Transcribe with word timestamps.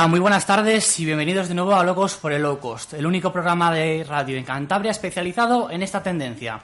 Hola, 0.00 0.08
muy 0.08 0.20
buenas 0.20 0.46
tardes 0.46 0.98
y 0.98 1.04
bienvenidos 1.04 1.48
de 1.48 1.54
nuevo 1.54 1.74
a 1.74 1.84
Locos 1.84 2.14
por 2.14 2.32
el 2.32 2.40
Low 2.40 2.58
Cost, 2.58 2.94
el 2.94 3.04
único 3.04 3.30
programa 3.34 3.70
de 3.70 4.02
radio 4.02 4.38
en 4.38 4.44
Cantabria 4.44 4.92
especializado 4.92 5.70
en 5.70 5.82
esta 5.82 6.02
tendencia. 6.02 6.62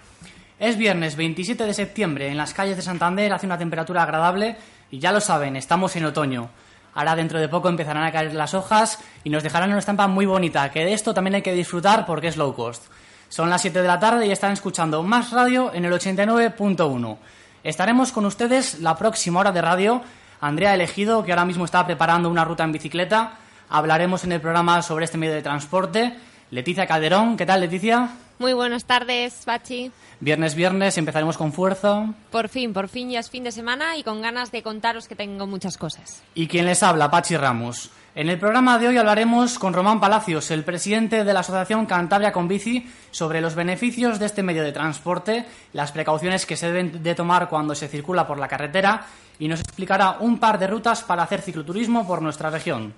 Es 0.59 0.79
viernes 0.79 1.17
27 1.17 1.67
de 1.67 1.75
septiembre, 1.75 2.29
en 2.29 2.39
las 2.39 2.55
calles 2.55 2.77
de 2.77 2.83
Santander 2.83 3.35
hace 3.35 3.45
una 3.45 3.59
temperatura 3.59 4.05
agradable 4.05 4.57
y 4.91 5.01
ya 5.01 5.13
lo 5.13 5.21
saben, 5.21 5.55
estamos 5.55 5.95
en 5.97 6.07
otoño. 6.07 6.49
Ahora 6.95 7.15
dentro 7.15 7.39
de 7.39 7.51
poco 7.51 7.69
empezarán 7.69 8.05
a 8.05 8.11
caer 8.11 8.33
las 8.33 8.55
hojas 8.55 9.01
y 9.23 9.29
nos 9.29 9.43
dejarán 9.43 9.69
una 9.69 9.81
estampa 9.81 10.07
muy 10.07 10.25
bonita, 10.25 10.71
que 10.71 10.87
de 10.87 10.95
esto 10.95 11.13
también 11.13 11.35
hay 11.35 11.43
que 11.43 11.53
disfrutar 11.53 12.07
porque 12.07 12.29
es 12.29 12.39
low 12.39 12.55
cost. 12.55 12.85
Son 13.29 13.51
las 13.51 13.61
7 13.61 13.83
de 13.83 13.87
la 13.87 14.01
tarde 14.01 14.27
y 14.27 14.31
están 14.31 14.53
escuchando 14.53 15.03
más 15.03 15.31
radio 15.33 15.75
en 15.75 15.85
el 15.85 15.93
89.1. 15.93 17.19
Estaremos 17.63 18.13
con 18.13 18.25
ustedes 18.25 18.81
la 18.81 18.97
próxima 18.97 19.41
hora 19.41 19.53
de 19.53 19.61
radio 19.61 20.03
Andrea 20.41 20.75
Elegido, 20.75 21.25
que 21.25 21.33
ahora 21.33 21.45
mismo 21.45 21.65
está 21.65 21.87
preparando 21.87 22.29
una 22.29 22.45
ruta 22.45 22.65
en 22.65 22.73
bicicleta. 22.73 23.39
Hablaremos 23.69 24.25
en 24.25 24.33
el 24.33 24.41
programa 24.41 24.83
sobre 24.83 25.05
este 25.05 25.19
medio 25.19 25.35
de 25.35 25.43
transporte. 25.43 26.15
Leticia 26.51 26.87
Calderón, 26.87 27.37
¿qué 27.37 27.47
tal 27.47 27.61
Leticia? 27.61 28.11
Muy 28.39 28.53
buenas 28.53 28.85
tardes, 28.85 29.43
Pachi. 29.45 29.91
Viernes, 30.21 30.55
viernes, 30.55 30.99
empezaremos 30.99 31.39
con 31.39 31.53
fuerza. 31.53 32.13
Por 32.31 32.49
fin, 32.49 32.73
por 32.73 32.89
fin 32.89 33.11
ya 33.11 33.21
es 33.21 33.31
fin 33.31 33.45
de 33.45 33.53
semana 33.53 33.97
y 33.97 34.03
con 34.03 34.21
ganas 34.21 34.53
de 34.53 34.63
contaros 34.63 35.09
que 35.09 35.17
tengo 35.17 35.47
muchas 35.47 35.79
cosas. 35.79 36.23
Y 36.35 36.47
quien 36.47 36.67
les 36.67 36.83
habla, 36.83 37.11
Pachi 37.11 37.37
Ramos. 37.37 37.91
En 38.17 38.31
el 38.31 38.39
programa 38.39 38.79
de 38.79 38.89
hoy 38.89 38.97
hablaremos 38.97 39.59
con 39.59 39.75
Román 39.75 40.01
Palacios, 40.01 40.51
el 40.51 40.65
presidente 40.65 41.23
de 41.23 41.35
la 41.35 41.41
Asociación 41.41 41.85
Cantabria 41.85 42.33
con 42.33 42.49
Bici, 42.49 42.91
sobre 43.11 43.43
los 43.43 43.55
beneficios 43.55 44.19
de 44.19 44.25
este 44.25 44.43
medio 44.43 44.63
de 44.63 44.73
transporte, 44.73 45.45
las 45.75 45.93
precauciones 45.93 46.47
que 46.47 46.57
se 46.57 46.69
deben 46.69 47.03
de 47.03 47.15
tomar 47.15 47.51
cuando 47.51 47.75
se 47.75 47.89
circula 47.89 48.27
por 48.27 48.39
la 48.39 48.49
carretera 48.49 49.05
y 49.39 49.49
nos 49.49 49.61
explicará 49.61 50.17
un 50.21 50.39
par 50.39 50.59
de 50.59 50.67
rutas 50.67 51.03
para 51.03 51.25
hacer 51.25 51.43
cicloturismo 51.43 52.07
por 52.07 52.23
nuestra 52.23 52.49
región. 52.49 52.95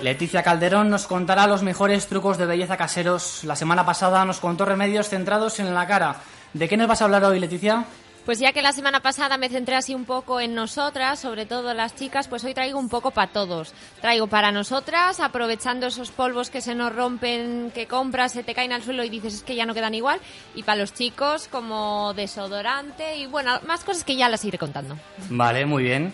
Leticia 0.00 0.42
Calderón 0.42 0.88
nos 0.88 1.06
contará 1.06 1.46
los 1.46 1.62
mejores 1.62 2.06
trucos 2.06 2.38
de 2.38 2.46
belleza 2.46 2.78
caseros. 2.78 3.44
La 3.44 3.56
semana 3.56 3.84
pasada 3.84 4.24
nos 4.24 4.40
contó 4.40 4.64
remedios 4.64 5.10
centrados 5.10 5.60
en 5.60 5.74
la 5.74 5.86
cara. 5.86 6.16
¿De 6.54 6.66
qué 6.66 6.78
nos 6.78 6.88
vas 6.88 7.02
a 7.02 7.04
hablar 7.04 7.24
hoy, 7.24 7.40
Leticia? 7.40 7.84
Pues 8.26 8.40
ya 8.40 8.52
que 8.52 8.60
la 8.60 8.72
semana 8.72 8.98
pasada 8.98 9.38
me 9.38 9.48
centré 9.48 9.76
así 9.76 9.94
un 9.94 10.04
poco 10.04 10.40
en 10.40 10.52
nosotras, 10.52 11.20
sobre 11.20 11.46
todo 11.46 11.72
las 11.74 11.94
chicas, 11.94 12.26
pues 12.26 12.42
hoy 12.42 12.54
traigo 12.54 12.76
un 12.76 12.88
poco 12.88 13.12
para 13.12 13.30
todos. 13.30 13.72
Traigo 14.00 14.26
para 14.26 14.50
nosotras, 14.50 15.20
aprovechando 15.20 15.86
esos 15.86 16.10
polvos 16.10 16.50
que 16.50 16.60
se 16.60 16.74
nos 16.74 16.92
rompen, 16.92 17.70
que 17.72 17.86
compras, 17.86 18.32
se 18.32 18.42
te 18.42 18.52
caen 18.52 18.72
al 18.72 18.82
suelo 18.82 19.04
y 19.04 19.10
dices 19.10 19.34
es 19.34 19.42
que 19.44 19.54
ya 19.54 19.64
no 19.64 19.74
quedan 19.74 19.94
igual. 19.94 20.18
Y 20.56 20.64
para 20.64 20.80
los 20.80 20.92
chicos 20.92 21.46
como 21.46 22.14
desodorante 22.14 23.16
y 23.16 23.26
bueno, 23.26 23.60
más 23.64 23.84
cosas 23.84 24.02
que 24.02 24.16
ya 24.16 24.28
las 24.28 24.44
iré 24.44 24.58
contando. 24.58 24.96
Vale, 25.30 25.64
muy 25.64 25.84
bien. 25.84 26.12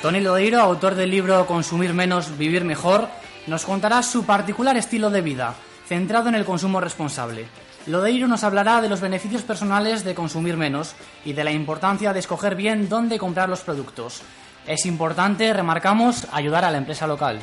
Tony 0.00 0.20
Lodeiro, 0.20 0.60
autor 0.60 0.94
del 0.94 1.10
libro 1.10 1.44
Consumir 1.44 1.92
menos, 1.92 2.38
vivir 2.38 2.64
mejor, 2.64 3.08
nos 3.46 3.66
contará 3.66 4.02
su 4.02 4.24
particular 4.24 4.78
estilo 4.78 5.10
de 5.10 5.20
vida, 5.20 5.54
centrado 5.86 6.30
en 6.30 6.34
el 6.34 6.46
consumo 6.46 6.80
responsable. 6.80 7.46
Lodeiro 7.88 8.28
nos 8.28 8.44
hablará 8.44 8.82
de 8.82 8.88
los 8.90 9.00
beneficios 9.00 9.42
personales 9.42 10.04
de 10.04 10.14
consumir 10.14 10.58
menos 10.58 10.94
y 11.24 11.32
de 11.32 11.42
la 11.42 11.52
importancia 11.52 12.12
de 12.12 12.20
escoger 12.20 12.54
bien 12.54 12.90
dónde 12.90 13.18
comprar 13.18 13.48
los 13.48 13.60
productos. 13.60 14.20
Es 14.66 14.84
importante, 14.84 15.54
remarcamos, 15.54 16.26
ayudar 16.30 16.66
a 16.66 16.70
la 16.70 16.76
empresa 16.76 17.06
local. 17.06 17.40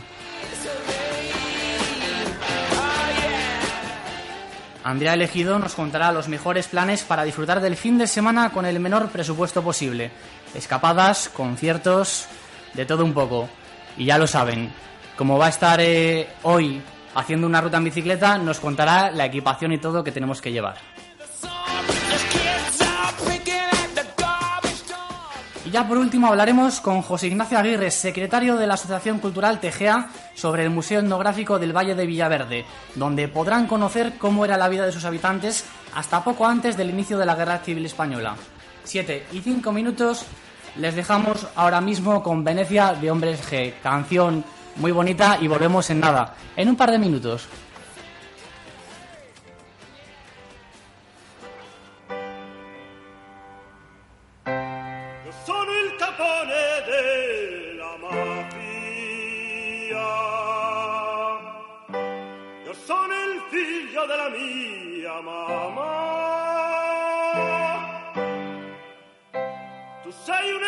Andrea 4.84 5.16
Elegido 5.16 5.58
nos 5.58 5.74
contará 5.74 6.12
los 6.12 6.28
mejores 6.28 6.68
planes 6.68 7.02
para 7.02 7.24
disfrutar 7.24 7.60
del 7.60 7.76
fin 7.76 7.98
de 7.98 8.06
semana 8.06 8.52
con 8.52 8.68
el 8.68 8.80
menor 8.80 9.10
presupuesto 9.10 9.64
posible. 9.64 10.12
Escapadas, 10.54 11.28
conciertos, 11.30 12.28
de 12.76 12.86
todo 12.86 13.04
un 13.04 13.16
poco. 13.16 13.50
Y 13.98 14.06
ya 14.06 14.20
lo 14.20 14.28
saben, 14.28 14.72
como 15.18 15.40
va 15.40 15.48
a 15.48 15.50
estar 15.50 15.80
eh, 15.82 16.28
hoy 16.44 16.84
haciendo 17.16 17.48
una 17.48 17.62
ruta 17.62 17.78
en 17.78 17.86
bicicleta, 17.86 18.38
nos 18.38 18.60
contará 18.60 19.10
la 19.10 19.26
equipación 19.26 19.72
y 19.72 19.78
todo 19.78 20.04
que 20.04 20.12
tenemos 20.12 20.42
que 20.42 20.52
llevar. 20.52 20.76
Y 25.66 25.72
ya 25.72 25.88
por 25.88 25.98
último 25.98 26.28
hablaremos 26.28 26.80
con 26.80 27.02
José 27.02 27.28
Ignacio 27.28 27.58
Aguirre, 27.58 27.90
secretario 27.90 28.56
de 28.56 28.68
la 28.68 28.76
Asociación 28.76 29.18
Cultural 29.18 29.60
Tegea, 29.60 30.10
sobre 30.36 30.64
el 30.64 30.70
Museo 30.70 31.00
Etnográfico 31.00 31.58
del 31.58 31.76
Valle 31.76 31.96
de 31.96 32.06
Villaverde, 32.06 32.66
donde 32.94 33.28
podrán 33.28 33.66
conocer 33.66 34.14
cómo 34.20 34.46
era 34.46 34.58
la 34.58 34.70
vida 34.70 34.86
de 34.86 34.92
sus 34.92 35.06
habitantes 35.06 35.66
hasta 35.96 36.24
poco 36.24 36.46
antes 36.46 36.78
del 36.78 36.92
inicio 36.92 37.18
de 37.18 37.26
la 37.26 37.36
Guerra 37.36 37.60
Civil 37.60 37.86
Española. 37.86 38.36
Siete 38.84 39.26
y 39.32 39.40
cinco 39.40 39.72
minutos 39.72 40.26
les 40.78 40.94
dejamos 40.94 41.48
ahora 41.56 41.82
mismo 41.82 42.22
con 42.22 42.44
Venecia 42.44 42.94
de 42.94 43.10
Hombres 43.10 43.42
G, 43.50 43.74
canción 43.82 44.44
muy 44.76 44.92
bonita 44.92 45.38
y 45.42 45.48
volvemos 45.48 45.90
en 45.90 46.00
nada, 46.00 46.36
en 46.56 46.70
un 46.70 46.76
par 46.76 46.92
de 46.92 47.00
minutos. 47.00 47.48
Sei 70.26 70.54
un 70.54 70.64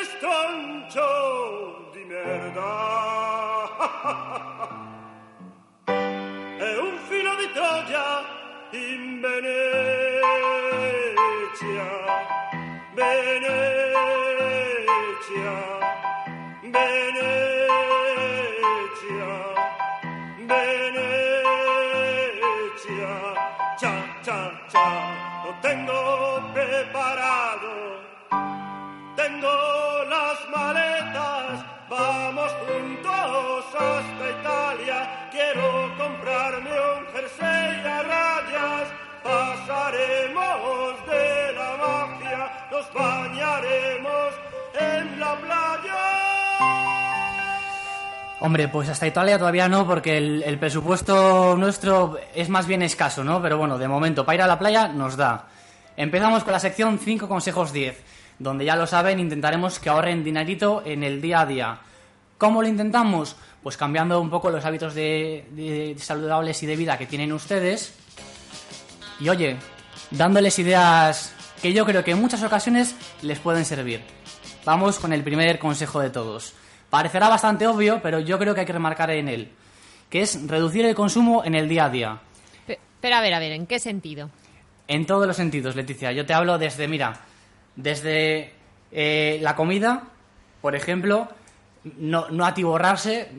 di 1.93 2.05
merda. 2.05 3.56
È 6.57 6.77
un 6.79 6.97
filo 7.07 7.35
di 7.35 7.51
Troia 7.53 8.25
in 8.71 9.21
Venezia. 9.21 9.45
Venezia, 12.95 13.45
Venezia, 16.63 17.36
Hombre, 48.47 48.69
pues 48.69 48.87
hasta 48.87 49.05
Italia 49.05 49.37
todavía 49.37 49.67
no, 49.67 49.85
porque 49.85 50.15
el, 50.15 50.57
presupuesto 50.57 51.57
nuestro 51.57 52.17
es 52.33 52.47
más 52.47 52.65
bien 52.65 52.81
escaso, 52.81 53.21
¿no? 53.21 53.41
Pero 53.41 53.57
bueno, 53.57 53.77
de 53.77 53.89
momento, 53.89 54.25
para 54.25 54.35
ir 54.35 54.41
a 54.43 54.47
la 54.47 54.57
playa 54.57 54.87
nos 54.87 55.17
da. 55.17 55.49
Empezamos 55.97 56.45
con 56.45 56.53
la 56.53 56.59
sección 56.61 56.97
5 56.97 57.27
consejos 57.27 57.73
10, 57.73 58.01
donde 58.39 58.63
ya 58.63 58.77
lo 58.77 58.87
saben, 58.87 59.19
intentaremos 59.19 59.79
que 59.79 59.89
ahorren 59.89 60.23
dinerito 60.23 60.81
en 60.85 61.03
el 61.03 61.19
día 61.19 61.41
a 61.41 61.45
día. 61.45 61.79
¿Cómo 62.37 62.61
lo 62.61 62.69
intentamos? 62.69 63.35
Pues 63.61 63.75
cambiando 63.75 64.21
un 64.21 64.29
poco 64.29 64.49
los 64.49 64.63
hábitos 64.63 64.95
de 64.95 65.93
saludables 65.99 66.63
y 66.63 66.67
de 66.67 66.77
vida 66.77 66.97
que 66.97 67.05
tienen 67.05 67.33
ustedes. 67.33 67.95
Y 69.19 69.27
oye, 69.27 69.57
dándoles 70.09 70.57
ideas 70.57 71.33
que 71.61 71.73
yo 71.73 71.85
creo 71.85 72.01
que 72.01 72.11
en 72.11 72.21
muchas 72.21 72.43
ocasiones 72.43 72.95
les 73.23 73.39
pueden 73.39 73.65
servir. 73.65 74.05
Vamos 74.63 74.99
con 74.99 75.11
el 75.11 75.21
primer 75.21 75.59
consejo 75.59 75.99
de 75.99 76.11
todos. 76.11 76.53
Parecerá 76.89 77.27
bastante 77.29 77.67
obvio, 77.67 77.99
pero 78.01 78.19
yo 78.19 78.39
creo 78.39 78.53
que 78.53 78.61
hay 78.61 78.65
que 78.65 78.73
remarcar 78.73 79.09
en 79.11 79.27
él, 79.27 79.51
que 80.09 80.21
es 80.21 80.47
reducir 80.47 80.85
el 80.85 80.95
consumo 80.95 81.43
en 81.43 81.55
el 81.55 81.67
día 81.67 81.85
a 81.85 81.89
día. 81.89 82.19
Pe- 82.65 82.79
Pero 83.01 83.15
a 83.17 83.21
ver, 83.21 83.33
a 83.33 83.39
ver, 83.39 83.51
¿en 83.51 83.67
qué 83.67 83.79
sentido? 83.79 84.29
En 84.87 85.05
todos 85.05 85.27
los 85.27 85.35
sentidos, 85.35 85.75
Leticia. 85.75 86.11
Yo 86.13 86.25
te 86.25 86.33
hablo 86.33 86.57
desde, 86.57 86.87
mira, 86.87 87.19
desde 87.75 88.53
eh, 88.91 89.37
la 89.41 89.55
comida, 89.55 90.03
por 90.61 90.75
ejemplo, 90.75 91.27
no, 91.97 92.29
no 92.29 92.45
atiborrarse. 92.45 93.29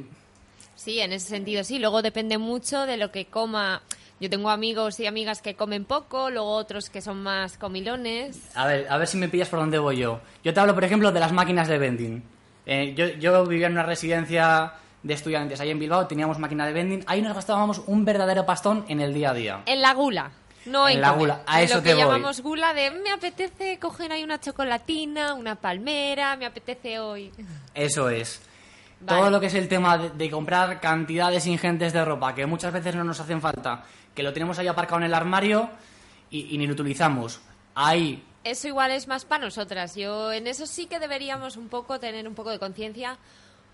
Sí, 0.76 1.00
en 1.00 1.12
ese 1.12 1.28
sentido 1.28 1.64
sí. 1.64 1.78
Luego 1.78 2.02
depende 2.02 2.36
mucho 2.38 2.86
de 2.86 2.96
lo 2.98 3.10
que 3.10 3.26
coma. 3.26 3.82
Yo 4.20 4.28
tengo 4.28 4.50
amigos 4.50 5.00
y 5.00 5.06
amigas 5.06 5.40
que 5.42 5.54
comen 5.54 5.84
poco, 5.84 6.28
luego 6.30 6.50
otros 6.50 6.90
que 6.90 7.00
son 7.00 7.22
más 7.22 7.56
comilones. 7.56 8.38
A 8.54 8.66
ver, 8.66 8.86
a 8.90 8.96
ver 8.98 9.06
si 9.06 9.16
me 9.16 9.28
pillas 9.28 9.48
por 9.48 9.58
dónde 9.60 9.78
voy 9.78 9.96
yo. 9.98 10.20
Yo 10.44 10.52
te 10.52 10.60
hablo, 10.60 10.74
por 10.74 10.84
ejemplo, 10.84 11.12
de 11.12 11.20
las 11.20 11.32
máquinas 11.32 11.68
de 11.68 11.78
vending. 11.78 12.22
Eh, 12.68 12.94
yo, 12.94 13.06
yo 13.08 13.44
vivía 13.46 13.66
en 13.66 13.72
una 13.72 13.82
residencia 13.82 14.74
de 15.02 15.14
estudiantes 15.14 15.58
ahí 15.60 15.70
en 15.70 15.78
Bilbao, 15.78 16.06
teníamos 16.06 16.38
máquina 16.38 16.66
de 16.66 16.72
vending. 16.74 17.04
Ahí 17.06 17.22
nos 17.22 17.34
gastábamos 17.34 17.80
un 17.86 18.04
verdadero 18.04 18.44
pastón 18.44 18.84
en 18.88 19.00
el 19.00 19.14
día 19.14 19.30
a 19.30 19.34
día. 19.34 19.62
En 19.66 19.80
la 19.82 19.94
gula. 19.94 20.30
No 20.66 20.86
en, 20.86 20.96
en 20.96 21.00
la 21.00 21.08
comer. 21.12 21.20
gula. 21.20 21.42
A 21.46 21.58
En 21.60 21.64
eso 21.64 21.76
lo 21.76 21.82
te 21.82 21.88
que 21.88 21.94
voy. 21.94 22.04
llamamos 22.04 22.40
gula 22.42 22.74
de 22.74 22.90
me 22.90 23.10
apetece 23.10 23.78
coger 23.78 24.12
ahí 24.12 24.22
una 24.22 24.38
chocolatina, 24.38 25.32
una 25.32 25.54
palmera, 25.54 26.36
me 26.36 26.44
apetece 26.44 26.98
hoy. 26.98 27.32
Eso 27.74 28.10
es. 28.10 28.42
Vale. 29.00 29.18
Todo 29.20 29.30
lo 29.30 29.40
que 29.40 29.46
es 29.46 29.54
el 29.54 29.66
tema 29.68 29.96
de, 29.96 30.10
de 30.10 30.28
comprar 30.30 30.78
cantidades 30.80 31.46
ingentes 31.46 31.92
de 31.94 32.04
ropa, 32.04 32.34
que 32.34 32.44
muchas 32.44 32.72
veces 32.72 32.94
no 32.96 33.04
nos 33.04 33.18
hacen 33.20 33.40
falta, 33.40 33.84
que 34.14 34.22
lo 34.22 34.32
tenemos 34.34 34.58
ahí 34.58 34.66
aparcado 34.66 34.98
en 35.00 35.04
el 35.06 35.14
armario 35.14 35.70
y, 36.30 36.54
y 36.54 36.58
ni 36.58 36.66
lo 36.66 36.72
utilizamos. 36.74 37.40
Ahí, 37.76 38.22
Eso 38.48 38.66
igual 38.66 38.92
es 38.92 39.06
más 39.08 39.26
para 39.26 39.44
nosotras. 39.44 39.94
Yo 39.94 40.32
en 40.32 40.46
eso 40.46 40.66
sí 40.66 40.86
que 40.86 40.98
deberíamos 40.98 41.58
un 41.58 41.68
poco 41.68 42.00
tener 42.00 42.26
un 42.26 42.34
poco 42.34 42.48
de 42.50 42.58
conciencia, 42.58 43.18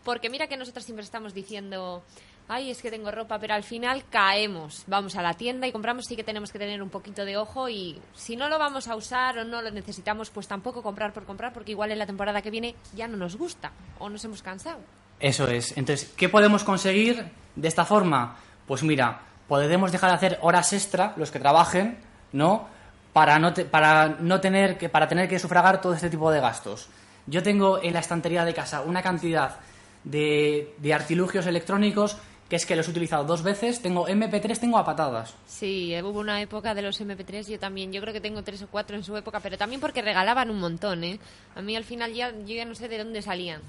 porque 0.03 0.29
mira 0.29 0.49
que 0.49 0.57
nosotras 0.57 0.85
siempre 0.85 1.05
estamos 1.05 1.33
diciendo, 1.33 2.03
ay, 2.49 2.71
es 2.71 2.83
que 2.83 2.91
tengo 2.91 3.13
ropa, 3.13 3.39
pero 3.39 3.55
al 3.55 3.63
final 3.63 4.05
caemos. 4.11 4.83
Vamos 4.89 5.15
a 5.15 5.23
la 5.23 5.35
tienda 5.35 5.69
y 5.69 5.73
compramos, 5.73 6.07
sí 6.07 6.17
que 6.17 6.25
tenemos 6.25 6.51
que 6.51 6.59
tener 6.59 6.83
un 6.83 6.91
poquito 6.91 7.25
de 7.25 7.37
ojo 7.37 7.69
y 7.69 8.01
si 8.15 8.35
no 8.35 8.49
lo 8.49 8.59
vamos 8.59 8.89
a 8.89 8.97
usar 8.97 9.39
o 9.39 9.45
no 9.45 9.63
lo 9.63 9.71
necesitamos, 9.71 10.31
pues 10.31 10.49
tampoco 10.49 10.83
comprar 10.83 11.13
por 11.13 11.25
comprar, 11.25 11.53
porque 11.53 11.71
igual 11.71 11.93
en 11.93 12.01
la 12.01 12.07
temporada 12.07 12.43
que 12.43 12.51
viene 12.51 12.75
ya 12.97 13.07
no 13.07 13.17
nos 13.17 13.37
gusta 13.37 13.71
o 14.01 14.09
nos 14.09 14.25
hemos 14.25 14.43
cansado. 14.43 14.81
eso 15.21 15.47
es. 15.47 15.77
Entonces, 15.77 16.13
¿qué 16.17 16.29
podemos 16.29 16.65
conseguir 16.65 17.25
de 17.55 17.69
esta 17.69 17.85
forma? 17.85 18.39
Pues 18.67 18.83
mira, 18.83 19.21
podemos 19.47 19.93
dejar 19.93 20.11
de 20.11 20.17
hacer 20.17 20.39
horas 20.43 20.73
extra, 20.73 21.15
los 21.17 21.31
que 21.31 21.39
trabajen, 21.39 21.99
¿no? 22.33 22.74
Para 23.15 23.39
no, 23.39 23.55
te- 23.55 23.65
para 23.65 24.09
no 24.21 24.41
tener 24.41 24.77
que, 24.77 24.91
para 24.91 25.09
tener 25.09 25.27
que 25.29 25.39
sufragar 25.39 25.81
todo 25.81 25.95
este 25.95 26.11
tipo 26.11 26.31
de 26.31 26.41
gastos. 26.41 26.89
Yo 27.27 27.43
tengo 27.43 27.83
en 27.83 27.95
la 27.95 28.01
estantería 28.01 28.45
de 28.45 28.53
casa 28.53 28.83
una 28.83 29.01
cantidad 29.03 29.57
de, 30.05 30.75
de 30.77 30.93
artilugios 30.95 31.47
electrónicos 31.47 32.19
que 32.51 32.57
es 32.57 32.67
que 32.67 32.77
los 32.77 32.87
he 32.87 32.91
utilizado 32.91 33.25
dos 33.25 33.43
veces. 33.43 33.81
Tengo 33.81 34.07
MP3, 34.07 34.59
tengo 34.59 34.77
a 34.77 34.85
patadas. 34.85 35.35
Sí, 35.47 35.95
hubo 36.03 36.21
una 36.21 36.43
época 36.43 36.75
de 36.75 36.83
los 36.83 37.01
MP3, 37.01 37.49
yo 37.49 37.59
también, 37.59 37.91
yo 37.91 38.03
creo 38.03 38.13
que 38.13 38.21
tengo 38.21 38.43
tres 38.43 38.61
o 38.63 38.67
cuatro 38.69 38.95
en 38.97 39.03
su 39.03 39.17
época, 39.17 39.41
pero 39.41 39.57
también 39.57 39.81
porque 39.81 40.03
regalaban 40.03 40.51
un 40.51 40.61
montón, 40.61 41.05
¿eh? 41.05 41.19
A 41.57 41.63
mí 41.63 41.75
al 41.75 41.85
final 41.85 42.13
ya, 42.13 42.33
yo 42.33 42.55
ya 42.55 42.67
no 42.67 42.75
sé 42.75 42.89
de 42.89 42.99
dónde 42.99 43.23
salían. 43.23 43.63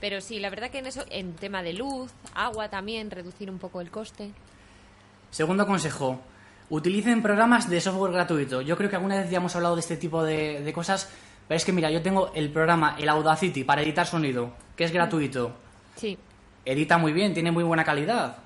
Pero 0.00 0.20
sí, 0.20 0.40
la 0.40 0.50
verdad 0.50 0.70
que 0.70 0.78
en 0.78 0.86
eso, 0.86 1.04
en 1.10 1.34
tema 1.34 1.62
de 1.62 1.74
luz, 1.74 2.10
agua 2.34 2.68
también, 2.68 3.10
reducir 3.10 3.50
un 3.50 3.58
poco 3.58 3.80
el 3.80 3.90
coste. 3.92 4.32
Segundo 5.30 5.66
consejo, 5.66 6.20
utilicen 6.70 7.22
programas 7.22 7.68
de 7.68 7.80
software 7.80 8.12
gratuito. 8.12 8.60
Yo 8.62 8.76
creo 8.76 8.90
que 8.90 8.96
alguna 8.96 9.16
vez 9.16 9.30
ya 9.30 9.38
hemos 9.38 9.54
hablado 9.56 9.74
de 9.74 9.80
este 9.80 9.96
tipo 9.96 10.22
de, 10.22 10.62
de 10.62 10.72
cosas, 10.72 11.10
pero 11.46 11.56
es 11.56 11.64
que 11.64 11.72
mira, 11.72 11.90
yo 11.90 12.02
tengo 12.02 12.30
el 12.34 12.50
programa, 12.50 12.96
el 12.98 13.08
Audacity, 13.08 13.64
para 13.64 13.82
editar 13.82 14.06
sonido, 14.06 14.52
que 14.76 14.84
es 14.84 14.92
gratuito. 14.92 15.52
Sí. 15.96 16.18
Edita 16.64 16.98
muy 16.98 17.12
bien, 17.12 17.32
tiene 17.34 17.50
muy 17.50 17.64
buena 17.64 17.84
calidad. 17.84 18.36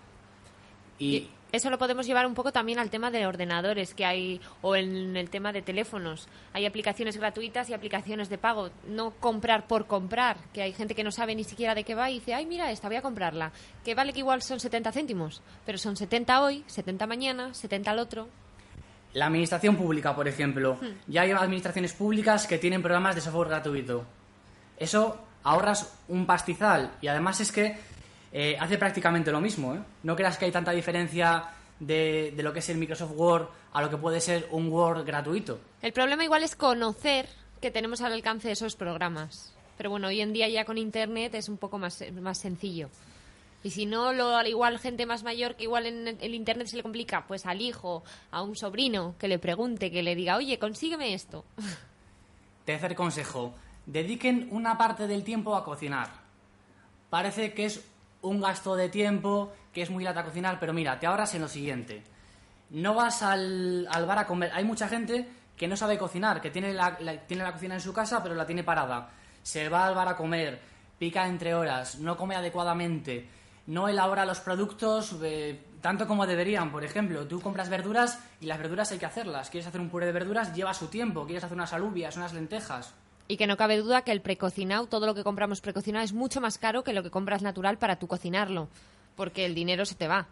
Y, 0.99 1.17
Y 1.17 1.29
eso 1.53 1.71
lo 1.71 1.79
podemos 1.79 2.07
llevar 2.07 2.27
un 2.27 2.35
poco 2.35 2.51
también 2.51 2.79
al 2.79 2.91
tema 2.91 3.11
de 3.11 3.27
ordenadores 3.27 3.95
que 3.95 4.05
hay, 4.05 4.41
o 4.63 4.75
en 4.75 5.17
el 5.17 5.31
tema 5.31 5.53
de 5.53 5.63
teléfonos. 5.63 6.27
Hay 6.55 6.67
aplicaciones 6.67 7.17
gratuitas 7.19 7.69
y 7.69 7.75
aplicaciones 7.75 8.29
de 8.31 8.39
pago. 8.39 8.71
No 8.89 9.11
comprar 9.21 9.67
por 9.67 9.87
comprar, 9.87 10.39
que 10.53 10.63
hay 10.63 10.73
gente 10.73 10.95
que 10.95 11.05
no 11.05 11.13
sabe 11.13 11.35
ni 11.35 11.45
siquiera 11.45 11.75
de 11.75 11.85
qué 11.85 11.95
va 11.95 12.11
y 12.11 12.15
dice, 12.21 12.35
ay, 12.35 12.47
mira, 12.47 12.71
esta 12.71 12.89
voy 12.89 12.97
a 12.97 13.03
comprarla. 13.03 13.53
Que 13.85 13.95
vale 13.95 14.13
que 14.13 14.21
igual 14.21 14.43
son 14.43 14.61
70 14.61 14.91
céntimos, 14.93 15.43
pero 15.67 15.79
son 15.79 15.97
70 15.97 16.43
hoy, 16.43 16.65
70 16.67 17.07
mañana, 17.07 17.55
70 17.55 17.91
al 17.91 17.99
otro. 17.99 18.29
la 19.15 19.27
administración 19.27 19.77
pública, 19.77 20.15
por 20.17 20.27
ejemplo. 20.27 20.79
Ya 21.07 21.23
hay 21.23 21.33
administraciones 21.33 21.93
públicas 21.93 22.47
que 22.47 22.59
tienen 22.59 22.81
programas 22.81 23.15
de 23.15 23.21
software 23.21 23.49
gratuito. 23.49 24.07
Eso 24.79 25.19
ahorras 25.45 25.99
un 26.09 26.25
pastizal. 26.25 26.93
Y 27.03 27.09
además 27.09 27.41
es 27.41 27.53
que 27.53 27.77
eh, 28.33 28.57
hace 28.59 28.79
prácticamente 28.79 29.31
lo 29.31 29.41
mismo. 29.41 29.75
¿eh? 29.75 29.81
No 30.03 30.17
creas 30.17 30.39
que 30.39 30.47
hay 30.47 30.53
tanta 30.53 30.73
diferencia 30.73 31.45
de, 31.79 32.33
de 32.35 32.43
lo 32.43 32.53
que 32.53 32.61
es 32.61 32.69
el 32.69 32.79
Microsoft 32.79 33.13
Word 33.15 33.49
a 33.73 33.83
lo 33.83 33.91
que 33.91 33.97
puede 33.97 34.21
ser 34.21 34.49
un 34.51 34.69
Word 34.71 35.05
gratuito. 35.05 35.59
El 35.81 35.93
problema 35.93 36.25
igual 36.25 36.43
es 36.43 36.57
conocer 36.57 37.29
que 37.61 37.71
tenemos 37.71 38.01
al 38.01 38.13
alcance 38.13 38.49
de 38.49 38.53
esos 38.53 38.77
programas. 38.77 39.55
Pero 39.77 39.91
bueno, 39.91 40.09
hoy 40.09 40.21
en 40.21 40.33
día 40.33 40.49
ya 40.49 40.65
con 40.65 40.79
Internet 40.79 41.35
es 41.35 41.49
un 41.49 41.57
poco 41.57 41.79
más, 41.79 42.05
más 42.21 42.39
sencillo. 42.39 42.89
Y 43.65 43.71
si 43.71 43.87
no, 43.87 44.13
lo, 44.13 44.37
al 44.37 44.49
igual 44.49 44.79
gente 44.79 45.07
más 45.07 45.23
mayor 45.23 45.55
que 45.55 45.65
igual 45.65 45.87
en 45.87 46.09
el 46.21 46.35
Internet 46.35 46.67
se 46.67 46.77
le 46.77 46.83
complica, 46.83 47.27
pues 47.27 47.47
al 47.47 47.61
hijo, 47.61 48.03
a 48.31 48.43
un 48.43 48.57
sobrino, 48.57 49.15
que 49.19 49.29
le 49.29 49.39
pregunte, 49.39 49.91
que 49.91 50.03
le 50.03 50.17
diga, 50.17 50.37
oye, 50.37 50.59
consígueme 50.59 51.15
esto. 51.15 51.45
Tercer 52.65 52.95
consejo, 52.95 53.55
dediquen 53.87 54.49
una 54.51 54.77
parte 54.77 55.07
del 55.07 55.23
tiempo 55.23 55.55
a 55.57 55.65
cocinar. 55.65 56.11
Parece 57.09 57.53
que 57.55 57.67
es 57.67 57.85
un 58.23 58.41
gasto 58.41 58.75
de 58.75 58.89
tiempo, 58.89 59.53
que 59.73 59.83
es 59.83 59.91
muy 59.91 60.05
lata 60.05 60.25
cocinar, 60.25 60.59
pero 60.59 60.73
mira, 60.73 60.99
te 60.99 61.07
ahorras 61.07 61.35
en 61.35 61.43
lo 61.43 61.49
siguiente. 61.49 62.03
No 62.71 62.95
vas 62.95 63.23
al, 63.23 63.87
al 63.91 64.07
bar 64.07 64.19
a 64.19 64.27
comer. 64.27 64.51
Hay 64.55 64.65
mucha 64.65 64.89
gente 64.89 65.29
que 65.57 65.69
no 65.69 65.77
sabe 65.77 65.99
cocinar, 65.99 66.41
que 66.41 66.51
tiene 66.51 66.73
la, 66.73 66.97
tiene 67.27 67.45
la 67.45 67.53
cocina 67.53 67.75
en 67.75 67.81
su 67.81 67.93
casa, 67.93 68.23
pero 68.23 68.35
la 68.35 68.47
tiene 68.47 68.65
parada. 68.65 69.11
Se 69.43 69.69
va 69.69 69.87
al 69.87 69.95
bar 69.95 70.09
a 70.09 70.17
comer, 70.17 70.61
pica 70.99 71.27
entre 71.27 71.55
horas, 71.55 71.99
no 71.99 72.17
come 72.17 72.35
adecuadamente, 72.35 73.29
no 73.67 73.89
elabora 73.89 74.25
los 74.25 74.41
productos 74.41 75.17
eh, 75.23 75.61
tanto 75.81 76.07
como 76.07 76.27
deberían. 76.27 76.73
Por 76.73 76.85
ejemplo, 76.85 77.27
tú 77.27 77.41
compras 77.41 77.69
verduras 77.69 78.19
y 78.41 78.47
las 78.47 78.59
verduras 78.59 78.91
hay 78.93 78.99
que 78.99 79.07
hacerlas. 79.07 79.51
Quieres 79.51 79.67
hacer 79.67 79.81
un 79.81 79.91
puré 79.91 80.07
de 80.07 80.13
verduras, 80.13 80.55
lleva 80.55 80.75
su 80.75 80.89
tiempo. 80.89 81.27
Quieres 81.27 81.45
hacer 81.45 81.57
unas 81.57 81.73
alubias, 81.73 82.17
unas 82.17 82.33
lentejas. 82.33 82.95
Y 83.29 83.37
que 83.37 83.47
no 83.47 83.57
cabe 83.57 83.79
duda 83.79 84.03
que 84.03 84.13
el 84.13 84.21
precocinado, 84.21 84.87
todo 84.87 85.07
lo 85.07 85.15
que 85.15 85.25
compramos 85.25 85.61
precocinado 85.61 86.05
es 86.05 86.13
mucho 86.13 86.41
más 86.41 86.59
caro 86.59 86.85
que 86.85 86.93
lo 86.93 87.03
que 87.03 87.11
compras 87.11 87.43
natural 87.43 87.79
para 87.79 87.97
tú 87.97 88.07
cocinarlo. 88.07 88.69
Porque 89.17 89.47
el 89.47 89.55
dinero 89.55 89.85
se 89.85 89.95
te 89.95 90.09
va. 90.09 90.27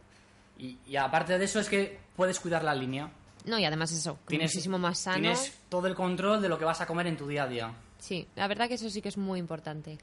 Y, 0.59 0.79
y 0.87 0.97
aparte 0.97 1.39
de 1.39 1.45
eso 1.45 1.61
es 1.61 1.69
que 1.69 1.99
puedes 2.17 2.41
cuidar 2.41 2.65
la 2.65 2.75
línea. 2.75 3.11
No, 3.45 3.59
y 3.59 3.65
además 3.65 3.93
eso, 3.93 4.19
Tienes, 4.27 4.51
muchísimo 4.53 4.79
más 4.79 4.99
sano. 4.99 5.21
Tienes 5.21 5.59
todo 5.69 5.87
el 5.87 5.95
control 5.95 6.43
de 6.43 6.49
lo 6.49 6.59
que 6.59 6.65
vas 6.65 6.81
a 6.81 6.87
comer 6.87 7.07
en 7.07 7.17
tu 7.17 7.27
día 7.27 7.45
a 7.45 7.49
día. 7.49 7.73
Sí, 7.99 8.27
la 8.37 8.47
verdad 8.49 8.69
que 8.69 8.75
eso 8.75 8.91
sí 8.91 9.01
que 9.01 9.09
es 9.09 9.17
muy 9.17 9.39
importante. 9.39 9.99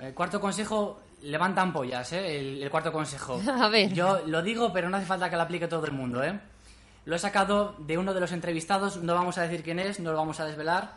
El 0.00 0.12
cuarto 0.12 0.40
consejo, 0.40 1.00
levanta 1.22 1.62
ampollas, 1.62 2.12
¿eh? 2.12 2.38
El, 2.38 2.62
el 2.62 2.70
cuarto 2.70 2.92
consejo. 2.92 3.40
A 3.48 3.68
ver. 3.68 3.92
Yo 3.94 4.20
lo 4.26 4.42
digo, 4.42 4.72
pero 4.72 4.90
no 4.90 4.98
hace 4.98 5.06
falta 5.06 5.30
que 5.30 5.36
lo 5.36 5.42
aplique 5.42 5.68
todo 5.68 5.86
el 5.86 5.92
mundo, 5.92 6.22
¿eh? 6.22 6.38
Lo 7.06 7.16
he 7.16 7.18
sacado 7.18 7.76
de 7.78 7.96
uno 7.96 8.12
de 8.12 8.20
los 8.20 8.32
entrevistados, 8.32 8.98
no 8.98 9.14
vamos 9.14 9.38
a 9.38 9.42
decir 9.42 9.62
quién 9.62 9.78
es, 9.78 10.00
no 10.00 10.10
lo 10.10 10.18
vamos 10.18 10.40
a 10.40 10.44
desvelar. 10.44 10.94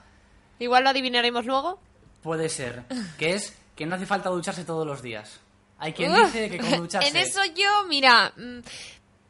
Igual 0.60 0.84
lo 0.84 0.90
adivinaremos 0.90 1.46
luego. 1.46 1.80
Puede 2.22 2.50
ser, 2.50 2.84
que 3.18 3.34
es 3.34 3.58
que 3.76 3.86
no 3.86 3.96
hace 3.96 4.06
falta 4.06 4.30
ducharse 4.30 4.66
todos 4.66 4.86
los 4.86 5.02
días. 5.02 5.40
Hay 5.78 5.94
quien 5.94 6.12
Uf, 6.12 6.34
dice 6.34 6.50
que 6.50 6.58
con 6.58 6.72
ducharse... 6.78 7.08
En 7.08 7.16
eso 7.16 7.40
yo, 7.56 7.86
mira, 7.88 8.34
mm, 8.36 8.60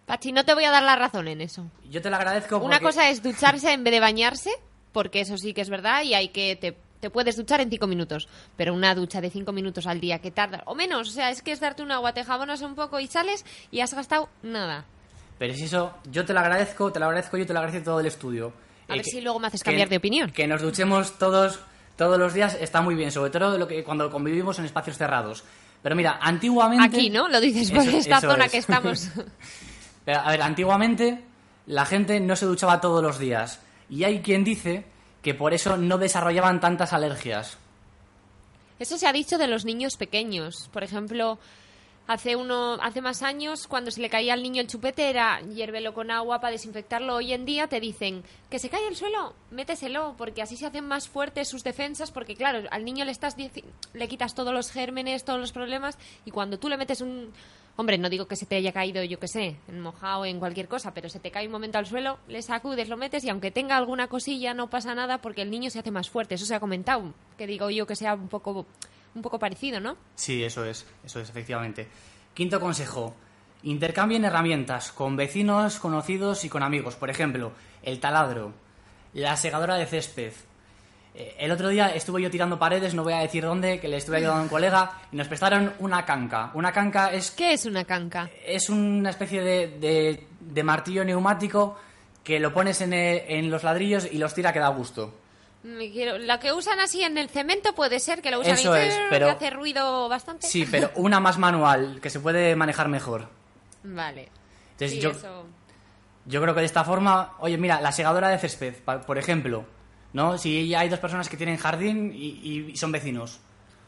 Pachi, 0.08 0.32
no 0.32 0.44
te 0.44 0.56
voy 0.56 0.66
a 0.66 0.72
dar 0.72 0.82
la 0.82 0.96
razón 0.96 1.28
en 1.28 1.42
eso. 1.42 1.70
Yo 1.88 2.02
te 2.02 2.10
lo 2.10 2.16
agradezco 2.16 2.58
Una 2.58 2.80
cosa 2.80 3.10
es 3.10 3.22
ducharse 3.22 3.72
en 3.72 3.84
vez 3.84 3.92
de 3.92 4.00
bañarse, 4.00 4.50
porque 4.92 5.22
eso 5.22 5.38
sí 5.38 5.54
que 5.54 5.62
es 5.62 5.70
verdad 5.70 6.02
y 6.02 6.16
hay 6.16 6.30
que 6.30 6.56
te, 6.56 6.76
te 7.00 7.12
puedes 7.12 7.38
duchar 7.38 7.62
en 7.62 7.70
cinco 7.70 7.86
minutos, 7.86 8.28
pero 8.58 8.74
una 8.74 8.96
ducha 8.96 9.22
de 9.22 9.30
cinco 9.30 9.52
minutos 9.52 9.86
al 9.86 10.00
día 10.00 10.18
que 10.18 10.32
tarda 10.32 10.64
o 10.66 10.74
menos, 10.74 11.10
o 11.10 11.12
sea, 11.12 11.30
es 11.30 11.44
que 11.44 11.52
es 11.52 11.60
darte 11.60 11.84
un 11.84 11.92
agua, 11.92 12.14
te 12.14 12.24
jabonas 12.24 12.62
un 12.62 12.74
poco 12.74 13.00
y 13.00 13.06
sales 13.06 13.46
y 13.70 13.82
has 13.82 13.94
gastado 13.94 14.30
nada. 14.42 14.86
Pero 15.38 15.54
si 15.54 15.66
eso, 15.66 15.94
yo 16.12 16.26
te 16.26 16.34
lo 16.34 16.40
agradezco, 16.40 16.92
te 16.92 17.00
lo 17.00 17.06
agradezco 17.06 17.38
yo, 17.38 17.46
te 17.46 17.54
lo 17.54 17.60
agradece 17.60 17.86
todo 17.86 18.00
el 18.00 18.08
estudio. 18.08 18.52
A 18.90 18.96
ver 18.96 19.04
que- 19.06 19.12
si 19.12 19.22
luego 19.22 19.40
me 19.40 19.48
haces 19.48 19.62
que- 19.62 19.66
cambiar 19.72 19.90
de 19.90 19.98
opinión. 19.98 20.32
Que 20.32 20.48
nos 20.48 20.62
duchemos 20.62 21.18
todos, 21.18 21.60
todos 21.96 22.18
los 22.20 22.34
días 22.34 22.58
está 22.60 22.82
muy 22.82 22.96
bien, 22.96 23.12
sobre 23.12 23.30
todo 23.32 23.58
lo 23.58 23.68
que, 23.68 23.84
cuando 23.84 24.10
convivimos 24.10 24.60
en 24.60 24.66
espacios 24.66 24.98
cerrados. 24.98 25.44
Pero 25.82 25.96
mira, 25.96 26.20
antiguamente... 26.22 26.86
Aquí, 26.98 27.10
¿no? 27.10 27.28
Lo 27.30 27.40
dices 27.40 27.72
por 27.72 27.84
Eso- 27.88 27.98
esta 27.98 28.18
eso 28.18 28.32
zona 28.32 28.46
es. 28.46 28.52
que 28.52 28.58
estamos. 28.58 29.10
Pero, 30.06 30.20
a 30.20 30.32
ver, 30.32 30.42
antiguamente 30.42 31.24
la 31.68 31.86
gente 31.86 32.20
no 32.20 32.36
se 32.36 32.46
duchaba 32.46 32.82
todos 32.82 33.02
los 33.04 33.20
días. 33.20 33.62
Y 33.90 34.04
hay 34.04 34.22
quien 34.22 34.44
dice 34.44 34.86
que 35.22 35.34
por 35.34 35.54
eso 35.54 35.78
no 35.78 35.98
desarrollaban 35.98 36.60
tantas 36.60 36.94
alergias. 36.94 37.58
Eso 38.80 38.98
se 38.98 39.08
ha 39.08 39.14
dicho 39.14 39.38
de 39.38 39.48
los 39.48 39.66
niños 39.66 39.98
pequeños. 39.98 40.70
Por 40.72 40.84
ejemplo, 40.84 41.38
hace 42.10 42.36
uno, 42.36 42.74
hace 42.82 43.02
más 43.02 43.22
años, 43.22 43.68
cuando 43.68 43.92
se 43.92 44.02
le 44.02 44.10
caía 44.10 44.34
al 44.34 44.42
niño 44.42 44.62
el 44.62 44.68
chupete, 44.68 45.12
era 45.12 45.42
hiérvelo 45.42 45.94
con 45.94 46.10
agua 46.10 46.42
para 46.42 46.54
desinfectarlo. 46.54 47.18
Hoy 47.18 47.34
en 47.34 47.46
día 47.46 47.68
te 47.68 47.80
dicen 47.80 48.24
que 48.50 48.58
se 48.58 48.68
cae 48.68 48.88
el 48.88 48.96
suelo, 48.96 49.36
méteselo, 49.52 50.16
porque 50.18 50.42
así 50.42 50.58
se 50.58 50.66
hacen 50.66 50.88
más 50.88 51.08
fuertes 51.08 51.48
sus 51.48 51.64
defensas, 51.64 52.10
porque 52.10 52.36
claro, 52.36 52.68
al 52.72 52.84
niño 52.84 53.06
le 53.06 53.12
estás 53.12 53.36
le 53.38 54.08
quitas 54.08 54.34
todos 54.34 54.52
los 54.52 54.72
gérmenes, 54.72 55.24
todos 55.24 55.40
los 55.40 55.52
problemas, 55.52 56.00
y 56.26 56.32
cuando 56.32 56.58
tú 56.58 56.68
le 56.68 56.78
metes 56.78 57.02
un 57.02 57.32
Hombre, 57.80 57.98
no 57.98 58.10
digo 58.10 58.28
que 58.28 58.36
se 58.36 58.46
te 58.46 58.58
haya 58.58 58.74
caído, 58.74 59.02
yo 59.06 59.20
qué 59.20 59.30
sé, 59.30 59.56
en 59.70 59.80
mojado, 59.80 60.26
en 60.26 60.38
cualquier 60.38 60.68
cosa, 60.68 60.94
pero 60.94 61.08
se 61.08 61.22
te 61.22 61.32
cae 61.32 61.46
un 61.46 61.54
momento 61.54 61.78
al 61.78 61.86
suelo, 61.86 62.20
le 62.28 62.42
sacudes, 62.42 62.90
lo 62.90 62.98
metes 62.98 63.24
y 63.24 63.30
aunque 63.30 63.52
tenga 63.52 63.78
alguna 63.78 64.08
cosilla 64.08 64.54
no 64.54 64.70
pasa 64.70 64.94
nada 64.96 65.20
porque 65.20 65.44
el 65.44 65.50
niño 65.50 65.70
se 65.70 65.80
hace 65.80 65.90
más 65.90 66.10
fuerte. 66.10 66.36
Eso 66.36 66.46
se 66.46 66.54
ha 66.54 66.60
comentado, 66.60 67.14
que 67.38 67.48
digo 67.48 67.70
yo 67.70 67.88
que 67.88 67.96
sea 67.96 68.16
un 68.16 68.28
poco, 68.28 68.66
un 69.16 69.22
poco 69.22 69.40
parecido, 69.40 69.80
¿no? 69.80 69.98
Sí, 70.16 70.44
eso 70.44 70.66
es, 70.66 70.86
eso 71.04 71.20
es, 71.20 71.30
efectivamente. 71.30 71.88
Quinto 72.34 72.60
consejo. 72.60 73.16
Intercambien 73.64 74.24
herramientas 74.24 74.92
con 74.92 75.18
vecinos, 75.18 75.80
conocidos 75.80 76.46
y 76.46 76.50
con 76.50 76.64
amigos. 76.64 76.96
Por 76.96 77.10
ejemplo, 77.10 77.52
el 77.84 78.00
taladro, 78.00 78.54
la 79.14 79.36
segadora 79.36 79.76
de 79.76 79.86
césped. 79.86 80.32
Eh, 81.16 81.36
El 81.40 81.52
otro 81.52 81.68
día 81.70 81.90
estuve 81.94 82.22
yo 82.22 82.30
tirando 82.32 82.58
paredes, 82.58 82.94
no 82.94 83.04
voy 83.04 83.14
a 83.14 83.18
decir 83.20 83.44
dónde, 83.44 83.80
que 83.82 83.88
le 83.90 83.98
estuve 83.98 84.18
ayudando 84.18 84.40
a 84.40 84.44
un 84.44 84.48
colega 84.50 84.92
y 85.12 85.18
nos 85.18 85.28
prestaron 85.28 85.74
una 85.80 86.06
canca. 86.06 86.52
Una 86.54 86.72
canca 86.72 87.12
es 87.12 87.32
¿Qué 87.32 87.52
es 87.54 87.66
una 87.66 87.84
canca? 87.84 88.30
es 88.46 88.70
una 88.70 89.10
especie 89.10 89.42
de, 89.42 89.68
de- 89.80 90.28
de 90.40 90.64
martillo 90.64 91.04
neumático 91.04 91.78
que 92.24 92.40
lo 92.40 92.54
pones 92.54 92.80
en, 92.82 92.94
el- 92.94 93.24
en 93.28 93.50
los 93.50 93.64
ladrillos 93.64 94.08
y 94.10 94.20
los 94.20 94.34
tira 94.34 94.54
que 94.54 94.60
da 94.60 94.70
gusto. 94.70 95.14
Quiero- 95.62 96.18
La 96.18 96.40
que 96.40 96.54
usan 96.54 96.80
así 96.80 97.04
en 97.04 97.18
el 97.18 97.30
cemento 97.30 97.76
puede 97.76 98.00
ser 98.00 98.22
que 98.22 98.32
lo 98.32 98.40
usan 98.40 98.54
Eso 98.54 98.76
y 98.78 98.80
es, 98.82 98.98
pero- 99.10 99.26
que 99.26 99.32
hace 99.32 99.50
ruido 99.50 100.08
bastante. 100.08 100.48
Sí, 100.48 100.66
pero 100.70 100.90
una 100.96 101.20
más 101.20 101.38
manual, 101.38 102.00
que 102.02 102.10
se 102.10 102.20
puede 102.20 102.56
manejar 102.56 102.88
mejor. 102.88 103.28
Vale. 103.84 104.30
Entonces 104.72 104.92
Sí, 104.92 105.00
yo, 105.02 105.12
eso. 105.12 105.46
yo 106.26 106.42
creo 106.42 106.54
que 106.54 106.62
de 106.62 106.66
esta 106.66 106.84
forma, 106.86 107.34
oye, 107.40 107.58
mira, 107.58 107.82
la 107.82 107.92
segadora 107.92 108.30
de 108.30 108.38
césped, 108.40 108.76
por 109.06 109.18
ejemplo, 109.18 109.66
¿no? 110.14 110.38
Si 110.38 110.74
hay 110.74 110.88
dos 110.90 111.00
personas 111.00 111.28
que 111.28 111.36
tienen 111.38 111.58
jardín 111.58 112.14
y, 112.16 112.70
y 112.72 112.78
son 112.78 112.92
vecinos. 112.94 113.40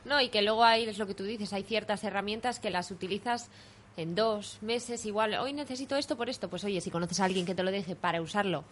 No, 0.03 0.19
y 0.19 0.29
que 0.29 0.41
luego 0.41 0.63
hay, 0.65 0.83
es 0.89 0.97
lo 0.97 1.07
que 1.07 1.13
tú 1.13 1.23
dices, 1.23 1.53
hay 1.53 1.63
ciertas 1.63 2.03
herramientas 2.03 2.59
que 2.59 2.69
las 2.69 2.91
utilizas 2.91 3.49
en 3.97 4.15
dos 4.15 4.57
meses 4.61 5.05
igual. 5.05 5.35
Hoy 5.35 5.53
necesito 5.53 5.95
esto 5.95 6.17
por 6.17 6.27
esto. 6.29 6.49
Pues 6.49 6.63
oye, 6.63 6.81
si 6.81 6.89
conoces 6.91 7.19
a 7.19 7.25
alguien 7.25 7.45
que 7.45 7.55
te 7.55 7.63
lo 7.63 7.71
deje 7.71 7.95
para 7.95 8.21
usarlo 8.21 8.63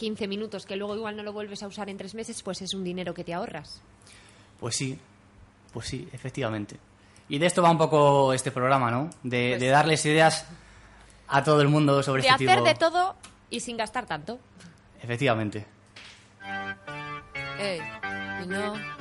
15 0.00 0.26
minutos, 0.28 0.64
que 0.64 0.76
luego 0.76 0.96
igual 0.96 1.14
no 1.14 1.22
lo 1.22 1.30
vuelves 1.34 1.62
a 1.62 1.66
usar 1.66 1.90
en 1.90 1.98
tres 1.98 2.14
meses, 2.14 2.42
pues 2.42 2.62
es 2.62 2.72
un 2.72 2.82
dinero 2.82 3.12
que 3.12 3.22
te 3.22 3.34
ahorras. 3.34 3.82
Pues 4.58 4.74
sí, 4.74 4.98
pues 5.74 5.88
sí, 5.88 6.08
efectivamente. 6.10 6.78
Y 7.28 7.36
de 7.38 7.44
esto 7.44 7.60
va 7.62 7.70
un 7.70 7.76
poco 7.76 8.32
este 8.32 8.50
programa, 8.50 8.90
¿no? 8.90 9.10
De, 9.22 9.50
Pues 9.50 9.60
de 9.60 9.68
darles 9.68 10.06
ideas 10.06 10.46
a 11.28 11.44
todo 11.44 11.60
el 11.60 11.68
mundo 11.68 12.02
sobre 12.02 12.22
De 12.22 12.28
este 12.28 12.44
hacer 12.46 12.56
tipo. 12.56 12.68
de 12.68 12.74
todo 12.76 13.14
y 13.50 13.60
sin 13.60 13.76
gastar 13.76 14.06
tanto. 14.06 14.38
Efectivamente. 15.02 15.66
Ey, 17.58 17.80
y 18.42 18.46
no. 18.46 18.99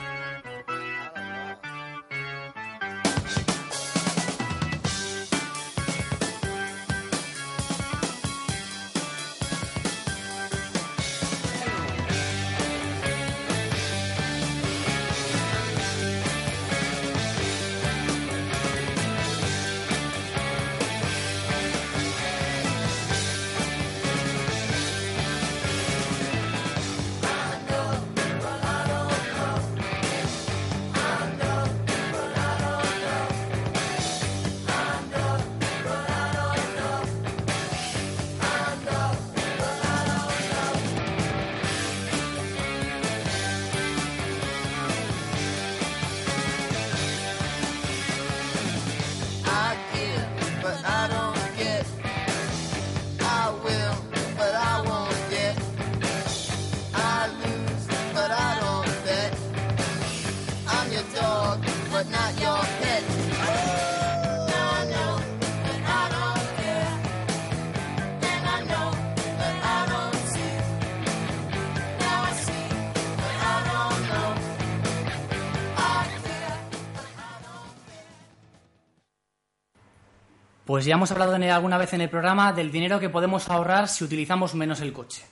Pues 80.80 80.86
ya 80.86 80.96
hemos 80.96 81.12
hablado 81.12 81.36
alguna 81.36 81.78
vez 81.78 81.92
en 81.92 82.00
el 82.00 82.10
programa 82.10 82.54
del 82.54 82.72
dinero 82.72 83.02
que 83.02 83.10
podemos 83.10 83.50
ahorrar 83.50 83.90
si 83.90 84.06
utilizamos 84.06 84.56
menos 84.56 84.80
el 84.80 84.94
coche. 84.94 85.26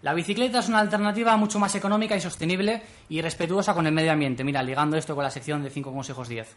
La 0.00 0.14
bicicleta 0.14 0.60
es 0.60 0.70
una 0.70 0.78
alternativa 0.78 1.36
mucho 1.36 1.58
más 1.58 1.74
económica 1.74 2.16
y 2.16 2.20
sostenible 2.22 2.82
y 3.10 3.20
respetuosa 3.20 3.74
con 3.74 3.86
el 3.86 3.92
medio 3.92 4.10
ambiente. 4.10 4.42
Mira, 4.42 4.62
ligando 4.62 4.96
esto 4.96 5.14
con 5.14 5.22
la 5.22 5.30
sección 5.30 5.62
de 5.62 5.68
5 5.68 5.92
consejos 5.92 6.30
10. 6.30 6.56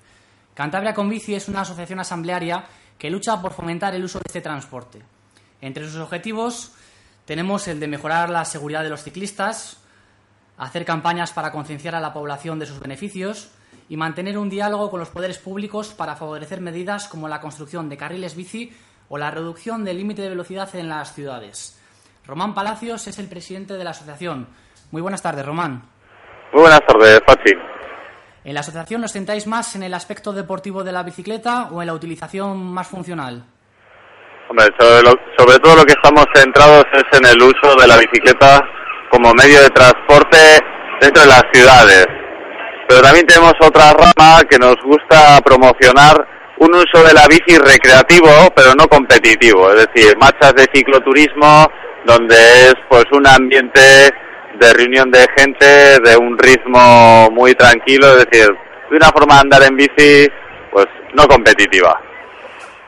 Cantabria 0.53 0.93
con 0.93 1.09
Bici 1.09 1.35
es 1.35 1.49
una 1.49 1.63
asociación 1.63 1.99
asamblearia 1.99 2.63
que 2.97 3.09
lucha 3.09 3.41
por 3.41 3.51
fomentar 3.51 3.93
el 3.93 4.05
uso 4.05 4.19
de 4.19 4.27
este 4.27 4.39
transporte. 4.39 5.01
Entre 5.59 5.83
sus 5.83 5.97
objetivos 5.97 6.71
tenemos 7.25 7.67
el 7.67 7.81
de 7.81 7.89
mejorar 7.89 8.29
la 8.29 8.45
seguridad 8.45 8.83
de 8.83 8.89
los 8.89 9.03
ciclistas, 9.03 9.81
hacer 10.57 10.85
campañas 10.85 11.33
para 11.33 11.51
concienciar 11.51 11.93
a 11.93 11.99
la 11.99 12.13
población 12.13 12.57
de 12.57 12.67
sus 12.67 12.79
beneficios 12.79 13.49
y 13.89 13.97
mantener 13.97 14.37
un 14.37 14.49
diálogo 14.49 14.89
con 14.89 14.99
los 14.99 15.09
poderes 15.09 15.37
públicos 15.37 15.89
para 15.93 16.15
favorecer 16.15 16.61
medidas 16.61 17.07
como 17.07 17.27
la 17.27 17.41
construcción 17.41 17.89
de 17.89 17.97
carriles 17.97 18.35
bici 18.35 18.71
o 19.09 19.17
la 19.17 19.31
reducción 19.31 19.83
del 19.83 19.97
límite 19.97 20.21
de 20.21 20.29
velocidad 20.29 20.73
en 20.75 20.89
las 20.89 21.13
ciudades. 21.13 21.79
Román 22.25 22.53
Palacios 22.53 23.05
es 23.07 23.19
el 23.19 23.27
presidente 23.27 23.73
de 23.75 23.83
la 23.83 23.89
asociación. 23.91 24.47
Muy 24.91 25.01
buenas 25.01 25.21
tardes, 25.21 25.45
Román. 25.45 25.83
Muy 26.53 26.61
buenas 26.61 26.81
tardes, 26.87 27.19
Pachi. 27.21 27.51
¿En 28.45 28.53
la 28.53 28.59
asociación 28.61 29.03
os 29.03 29.11
centráis 29.11 29.47
más 29.47 29.75
en 29.75 29.83
el 29.83 29.93
aspecto 29.93 30.33
deportivo 30.33 30.83
de 30.83 30.91
la 30.91 31.03
bicicleta 31.03 31.69
o 31.71 31.81
en 31.81 31.87
la 31.87 31.93
utilización 31.93 32.63
más 32.73 32.87
funcional? 32.87 33.43
Hombre, 34.49 34.65
sobre, 34.79 35.01
lo- 35.01 35.19
sobre 35.37 35.57
todo 35.59 35.75
lo 35.77 35.83
que 35.85 35.93
estamos 35.93 36.25
centrados 36.35 36.83
es 36.93 37.19
en 37.19 37.25
el 37.25 37.41
uso 37.41 37.75
de 37.79 37.87
la 37.87 37.97
bicicleta 37.97 38.61
como 39.11 39.33
medio 39.33 39.61
de 39.61 39.69
transporte 39.69 40.37
dentro 41.01 41.23
de 41.23 41.29
las 41.29 41.43
ciudades. 41.53 42.05
Pero 42.87 43.01
también 43.01 43.25
tenemos 43.25 43.53
otra 43.61 43.93
rama 43.93 44.41
que 44.49 44.57
nos 44.57 44.75
gusta 44.83 45.39
promocionar 45.41 46.27
un 46.59 46.75
uso 46.75 47.03
de 47.05 47.13
la 47.13 47.27
bici 47.27 47.57
recreativo, 47.57 48.29
pero 48.55 48.73
no 48.75 48.87
competitivo. 48.87 49.71
Es 49.73 49.87
decir, 49.87 50.17
marchas 50.17 50.53
de 50.55 50.67
cicloturismo 50.73 51.67
donde 52.05 52.35
es 52.35 52.75
pues 52.89 53.05
un 53.11 53.25
ambiente 53.27 53.79
de 54.59 54.73
reunión 54.73 55.09
de 55.11 55.25
gente, 55.37 55.99
de 55.99 56.17
un 56.17 56.37
ritmo 56.37 57.29
muy 57.31 57.55
tranquilo, 57.55 58.17
es 58.17 58.25
decir, 58.25 58.47
de 58.89 58.97
una 58.97 59.09
forma 59.09 59.35
de 59.35 59.41
andar 59.41 59.63
en 59.63 59.75
bici 59.75 60.27
pues 60.71 60.87
no 61.13 61.27
competitiva. 61.27 61.99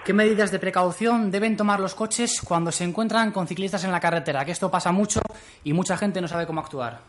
¿Qué 0.03 0.13
medidas 0.13 0.51
de 0.51 0.59
precaución 0.59 1.31
deben 1.31 1.57
tomar 1.57 1.79
los 1.79 1.95
coches 1.95 2.39
cuando 2.45 2.71
se 2.71 2.83
encuentran 2.83 3.31
con 3.31 3.47
ciclistas 3.47 3.83
en 3.85 3.91
la 3.91 3.99
carretera? 3.99 4.45
Que 4.45 4.51
esto 4.51 4.69
pasa 4.69 4.91
mucho 4.91 5.19
y 5.63 5.73
mucha 5.73 5.97
gente 5.97 6.21
no 6.21 6.27
sabe 6.27 6.45
cómo 6.45 6.61
actuar. 6.61 6.99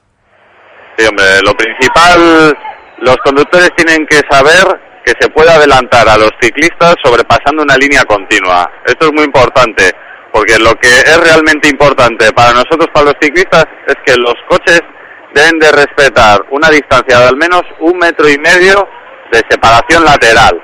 Sí, 0.97 1.05
hombre, 1.07 1.27
lo 1.45 1.53
principal, 1.53 2.57
los 2.99 3.17
conductores 3.19 3.71
tienen 3.77 4.07
que 4.07 4.21
saber 4.31 4.65
que 5.05 5.15
se 5.21 5.29
puede 5.31 5.51
adelantar 5.51 6.09
a 6.09 6.17
los 6.17 6.31
ciclistas 6.41 6.95
sobrepasando 7.05 7.63
una 7.63 7.77
línea 7.77 8.05
continua. 8.05 8.69
Esto 8.85 9.07
es 9.07 9.13
muy 9.13 9.25
importante, 9.25 9.93
porque 10.33 10.59
lo 10.59 10.75
que 10.75 10.89
es 10.89 11.21
realmente 11.21 11.69
importante 11.69 12.33
para 12.33 12.53
nosotros, 12.53 12.89
para 12.93 13.07
los 13.07 13.15
ciclistas, 13.21 13.67
es 13.87 13.95
que 14.05 14.17
los 14.17 14.35
coches 14.49 14.81
deben 15.35 15.59
de 15.59 15.71
respetar 15.71 16.41
una 16.51 16.71
distancia 16.71 17.19
de 17.19 17.29
al 17.29 17.37
menos 17.37 17.63
un 17.81 17.99
metro 17.99 18.29
y 18.29 18.39
medio 18.39 18.89
de 19.31 19.43
separación 19.49 20.05
lateral. 20.05 20.61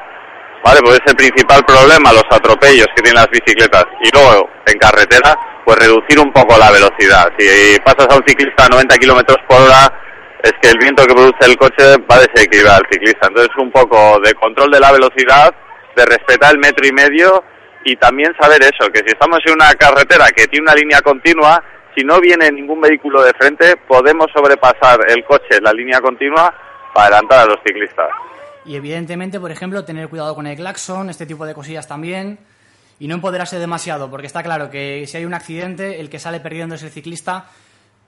¿Vale? 0.64 0.81
Pues 0.81 0.95
es 0.95 1.11
el 1.11 1.16
principal 1.16 1.64
problema, 1.64 2.12
los 2.12 2.25
atropellos 2.31 2.87
que 2.95 3.03
tienen 3.03 3.21
las 3.21 3.29
bicicletas. 3.31 3.85
Y 4.01 4.11
luego, 4.14 4.49
en 4.66 4.79
carretera, 4.79 5.37
pues 5.64 5.77
reducir 5.79 6.18
un 6.21 6.33
poco 6.33 6.57
la 6.57 6.71
velocidad. 6.71 7.31
Si 7.37 7.79
pasas 7.81 8.07
a 8.11 8.16
un 8.16 8.25
ciclista 8.27 8.66
a 8.66 8.68
90 8.68 8.97
kilómetros 8.97 9.38
por 9.49 9.61
hora, 9.61 9.92
es 10.42 10.52
que 10.61 10.70
el 10.70 10.78
viento 10.78 11.07
que 11.07 11.14
produce 11.14 11.46
el 11.46 11.57
coche 11.57 11.96
va 12.11 12.16
a 12.16 12.20
desequilibrar 12.20 12.76
al 12.76 12.88
ciclista. 12.90 13.28
Entonces, 13.28 13.52
un 13.59 13.70
poco 13.70 14.18
de 14.20 14.35
control 14.35 14.70
de 14.70 14.81
la 14.81 14.92
velocidad, 14.92 15.55
de 15.96 16.05
respetar 16.05 16.52
el 16.52 16.59
metro 16.59 16.87
y 16.87 16.92
medio 16.92 17.44
y 17.85 17.96
también 17.96 18.35
saber 18.40 18.62
eso, 18.62 18.90
que 18.92 19.00
si 19.00 19.09
estamos 19.09 19.40
en 19.46 19.55
una 19.55 19.72
carretera 19.74 20.26
que 20.31 20.46
tiene 20.46 20.64
una 20.64 20.74
línea 20.74 21.00
continua, 21.00 21.62
si 21.96 22.05
no 22.05 22.20
viene 22.20 22.50
ningún 22.50 22.81
vehículo 22.81 23.22
de 23.22 23.33
frente, 23.35 23.76
podemos 23.76 24.26
sobrepasar 24.33 25.00
el 25.09 25.24
coche 25.24 25.57
en 25.59 25.64
la 25.64 25.72
línea 25.72 26.00
continua 26.00 26.55
para 26.94 27.07
adelantar 27.07 27.40
a 27.40 27.46
los 27.46 27.59
ciclistas. 27.66 28.09
Y 28.64 28.76
evidentemente, 28.76 29.40
por 29.40 29.50
ejemplo, 29.50 29.85
tener 29.85 30.09
cuidado 30.09 30.35
con 30.35 30.46
el 30.46 30.57
claxon, 30.57 31.11
este 31.11 31.26
tipo 31.26 31.44
de 31.44 31.55
cosillas 31.55 31.88
también. 31.88 32.38
Y 32.98 33.09
no 33.09 33.16
empoderarse 33.16 33.59
demasiado, 33.59 34.11
porque 34.11 34.28
está 34.28 34.42
claro 34.44 34.70
que 34.70 35.05
si 35.09 35.16
hay 35.16 35.24
un 35.24 35.35
accidente, 35.35 35.98
el 35.98 36.09
que 36.09 36.20
sale 36.20 36.38
perdiendo 36.38 36.76
es 36.76 36.83
el 36.85 36.90
ciclista. 36.90 37.46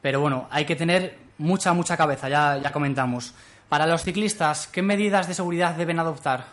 Pero 0.04 0.20
bueno, 0.20 0.48
hay 0.50 0.66
que 0.66 0.76
tener 0.76 1.14
mucha, 1.38 1.72
mucha 1.72 1.96
cabeza, 1.96 2.28
ya, 2.28 2.58
ya 2.62 2.70
comentamos. 2.72 3.34
Para 3.70 3.86
los 3.86 4.04
ciclistas, 4.04 4.66
¿qué 4.66 4.82
medidas 4.82 5.26
de 5.28 5.32
seguridad 5.32 5.76
deben 5.76 5.98
adoptar? 5.98 6.44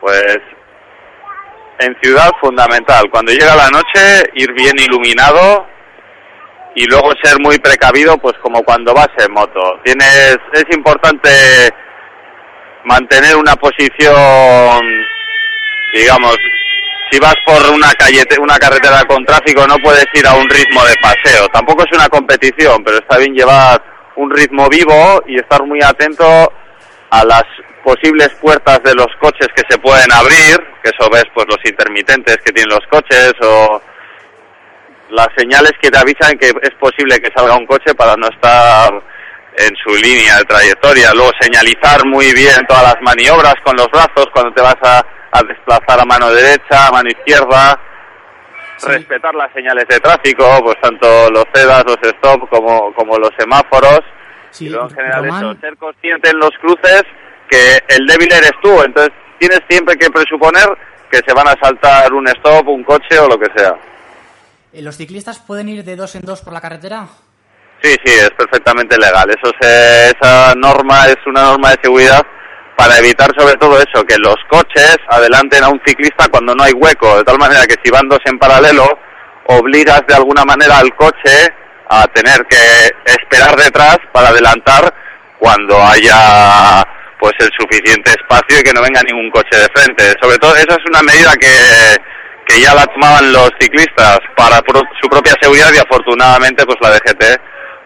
Pues 0.00 0.38
en 1.78 1.96
ciudad 2.02 2.32
fundamental, 2.40 3.04
cuando 3.08 3.30
llega 3.30 3.54
la 3.54 3.70
noche 3.70 4.32
ir 4.34 4.52
bien 4.52 4.74
iluminado 4.80 5.64
y 6.74 6.86
luego 6.86 7.12
ser 7.22 7.38
muy 7.38 7.56
precavido 7.60 8.18
pues 8.18 8.34
como 8.42 8.64
cuando 8.64 8.92
vas 8.92 9.10
en 9.16 9.32
moto. 9.32 9.60
Tienes 9.84 10.36
es 10.54 10.64
importante 10.76 11.30
mantener 12.84 13.36
una 13.36 13.54
posición 13.54 14.82
digamos 15.92 16.36
si 17.14 17.20
vas 17.20 17.36
por 17.46 17.70
una 17.70 17.92
calle, 17.92 18.24
una 18.40 18.58
carretera 18.58 19.04
con 19.04 19.24
tráfico, 19.24 19.64
no 19.68 19.76
puedes 19.76 20.06
ir 20.14 20.26
a 20.26 20.34
un 20.34 20.48
ritmo 20.48 20.84
de 20.84 20.96
paseo. 20.96 21.46
Tampoco 21.52 21.84
es 21.84 21.96
una 21.96 22.08
competición, 22.08 22.82
pero 22.82 22.98
está 22.98 23.18
bien 23.18 23.32
llevar 23.34 23.80
un 24.16 24.30
ritmo 24.32 24.68
vivo 24.68 25.22
y 25.28 25.36
estar 25.36 25.62
muy 25.62 25.80
atento 25.80 26.52
a 27.10 27.24
las 27.24 27.44
posibles 27.84 28.30
puertas 28.40 28.82
de 28.82 28.94
los 28.96 29.06
coches 29.20 29.46
que 29.54 29.62
se 29.68 29.78
pueden 29.78 30.10
abrir, 30.12 30.58
que 30.82 30.90
eso 30.90 31.08
ves 31.08 31.24
pues 31.32 31.46
los 31.48 31.58
intermitentes 31.64 32.38
que 32.38 32.50
tienen 32.50 32.74
los 32.74 32.84
coches 32.90 33.32
o 33.42 33.80
las 35.10 35.28
señales 35.36 35.72
que 35.80 35.90
te 35.92 35.98
avisan 35.98 36.36
que 36.36 36.48
es 36.48 36.74
posible 36.80 37.20
que 37.20 37.30
salga 37.36 37.56
un 37.56 37.66
coche 37.66 37.94
para 37.94 38.16
no 38.16 38.26
estar 38.26 38.90
en 39.56 39.70
su 39.76 39.94
línea 39.94 40.38
de 40.38 40.44
trayectoria. 40.46 41.12
Luego 41.14 41.30
señalizar 41.38 42.04
muy 42.06 42.32
bien 42.32 42.66
todas 42.66 42.82
las 42.82 42.96
maniobras 43.02 43.54
con 43.62 43.76
los 43.76 43.86
brazos 43.92 44.26
cuando 44.32 44.52
te 44.52 44.62
vas 44.62 44.78
a, 44.82 45.04
a 45.34 45.42
desplazar 45.42 46.00
a 46.00 46.04
mano 46.04 46.30
derecha, 46.30 46.86
a 46.88 46.90
mano 46.92 47.08
izquierda. 47.10 47.78
Sí. 48.76 48.88
Respetar 48.88 49.34
las 49.34 49.52
señales 49.52 49.86
de 49.88 49.98
tráfico, 50.00 50.44
pues 50.64 50.76
tanto 50.80 51.30
los 51.30 51.44
CEDAS, 51.54 51.84
los 51.86 51.96
stop 52.02 52.48
como, 52.48 52.92
como 52.94 53.18
los 53.18 53.30
semáforos. 53.38 54.00
Sí, 54.50 54.66
y 54.66 54.68
luego 54.70 54.88
en 54.88 54.94
general 54.94 55.24
Román, 55.24 55.44
eso, 55.50 55.60
ser 55.60 55.76
consciente 55.76 56.30
en 56.30 56.38
los 56.38 56.50
cruces 56.60 57.02
que 57.48 57.78
el 57.88 58.06
débil 58.06 58.32
eres 58.32 58.52
tú. 58.62 58.82
Entonces 58.82 59.12
tienes 59.38 59.60
siempre 59.68 59.96
que 59.96 60.10
presuponer 60.10 60.66
que 61.10 61.18
se 61.26 61.32
van 61.34 61.48
a 61.48 61.54
saltar 61.60 62.12
un 62.12 62.26
stop, 62.28 62.68
un 62.68 62.84
coche 62.84 63.18
o 63.18 63.28
lo 63.28 63.38
que 63.38 63.50
sea. 63.56 63.74
eh, 64.72 64.82
¿los 64.82 64.96
ciclistas 64.96 65.38
pueden 65.40 65.68
ir 65.68 65.84
de 65.84 65.96
dos 65.96 66.14
en 66.16 66.22
dos 66.22 66.40
por 66.42 66.52
la 66.52 66.60
carretera? 66.60 67.06
Sí, 67.82 67.94
sí, 68.04 68.12
es 68.12 68.30
perfectamente 68.30 68.96
legal. 68.98 69.28
Eso 69.30 69.52
se- 69.60 70.10
esa 70.10 70.52
norma 70.56 71.06
es 71.06 71.16
una 71.26 71.42
norma 71.42 71.70
de 71.70 71.78
seguridad 71.82 72.22
para 72.76 72.98
evitar 72.98 73.30
sobre 73.36 73.54
todo 73.54 73.78
eso, 73.78 74.04
que 74.04 74.16
los 74.18 74.36
coches 74.50 74.96
adelanten 75.08 75.62
a 75.62 75.68
un 75.68 75.80
ciclista 75.86 76.28
cuando 76.28 76.54
no 76.54 76.64
hay 76.64 76.72
hueco, 76.72 77.18
de 77.18 77.24
tal 77.24 77.38
manera 77.38 77.66
que 77.66 77.76
si 77.84 77.90
van 77.90 78.08
dos 78.08 78.20
en 78.24 78.38
paralelo, 78.38 78.86
obligas 79.46 80.02
de 80.08 80.14
alguna 80.14 80.44
manera 80.44 80.78
al 80.78 80.94
coche 80.96 81.48
a 81.88 82.06
tener 82.08 82.44
que 82.46 82.90
esperar 83.04 83.56
detrás 83.56 83.98
para 84.12 84.28
adelantar 84.28 84.92
cuando 85.38 85.80
haya 85.82 86.82
pues 87.20 87.34
el 87.38 87.50
suficiente 87.58 88.10
espacio 88.10 88.58
y 88.58 88.62
que 88.62 88.72
no 88.72 88.82
venga 88.82 89.02
ningún 89.02 89.30
coche 89.30 89.56
de 89.56 89.68
frente. 89.74 90.14
Sobre 90.20 90.38
todo, 90.38 90.54
esa 90.56 90.74
es 90.74 90.84
una 90.86 91.02
medida 91.02 91.32
que, 91.36 91.48
que 92.46 92.60
ya 92.60 92.74
la 92.74 92.86
tomaban 92.86 93.32
los 93.32 93.50
ciclistas 93.58 94.18
para 94.36 94.56
su 95.00 95.08
propia 95.08 95.34
seguridad 95.40 95.70
y 95.72 95.78
afortunadamente 95.78 96.64
pues 96.64 96.76
la 96.80 96.90
DGT 96.90 97.40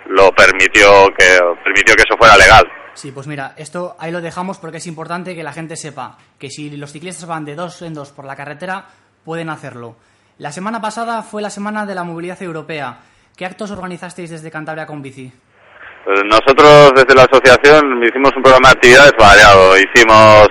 lo 0.07 0.33
permitió 0.33 1.12
que 1.16 1.38
permitió 1.62 1.94
que 1.94 2.03
eso 2.03 2.16
fuera 2.18 2.37
legal. 2.37 2.66
Sí, 2.98 3.12
pues 3.12 3.28
mira, 3.28 3.54
esto 3.56 3.94
ahí 4.00 4.11
lo 4.11 4.20
dejamos 4.20 4.58
porque 4.58 4.78
es 4.78 4.87
importante 4.88 5.37
que 5.37 5.44
la 5.44 5.52
gente 5.52 5.76
sepa 5.76 6.18
que 6.37 6.50
si 6.50 6.68
los 6.76 6.90
ciclistas 6.90 7.28
van 7.28 7.44
de 7.44 7.54
dos 7.54 7.80
en 7.82 7.94
dos 7.94 8.11
por 8.11 8.24
la 8.24 8.34
carretera, 8.34 8.87
pueden 9.24 9.50
hacerlo. 9.50 9.94
La 10.38 10.50
semana 10.50 10.80
pasada 10.80 11.22
fue 11.22 11.40
la 11.40 11.48
Semana 11.48 11.87
de 11.87 11.94
la 11.94 12.02
Movilidad 12.02 12.42
Europea. 12.42 12.98
¿Qué 13.37 13.46
actos 13.46 13.70
organizasteis 13.70 14.30
desde 14.30 14.50
Cantabria 14.50 14.84
con 14.84 15.00
Bici? 15.00 15.30
Pues 16.04 16.24
nosotros 16.24 16.90
desde 16.96 17.14
la 17.14 17.22
asociación 17.22 18.02
hicimos 18.02 18.32
un 18.34 18.42
programa 18.42 18.70
de 18.70 18.74
actividades 18.74 19.12
variado. 19.16 19.78
Hicimos 19.78 20.48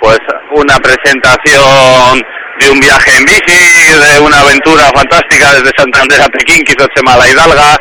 pues 0.00 0.20
una 0.54 0.76
presentación 0.78 2.22
de 2.60 2.70
un 2.70 2.78
viaje 2.78 3.18
en 3.18 3.24
bici, 3.24 3.98
de 3.98 4.20
una 4.24 4.38
aventura 4.38 4.84
fantástica 4.94 5.54
desde 5.54 5.76
Santander 5.76 6.22
a 6.22 6.28
Pekín 6.28 6.62
que 6.62 6.70
hizo 6.70 6.86
Chema 6.94 7.16
La 7.16 7.28
Hidalga. 7.28 7.76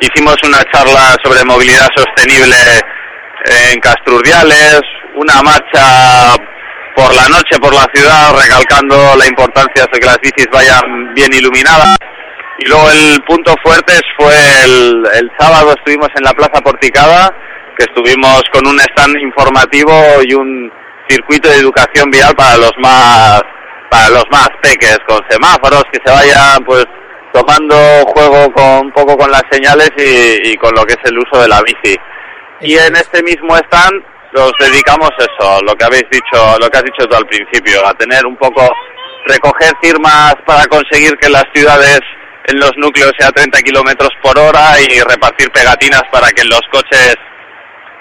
Hicimos 0.00 0.36
una 0.46 0.62
charla 0.70 1.16
sobre 1.24 1.42
movilidad 1.46 1.88
sostenible 1.96 2.56
en 3.44 3.80
Castrurdiales, 3.80 4.80
una 5.16 5.42
marcha 5.42 6.34
por 6.96 7.12
la 7.14 7.28
noche 7.28 7.58
por 7.60 7.74
la 7.74 7.86
ciudad 7.92 8.32
recalcando 8.40 8.96
la 9.18 9.26
importancia 9.26 9.84
de 9.92 9.98
que 9.98 10.06
las 10.06 10.18
bicis 10.20 10.46
vayan 10.52 11.12
bien 11.14 11.32
iluminadas. 11.32 11.96
Y 12.58 12.68
luego 12.68 12.88
el 12.90 13.20
punto 13.26 13.54
fuerte 13.64 13.92
fue 14.16 14.34
el, 14.64 15.02
el 15.14 15.30
sábado 15.38 15.74
estuvimos 15.76 16.08
en 16.14 16.22
la 16.22 16.32
Plaza 16.32 16.62
Porticada, 16.62 17.34
que 17.76 17.84
estuvimos 17.84 18.42
con 18.52 18.66
un 18.66 18.78
stand 18.80 19.16
informativo 19.20 19.92
y 20.22 20.34
un 20.34 20.72
circuito 21.08 21.48
de 21.48 21.56
educación 21.56 22.10
vial 22.10 22.34
para 22.36 22.56
los 22.56 22.72
más 22.78 23.42
para 23.90 24.08
los 24.08 24.24
más 24.30 24.48
peques, 24.62 24.98
con 25.06 25.20
semáforos 25.28 25.84
que 25.92 26.00
se 26.04 26.12
vayan 26.12 26.64
pues 26.64 26.84
tomando 27.32 27.76
juego 28.06 28.50
con 28.52 28.86
un 28.86 28.92
poco 28.92 29.16
con 29.16 29.30
las 29.30 29.42
señales 29.50 29.90
y, 29.96 30.52
y 30.52 30.56
con 30.56 30.72
lo 30.74 30.84
que 30.84 30.94
es 30.94 31.10
el 31.10 31.18
uso 31.18 31.40
de 31.40 31.48
la 31.48 31.60
bici. 31.62 31.96
Y 32.60 32.76
en 32.76 32.96
este 32.96 33.22
mismo 33.22 33.56
stand 33.56 34.02
nos 34.34 34.52
dedicamos 34.58 35.10
eso, 35.18 35.60
lo 35.62 35.74
que 35.74 35.84
habéis 35.84 36.04
dicho, 36.10 36.58
lo 36.60 36.68
que 36.68 36.78
has 36.78 36.84
dicho 36.84 37.06
tú 37.08 37.16
al 37.16 37.26
principio, 37.26 37.86
a 37.86 37.94
tener 37.94 38.26
un 38.26 38.36
poco 38.36 38.68
recoger 39.26 39.72
firmas 39.80 40.34
para 40.46 40.66
conseguir 40.66 41.16
que 41.18 41.28
las 41.28 41.44
ciudades 41.54 42.00
en 42.46 42.58
los 42.58 42.72
núcleos 42.76 43.12
sea 43.18 43.30
30 43.30 43.62
kilómetros 43.62 44.10
por 44.22 44.38
hora 44.38 44.80
y 44.80 45.00
repartir 45.00 45.50
pegatinas 45.50 46.02
para 46.12 46.28
que 46.30 46.42
en 46.42 46.48
los 46.48 46.60
coches 46.72 47.14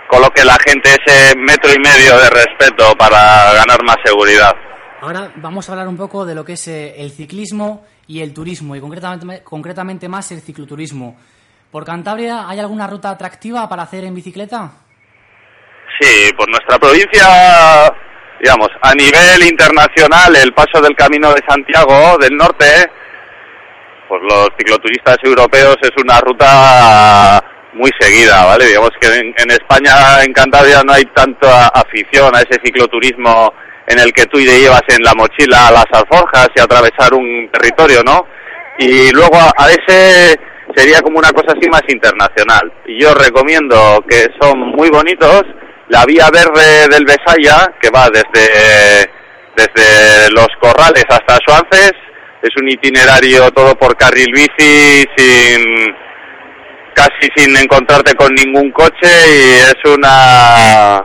coloque 0.09 0.43
la 0.43 0.57
gente 0.65 0.89
ese 0.89 1.35
metro 1.37 1.71
y 1.71 1.79
medio 1.79 2.17
de 2.19 2.29
respeto 2.29 2.95
para 2.97 3.53
ganar 3.53 3.83
más 3.83 3.97
seguridad. 4.03 4.53
Ahora 5.01 5.31
vamos 5.35 5.67
a 5.67 5.73
hablar 5.73 5.87
un 5.87 5.97
poco 5.97 6.25
de 6.25 6.35
lo 6.35 6.45
que 6.45 6.53
es 6.53 6.67
eh, 6.67 6.95
el 6.97 7.11
ciclismo 7.11 7.85
y 8.07 8.21
el 8.21 8.33
turismo, 8.33 8.75
y 8.75 8.81
concretamente, 8.81 9.43
concretamente 9.43 10.07
más 10.07 10.31
el 10.31 10.41
cicloturismo. 10.41 11.17
¿Por 11.73 11.85
Cantabria 11.85 12.47
hay 12.47 12.59
alguna 12.59 12.85
ruta 12.85 13.09
atractiva 13.09 13.67
para 13.67 13.81
hacer 13.81 14.03
en 14.03 14.13
bicicleta? 14.13 14.69
Sí, 15.99 16.31
por 16.37 16.47
nuestra 16.47 16.77
provincia, 16.77 17.25
digamos, 18.39 18.69
a 18.79 18.93
nivel 18.93 19.49
internacional, 19.49 20.35
el 20.35 20.53
paso 20.53 20.79
del 20.83 20.95
Camino 20.95 21.33
de 21.33 21.41
Santiago 21.49 22.19
del 22.19 22.37
Norte, 22.37 22.91
pues 24.07 24.21
los 24.21 24.49
cicloturistas 24.55 25.17
europeos 25.23 25.75
es 25.81 25.89
una 25.97 26.19
ruta 26.19 27.43
muy 27.73 27.89
seguida, 27.99 28.45
¿vale? 28.45 28.67
Digamos 28.67 28.91
que 29.01 29.07
en, 29.07 29.49
España, 29.49 30.23
en 30.23 30.31
Cantabria, 30.31 30.83
no 30.83 30.93
hay 30.93 31.05
tanta 31.05 31.69
afición 31.69 32.35
a 32.35 32.41
ese 32.41 32.61
cicloturismo 32.63 33.51
en 33.87 33.97
el 33.97 34.13
que 34.13 34.27
tú 34.27 34.37
te 34.37 34.59
llevas 34.59 34.83
en 34.89 35.01
la 35.01 35.15
mochila 35.15 35.69
a 35.69 35.71
las 35.71 35.87
alforjas 35.91 36.49
y 36.55 36.59
atravesar 36.59 37.15
un 37.15 37.49
territorio, 37.51 38.03
¿no? 38.03 38.27
Y 38.77 39.11
luego 39.11 39.39
a 39.57 39.71
ese 39.71 40.37
sería 40.75 41.01
como 41.01 41.19
una 41.19 41.31
cosa 41.31 41.53
así 41.57 41.69
más 41.69 41.83
internacional. 41.87 42.71
Y 42.85 43.01
yo 43.01 43.13
recomiendo 43.13 44.03
que 44.07 44.27
son 44.39 44.59
muy 44.59 44.89
bonitos 44.89 45.43
la 45.89 46.05
vía 46.05 46.29
verde 46.31 46.87
del 46.89 47.05
Besaya, 47.05 47.71
que 47.81 47.89
va 47.89 48.09
desde, 48.09 49.09
desde 49.55 50.31
los 50.31 50.47
corrales 50.59 51.05
hasta 51.09 51.37
Suances, 51.45 51.91
es 52.41 52.49
un 52.59 52.69
itinerario 52.69 53.51
todo 53.51 53.75
por 53.75 53.95
carril 53.95 54.31
bici, 54.33 55.05
sin 55.15 55.95
casi 56.93 57.27
sin 57.35 57.57
encontrarte 57.57 58.13
con 58.13 58.33
ningún 58.35 58.71
coche 58.71 59.07
y 59.07 59.59
es 59.59 59.75
una 59.85 61.03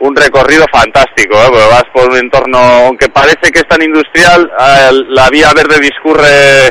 un 0.00 0.14
recorrido 0.14 0.64
fantástico, 0.72 1.34
¿eh? 1.34 1.48
porque 1.48 1.68
vas 1.70 1.84
por 1.92 2.10
un 2.10 2.16
entorno, 2.18 2.58
aunque 2.58 3.08
parece 3.08 3.50
que 3.52 3.60
es 3.60 3.68
tan 3.68 3.82
industrial, 3.82 4.48
eh, 4.60 4.90
la 5.08 5.28
vía 5.28 5.52
verde 5.54 5.80
discurre 5.80 6.70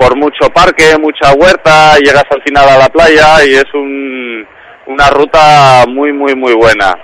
por 0.00 0.16
mucho 0.16 0.48
parque, 0.48 0.96
mucha 0.98 1.34
huerta, 1.34 1.98
llegas 1.98 2.24
al 2.30 2.42
final 2.42 2.66
a 2.66 2.78
la 2.78 2.88
playa 2.88 3.44
y 3.44 3.52
es 3.52 3.66
un, 3.74 4.46
una 4.86 5.10
ruta 5.10 5.84
muy, 5.86 6.10
muy, 6.10 6.34
muy 6.34 6.54
buena. 6.54 6.96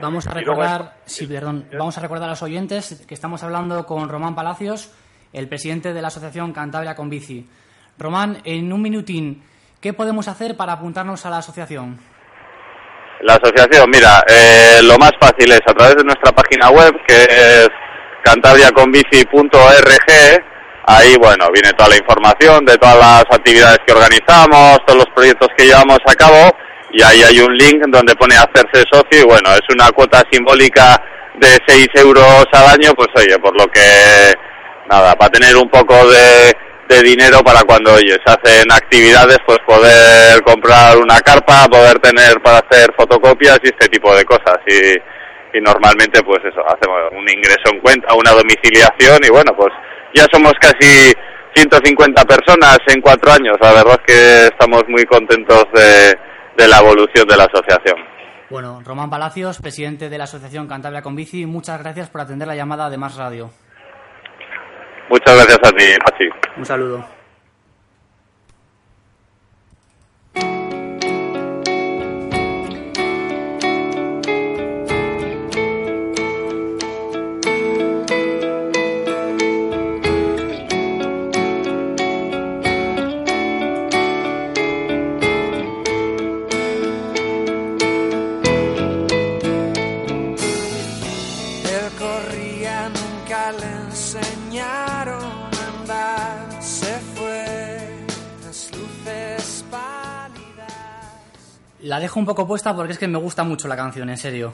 Vamos 0.00 0.26
a 0.26 0.32
recordar, 0.32 0.94
sí, 1.04 1.26
perdón, 1.26 1.66
vamos 1.76 1.98
a 1.98 2.00
recordar 2.00 2.28
a 2.28 2.30
los 2.30 2.42
oyentes 2.42 3.04
que 3.06 3.12
estamos 3.12 3.42
hablando 3.42 3.84
con 3.84 4.08
Román 4.08 4.34
Palacios, 4.34 4.94
el 5.34 5.46
presidente 5.46 5.92
de 5.92 6.00
la 6.00 6.08
Asociación 6.08 6.54
Cantabria 6.54 6.94
con 6.94 7.10
Bici. 7.10 7.46
Román, 7.98 8.38
en 8.44 8.72
un 8.72 8.80
minutín, 8.80 9.42
¿qué 9.82 9.92
podemos 9.92 10.26
hacer 10.26 10.56
para 10.56 10.72
apuntarnos 10.72 11.26
a 11.26 11.30
la 11.30 11.38
asociación? 11.38 11.98
La 13.24 13.34
asociación, 13.34 13.90
mira, 13.90 14.24
eh, 14.26 14.80
lo 14.84 14.96
más 14.96 15.12
fácil 15.20 15.52
es 15.52 15.60
a 15.66 15.74
través 15.74 15.96
de 15.96 16.04
nuestra 16.04 16.32
página 16.32 16.70
web, 16.70 16.94
que 17.06 17.24
es 17.24 17.68
cantabriaconbici.org. 18.24 20.57
Ahí, 20.90 21.16
bueno, 21.18 21.50
viene 21.52 21.70
toda 21.74 21.90
la 21.90 21.98
información 21.98 22.64
de 22.64 22.78
todas 22.78 22.96
las 22.96 23.24
actividades 23.30 23.76
que 23.86 23.92
organizamos, 23.92 24.78
todos 24.86 25.04
los 25.04 25.14
proyectos 25.14 25.48
que 25.54 25.66
llevamos 25.66 25.98
a 26.06 26.14
cabo, 26.14 26.56
y 26.90 27.02
ahí 27.02 27.22
hay 27.22 27.40
un 27.40 27.54
link 27.54 27.84
donde 27.88 28.16
pone 28.16 28.34
hacerse 28.36 28.88
socio, 28.90 29.20
y 29.20 29.24
bueno, 29.24 29.50
es 29.52 29.68
una 29.68 29.90
cuota 29.90 30.22
simbólica 30.32 30.96
de 31.34 31.58
6 31.66 31.88
euros 31.96 32.46
al 32.52 32.68
año, 32.68 32.94
pues 32.96 33.08
oye, 33.16 33.38
por 33.38 33.54
lo 33.60 33.66
que, 33.66 34.32
nada, 34.88 35.14
para 35.14 35.30
tener 35.30 35.58
un 35.58 35.68
poco 35.68 35.94
de, 36.08 36.56
de 36.88 37.02
dinero 37.02 37.40
para 37.40 37.60
cuando, 37.64 37.92
oye, 37.92 38.16
se 38.24 38.32
hacen 38.32 38.72
actividades, 38.72 39.36
pues 39.44 39.58
poder 39.66 40.42
comprar 40.42 40.96
una 40.96 41.20
carpa, 41.20 41.68
poder 41.68 41.98
tener 41.98 42.40
para 42.40 42.60
hacer 42.64 42.94
fotocopias 42.96 43.60
y 43.62 43.66
este 43.68 43.88
tipo 43.88 44.16
de 44.16 44.24
cosas. 44.24 44.56
Y, 44.66 45.58
y 45.58 45.60
normalmente, 45.60 46.22
pues 46.22 46.38
eso, 46.44 46.64
hacemos 46.66 47.12
un 47.12 47.28
ingreso 47.28 47.74
en 47.74 47.80
cuenta, 47.80 48.14
una 48.14 48.30
domiciliación 48.32 49.20
y 49.22 49.28
bueno, 49.28 49.52
pues 49.54 49.68
ya 50.18 50.26
somos 50.32 50.52
casi 50.60 51.12
150 51.54 52.24
personas 52.24 52.78
en 52.88 53.00
cuatro 53.00 53.30
años. 53.30 53.56
La 53.60 53.72
verdad 53.72 54.00
es 54.00 54.14
que 54.14 54.44
estamos 54.46 54.82
muy 54.88 55.04
contentos 55.04 55.64
de, 55.72 56.18
de 56.56 56.68
la 56.68 56.78
evolución 56.78 57.26
de 57.28 57.36
la 57.36 57.44
asociación. 57.44 57.96
Bueno, 58.50 58.80
Román 58.84 59.10
Palacios, 59.10 59.60
presidente 59.60 60.08
de 60.08 60.18
la 60.18 60.24
Asociación 60.24 60.66
Cantabria 60.66 61.02
con 61.02 61.14
Bici, 61.14 61.46
muchas 61.46 61.80
gracias 61.80 62.08
por 62.08 62.22
atender 62.22 62.48
la 62.48 62.56
llamada 62.56 62.88
de 62.90 62.96
Más 62.96 63.16
Radio. 63.16 63.50
Muchas 65.10 65.34
gracias 65.36 65.58
a 65.62 65.76
ti, 65.76 65.84
Pachi. 66.04 66.24
Un 66.56 66.64
saludo. 66.64 67.17
La 101.88 102.00
dejo 102.00 102.20
un 102.20 102.26
poco 102.26 102.46
puesta 102.46 102.76
porque 102.76 102.92
es 102.92 102.98
que 102.98 103.08
me 103.08 103.16
gusta 103.16 103.44
mucho 103.44 103.66
la 103.66 103.74
canción, 103.74 104.10
en 104.10 104.18
serio. 104.18 104.52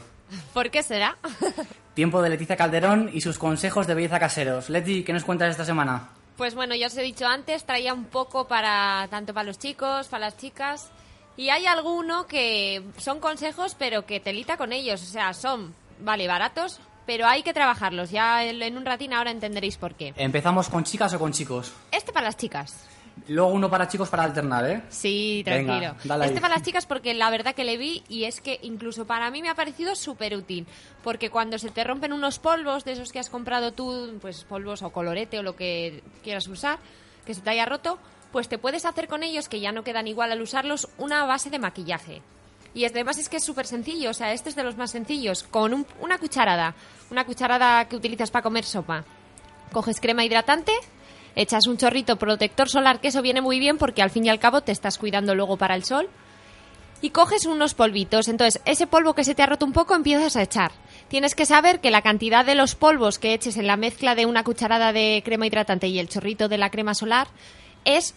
¿Por 0.53 0.70
qué 0.70 0.85
será? 0.85 1.18
Tiempo 1.94 2.23
de 2.23 2.31
Leticia 2.31 2.57
Calderón 2.57 3.11
y 3.12 3.23
sus 3.23 3.38
consejos 3.38 3.88
de 3.88 3.94
belleza 3.94 4.20
caseros. 4.20 4.70
Leti, 4.70 5.03
¿qué 5.03 5.12
nos 5.12 5.25
cuentas 5.25 5.51
esta 5.51 5.64
semana? 5.64 6.11
Pues 6.37 6.55
bueno, 6.55 6.77
ya 6.77 6.87
os 6.87 6.97
he 6.97 7.03
dicho 7.03 7.27
antes, 7.27 7.64
traía 7.64 7.92
un 7.92 8.05
poco 8.05 8.47
para 8.47 9.09
tanto 9.11 9.35
para 9.35 9.42
los 9.42 9.59
chicos, 9.59 10.07
para 10.07 10.27
las 10.27 10.37
chicas. 10.37 10.92
Y 11.37 11.49
hay 11.49 11.66
alguno 11.66 12.29
que 12.29 12.85
son 12.99 13.18
consejos, 13.18 13.75
pero 13.77 14.07
que 14.07 14.20
telita 14.20 14.57
con 14.57 14.73
ellos. 14.73 15.03
O 15.03 15.07
sea, 15.07 15.35
son, 15.35 15.75
vale, 15.99 16.29
baratos, 16.29 16.79
pero 17.05 17.27
hay 17.27 17.42
que 17.42 17.53
trabajarlos. 17.53 18.12
Ya 18.12 18.44
en 18.44 18.62
en 18.62 18.77
un 18.77 18.85
ratín 18.85 19.12
ahora 19.12 19.33
entenderéis 19.33 19.77
por 19.77 19.97
qué. 19.97 20.14
¿Empezamos 20.16 20.68
con 20.68 20.85
chicas 20.85 21.12
o 21.14 21.18
con 21.18 21.33
chicos? 21.33 21.73
Este 21.90 22.12
para 22.12 22.27
las 22.27 22.37
chicas. 22.37 22.87
Luego 23.29 23.48
uno 23.50 23.70
para 23.70 23.88
chicos 23.88 24.09
para 24.09 24.24
alternar, 24.24 24.68
¿eh? 24.68 24.83
Sí, 24.90 25.42
tranquilo. 25.44 25.94
este 26.27 26.40
para 26.40 26.55
las 26.55 26.62
chicas 26.62 26.85
porque 26.85 27.14
la 27.14 27.31
verdad 27.31 27.55
que 27.55 27.64
le 27.64 27.77
vi 27.77 28.03
y 28.09 28.24
es 28.24 28.40
que 28.40 28.59
incluso 28.62 29.07
para 29.07 29.31
mí 29.31 29.40
me 29.40 29.48
ha 29.48 29.55
parecido 29.55 29.94
súper 29.94 30.37
útil. 30.37 30.66
Porque 31.03 31.31
cuando 31.31 31.59
se 31.59 31.70
te 31.70 31.85
rompen 31.85 32.12
unos 32.12 32.38
polvos 32.38 32.85
de 32.85 32.92
esos 32.92 33.12
que 33.12 33.18
has 33.20 33.31
comprado 33.31 33.72
tú, 33.72 34.18
pues 34.20 34.44
polvos 34.44 34.83
o 34.83 34.90
colorete 34.90 35.38
o 35.38 35.42
lo 35.42 35.57
que 35.57 36.03
quieras 36.22 36.46
usar, 36.48 36.79
que 37.24 37.35
se 37.35 37.40
te 37.40 37.50
haya 37.50 37.64
roto, 37.66 37.98
pues 38.33 38.48
te 38.48 38.59
puedes 38.59 38.85
hacer 38.85 39.07
con 39.09 39.22
ellos, 39.22 39.48
que 39.48 39.61
ya 39.61 39.70
no 39.72 39.85
quedan 39.85 40.09
igual 40.09 40.33
al 40.33 40.42
usarlos, 40.42 40.88
una 40.98 41.24
base 41.24 41.50
de 41.50 41.59
maquillaje. 41.61 42.20
Y 42.74 42.85
además 42.85 43.18
es 43.18 43.29
que 43.29 43.37
es 43.37 43.44
súper 43.44 43.66
sencillo, 43.66 44.11
o 44.11 44.14
sea, 44.14 44.33
este 44.33 44.48
es 44.48 44.57
de 44.57 44.64
los 44.64 44.77
más 44.77 44.90
sencillos. 44.90 45.44
Con 45.44 45.72
un- 45.72 45.87
una 46.00 46.18
cucharada, 46.18 46.74
una 47.12 47.24
cucharada 47.24 47.85
que 47.88 47.94
utilizas 47.94 48.33
para 48.33 48.42
comer 48.42 48.64
sopa. 48.64 49.05
Coges 49.72 50.00
crema 50.00 50.24
hidratante, 50.24 50.72
echas 51.37 51.66
un 51.66 51.77
chorrito 51.77 52.16
protector 52.16 52.68
solar, 52.68 53.01
que 53.01 53.09
eso 53.09 53.23
viene 53.23 53.40
muy 53.40 53.59
bien 53.59 53.79
porque 53.79 54.03
al 54.03 54.11
fin 54.11 54.25
y 54.25 54.29
al 54.29 54.38
cabo 54.38 54.61
te 54.61 54.73
estás 54.73 54.99
cuidando 54.99 55.35
luego 55.35 55.57
para 55.57 55.75
el 55.75 55.85
sol. 55.85 56.09
Y 57.01 57.11
coges 57.11 57.44
unos 57.44 57.75
polvitos. 57.75 58.29
Entonces, 58.29 58.62
ese 58.64 58.87
polvo 58.87 59.14
que 59.14 59.25
se 59.25 59.35
te 59.35 59.42
ha 59.42 59.47
roto 59.47 59.66
un 59.66 59.73
poco 59.73 59.94
empiezas 59.94 60.37
a 60.37 60.42
echar. 60.42 60.73
Tienes 61.09 61.35
que 61.35 61.44
saber 61.44 61.81
que 61.81 61.90
la 61.90 62.01
cantidad 62.01 62.47
de 62.47 62.55
los 62.55 62.75
polvos 62.75 63.18
que 63.18 63.35
eches 63.35 63.59
en 63.59 63.66
la 63.66 63.77
mezcla 63.77 64.14
de 64.14 64.25
una 64.25 64.42
cucharada 64.42 64.92
de 64.92 65.23
crema 65.25 65.47
hidratante 65.47 65.87
y 65.88 65.99
el 65.99 66.09
chorrito 66.09 66.49
de 66.49 66.57
la 66.57 66.70
crema 66.70 66.94
solar 66.94 67.29
es 67.85 68.14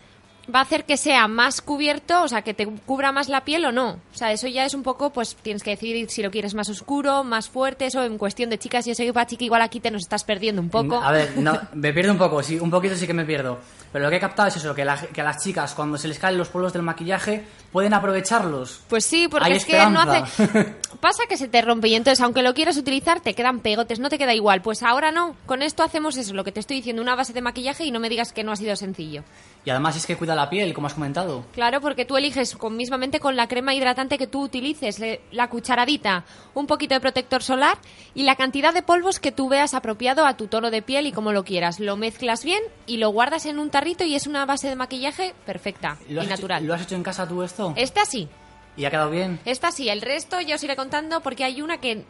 va 0.54 0.60
a 0.60 0.62
hacer 0.64 0.86
que 0.86 0.98
sea 0.98 1.28
más 1.28 1.62
cubierto, 1.62 2.24
o 2.24 2.28
sea, 2.28 2.42
que 2.42 2.54
te 2.54 2.66
cubra 2.66 3.12
más 3.12 3.28
la 3.30 3.44
piel 3.44 3.66
o 3.66 3.72
no. 3.72 4.00
O 4.14 4.18
sea, 4.18 4.32
eso 4.32 4.48
ya 4.48 4.66
es 4.66 4.74
un 4.74 4.84
poco, 4.84 5.10
pues 5.12 5.36
tienes 5.36 5.62
que 5.64 5.72
decidir 5.72 6.10
si 6.10 6.24
lo 6.24 6.32
quieres 6.32 6.54
más 6.54 6.70
oscuro, 6.70 7.24
más 7.24 7.50
fuerte, 7.50 7.86
eso 7.88 8.04
en 8.04 8.18
cuestión 8.18 8.50
de 8.50 8.58
chicas. 8.58 8.86
Yo 8.86 8.96
sé 8.96 9.06
que 9.06 9.14
para 9.14 9.28
chica 9.28 9.44
igual 9.44 9.62
aquí 9.62 9.80
te 9.80 9.92
nos 9.92 10.04
estás 10.04 10.24
perdiendo 10.24 10.62
un 10.62 10.70
poco. 10.70 11.02
A 11.02 11.12
ver, 11.12 11.38
no, 11.38 11.60
me 11.74 11.92
pierdo 11.94 12.12
un 12.14 12.18
poco, 12.18 12.42
sí, 12.44 12.58
un 12.60 12.72
poquito 12.72 12.96
sí 12.96 13.06
que 13.06 13.14
me 13.14 13.26
pierdo. 13.26 13.60
Pero 13.92 14.04
lo 14.06 14.10
que 14.10 14.18
he 14.18 14.20
captado 14.20 14.50
es 14.50 14.56
eso, 14.58 14.74
que, 14.76 14.84
la- 14.86 14.98
que 14.98 15.22
a 15.22 15.24
las 15.24 15.42
chicas 15.44 15.74
cuando 15.74 15.98
se 15.98 16.08
les 16.08 16.20
caen 16.20 16.38
los 16.38 16.50
polvos 16.50 16.74
del 16.74 16.82
maquillaje 16.82 17.46
pueden 17.72 17.94
aprovecharlos. 17.94 18.82
Pues 18.90 19.06
sí, 19.06 19.28
porque 19.30 19.46
Hay 19.48 19.58
es 19.58 19.66
que 19.66 19.86
no 19.88 20.02
hace. 20.02 20.76
Pasa 21.02 21.24
que 21.28 21.38
se 21.38 21.48
te 21.48 21.62
rompe 21.62 21.90
y 21.90 21.96
entonces, 21.96 22.22
aunque 22.24 22.42
lo 22.42 22.54
quieras 22.54 22.78
utilizar, 22.78 23.20
te 23.22 23.34
quedan 23.34 23.60
pegotes, 23.60 24.00
no 24.00 24.10
te 24.10 24.18
queda 24.18 24.34
igual. 24.34 24.62
Pues 24.62 24.84
ahora 24.84 25.12
no. 25.12 25.36
Con 25.46 25.62
esto 25.62 25.84
hacemos 25.84 26.16
eso, 26.18 26.34
lo 26.34 26.44
que 26.44 26.52
te 26.52 26.60
estoy 26.60 26.78
diciendo, 26.78 27.02
una 27.02 27.16
base 27.16 27.34
de 27.34 27.42
maquillaje 27.42 27.84
y 27.86 27.92
no 27.92 28.00
me 28.00 28.10
digas 28.10 28.32
que 28.34 28.44
no 28.44 28.52
ha 28.52 28.56
sido 28.56 28.76
sencillo. 28.76 29.24
Y 29.66 29.70
además 29.70 29.98
es 29.98 30.06
que 30.06 30.16
cuida 30.16 30.34
la 30.34 30.50
piel, 30.50 30.74
como 30.74 30.88
has 30.88 30.94
comentado. 30.94 31.46
Claro, 31.54 31.82
porque 31.82 32.06
tú 32.06 32.16
eliges 32.18 32.56
con, 32.56 32.78
mismamente 32.78 33.20
con 33.20 33.36
la 33.36 33.48
crema 33.48 33.74
hidratante 33.74 34.18
que 34.18 34.28
tú 34.28 34.42
utilices, 34.44 35.00
le- 35.00 35.22
la 35.32 35.50
cucharadita, 35.50 36.24
un 36.54 36.68
poquito 36.68 36.94
de 36.96 37.02
protector 37.02 37.44
solar 37.44 37.78
y 38.16 38.24
la 38.24 38.36
cantidad 38.36 38.74
de 38.74 38.82
polvos 38.82 39.20
que 39.20 39.32
tú 39.34 39.50
veas 39.50 39.74
apropiado 39.74 40.26
a 40.26 40.38
tu 40.38 40.48
tono 40.48 40.72
de 40.72 40.82
piel 40.82 41.06
y 41.08 41.12
como 41.12 41.34
lo 41.34 41.44
quieras. 41.44 41.80
Lo 41.80 41.98
mezclas 41.98 42.44
bien 42.46 42.64
y 42.86 42.98
lo 42.98 43.10
guardas 43.10 43.46
en 43.46 43.60
un 43.60 43.70
tarrito 43.70 44.04
y 44.06 44.16
es 44.16 44.26
una 44.26 44.46
base 44.46 44.70
de 44.70 44.76
maquillaje 44.76 45.36
perfecta 45.46 45.98
¿Lo 46.10 46.22
y 46.22 46.26
hecho, 46.26 46.30
natural. 46.36 46.66
¿Lo 46.66 46.74
has 46.74 46.82
hecho 46.84 46.96
en 46.96 47.04
casa 47.04 47.28
tú 47.28 47.44
esto? 47.44 47.74
Esta 47.76 48.06
sí. 48.06 48.30
¿Y 48.78 48.86
ha 48.86 48.92
quedado 48.92 49.10
bien? 49.10 49.40
Esta 49.44 49.72
sí, 49.72 49.90
el 49.90 50.02
resto 50.02 50.40
ya 50.40 50.56
os 50.56 50.64
iré 50.64 50.76
contando 50.76 51.22
porque 51.22 51.44
hay 51.44 51.62
una 51.62 51.80
que 51.80 52.06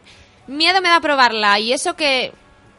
miedo 0.46 0.80
me 0.80 0.90
da 0.90 1.00
probarla 1.00 1.58
y 1.58 1.72
eso 1.72 1.96
que 1.96 2.32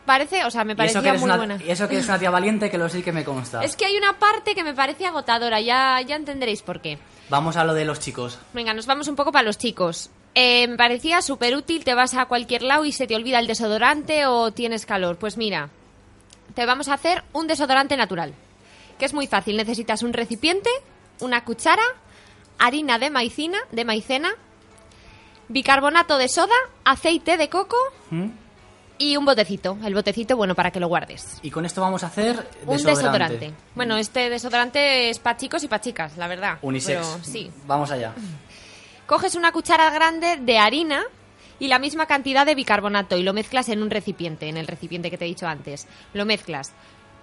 parece, 0.05 0.45
o 0.45 0.51
sea, 0.51 0.63
me 0.63 0.75
parecía 0.75 1.01
muy 1.13 1.23
una, 1.23 1.37
buena. 1.37 1.59
y 1.63 1.69
eso 1.69 1.87
que 1.87 1.95
eres 1.95 2.07
una 2.07 2.19
tía 2.19 2.29
valiente, 2.29 2.69
que 2.69 2.77
lo 2.77 2.89
sí 2.89 3.01
que 3.01 3.11
me 3.11 3.23
consta. 3.23 3.63
Es 3.63 3.75
que 3.75 3.85
hay 3.85 3.97
una 3.97 4.17
parte 4.17 4.55
que 4.55 4.63
me 4.63 4.73
parece 4.73 5.05
agotadora, 5.05 5.59
ya, 5.59 6.01
ya 6.01 6.15
entenderéis 6.15 6.61
por 6.61 6.81
qué. 6.81 6.97
Vamos 7.29 7.57
a 7.57 7.63
lo 7.63 7.73
de 7.73 7.85
los 7.85 7.99
chicos. 7.99 8.39
Venga, 8.53 8.73
nos 8.73 8.85
vamos 8.85 9.07
un 9.07 9.15
poco 9.15 9.31
para 9.31 9.43
los 9.43 9.57
chicos. 9.57 10.09
Eh, 10.35 10.67
me 10.67 10.77
parecía 10.77 11.21
súper 11.21 11.55
útil, 11.55 11.83
te 11.83 11.93
vas 11.93 12.13
a 12.15 12.25
cualquier 12.25 12.63
lado 12.63 12.85
y 12.85 12.91
se 12.91 13.07
te 13.07 13.15
olvida 13.15 13.39
el 13.39 13.47
desodorante 13.47 14.25
o 14.25 14.51
tienes 14.51 14.85
calor. 14.85 15.17
Pues 15.17 15.37
mira, 15.37 15.69
te 16.55 16.65
vamos 16.65 16.87
a 16.87 16.93
hacer 16.93 17.23
un 17.33 17.47
desodorante 17.47 17.97
natural, 17.97 18.33
que 18.97 19.05
es 19.05 19.13
muy 19.13 19.27
fácil. 19.27 19.57
Necesitas 19.57 20.01
un 20.01 20.13
recipiente, 20.13 20.69
una 21.19 21.43
cuchara, 21.43 21.83
harina 22.59 22.99
de 22.99 23.09
maicina, 23.09 23.57
de 23.71 23.85
maicena, 23.85 24.29
bicarbonato 25.47 26.17
de 26.17 26.27
soda, 26.27 26.55
aceite 26.83 27.37
de 27.37 27.49
coco 27.49 27.77
¿Mm? 28.11 28.27
y 28.97 29.17
un 29.17 29.25
botecito. 29.25 29.77
El 29.83 29.93
botecito, 29.93 30.37
bueno, 30.37 30.53
para 30.55 30.71
que 30.71 30.79
lo 30.79 30.87
guardes. 30.87 31.39
Y 31.41 31.49
con 31.49 31.65
esto 31.65 31.81
vamos 31.81 32.03
a 32.03 32.07
hacer 32.07 32.47
Un 32.65 32.83
desodorante. 32.83 33.53
Bueno, 33.73 33.97
este 33.97 34.29
desodorante 34.29 35.09
es 35.09 35.19
para 35.19 35.37
chicos 35.37 35.63
y 35.63 35.67
para 35.67 35.81
chicas, 35.81 36.17
la 36.17 36.27
verdad. 36.27 36.59
Unisex. 36.61 36.99
Pero 36.99 37.23
sí. 37.23 37.49
Vamos 37.65 37.89
allá. 37.91 38.13
Coges 39.07 39.35
una 39.35 39.51
cuchara 39.51 39.89
grande 39.89 40.37
de 40.37 40.57
harina 40.59 41.03
y 41.59 41.67
la 41.67 41.79
misma 41.79 42.05
cantidad 42.05 42.45
de 42.45 42.55
bicarbonato 42.55 43.17
y 43.17 43.23
lo 43.23 43.33
mezclas 43.33 43.69
en 43.69 43.81
un 43.81 43.89
recipiente, 43.89 44.47
en 44.47 44.57
el 44.57 44.67
recipiente 44.67 45.09
que 45.09 45.17
te 45.17 45.25
he 45.25 45.27
dicho 45.27 45.47
antes. 45.47 45.87
Lo 46.13 46.25
mezclas. 46.25 46.73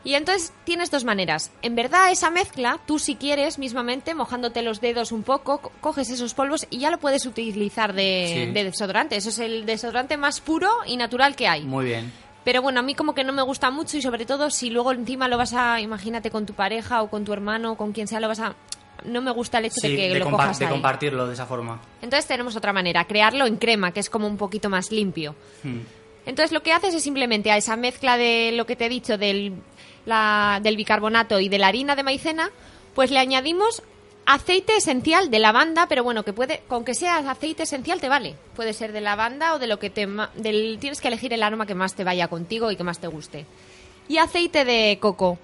Y 0.06 0.14
entonces 0.14 0.52
tienes 0.64 0.90
dos 0.92 1.04
maneras. 1.04 1.50
En 1.62 1.74
verdad, 1.74 2.12
esa 2.12 2.30
mezcla, 2.30 2.78
tú 2.86 2.98
si 3.00 3.16
quieres, 3.16 3.58
mismamente, 3.58 4.14
mojándote 4.14 4.62
los 4.62 4.80
dedos 4.80 5.10
un 5.10 5.24
poco, 5.24 5.58
co- 5.58 5.72
coges 5.80 6.08
esos 6.10 6.32
polvos 6.32 6.66
y 6.70 6.78
ya 6.78 6.90
lo 6.92 6.98
puedes 6.98 7.26
utilizar 7.26 7.92
de, 7.92 8.44
Sí. 8.46 8.52
de 8.52 8.64
desodorante. 8.64 9.16
Eso 9.16 9.30
es 9.30 9.40
el 9.40 9.66
desodorante 9.66 10.16
más 10.16 10.40
puro 10.40 10.70
y 10.86 10.96
natural 10.96 11.34
que 11.34 11.48
hay. 11.48 11.64
Muy 11.64 11.86
bien. 11.86 12.12
Pero 12.44 12.62
bueno, 12.62 12.78
a 12.78 12.82
mí 12.84 12.94
como 12.94 13.16
que 13.16 13.24
no 13.24 13.32
me 13.32 13.42
gusta 13.42 13.72
mucho 13.72 13.96
y 13.96 14.02
sobre 14.02 14.24
todo 14.26 14.48
si 14.50 14.70
luego 14.70 14.92
encima 14.92 15.26
lo 15.26 15.36
vas 15.38 15.52
a, 15.54 15.80
imagínate 15.80 16.30
con 16.30 16.46
tu 16.46 16.54
pareja 16.54 17.02
o 17.02 17.10
con 17.10 17.24
tu 17.24 17.32
hermano 17.32 17.72
o 17.72 17.76
con 17.76 17.90
quien 17.92 18.06
sea, 18.06 18.20
lo 18.20 18.28
vas 18.28 18.38
a... 18.38 18.54
No 19.04 19.20
me 19.22 19.32
gusta 19.32 19.58
el 19.58 19.64
hecho 19.64 19.80
Sí, 19.80 19.88
de 19.90 19.96
que 19.96 20.08
de, 20.10 20.18
lo 20.20 20.30
cojas 20.30 20.56
de 20.60 20.66
ahí. 20.66 20.70
compartirlo 20.72 21.26
de 21.26 21.34
esa 21.34 21.46
forma. 21.46 21.80
Entonces 22.00 22.26
tenemos 22.28 22.54
otra 22.54 22.72
manera, 22.72 23.04
crearlo 23.06 23.44
en 23.46 23.56
crema, 23.56 23.90
que 23.90 23.98
es 23.98 24.08
como 24.08 24.28
un 24.28 24.36
poquito 24.36 24.70
más 24.70 24.92
limpio. 24.92 25.34
Hmm. 25.64 25.80
Entonces 26.24 26.52
lo 26.52 26.62
que 26.62 26.72
haces 26.72 26.94
es 26.94 27.02
simplemente 27.02 27.50
a 27.50 27.56
esa 27.56 27.76
mezcla 27.76 28.16
de 28.16 28.52
lo 28.54 28.66
que 28.66 28.74
te 28.76 28.86
he 28.86 28.88
dicho 28.88 29.18
del, 29.18 29.52
la- 30.06 30.60
del 30.62 30.76
bicarbonato 30.76 31.38
y 31.40 31.48
de 31.50 31.58
la 31.58 31.66
harina 31.68 31.94
de 31.94 32.02
maicena, 32.02 32.50
pues 32.94 33.10
le 33.10 33.18
añadimos 33.18 33.82
aceite 34.24 34.76
esencial 34.76 35.30
de 35.30 35.38
lavanda, 35.38 35.86
pero 35.88 36.02
bueno, 36.02 36.24
que 36.24 36.32
puede, 36.32 36.62
con 36.66 36.84
que 36.84 36.94
sea 36.94 37.18
aceite 37.18 37.62
esencial 37.64 38.00
te 38.00 38.08
vale. 38.08 38.34
Puede 38.56 38.72
ser 38.72 38.92
de 38.92 39.00
lavanda 39.00 39.54
o 39.54 39.58
de 39.58 39.66
lo 39.68 39.78
que 39.78 39.90
te 39.90 40.08
del 40.34 40.78
tienes 40.80 41.00
que 41.00 41.08
elegir 41.08 41.32
el 41.32 41.42
aroma 41.42 41.66
que 41.66 41.74
más 41.74 41.94
te 41.94 42.02
vaya 42.04 42.26
contigo 42.28 42.70
y 42.70 42.76
que 42.76 42.82
más 42.84 42.98
te 42.98 43.06
guste. 43.06 43.46
Y 44.08 44.18
aceite 44.18 44.64
de 44.64 44.98
coco. 45.00 45.38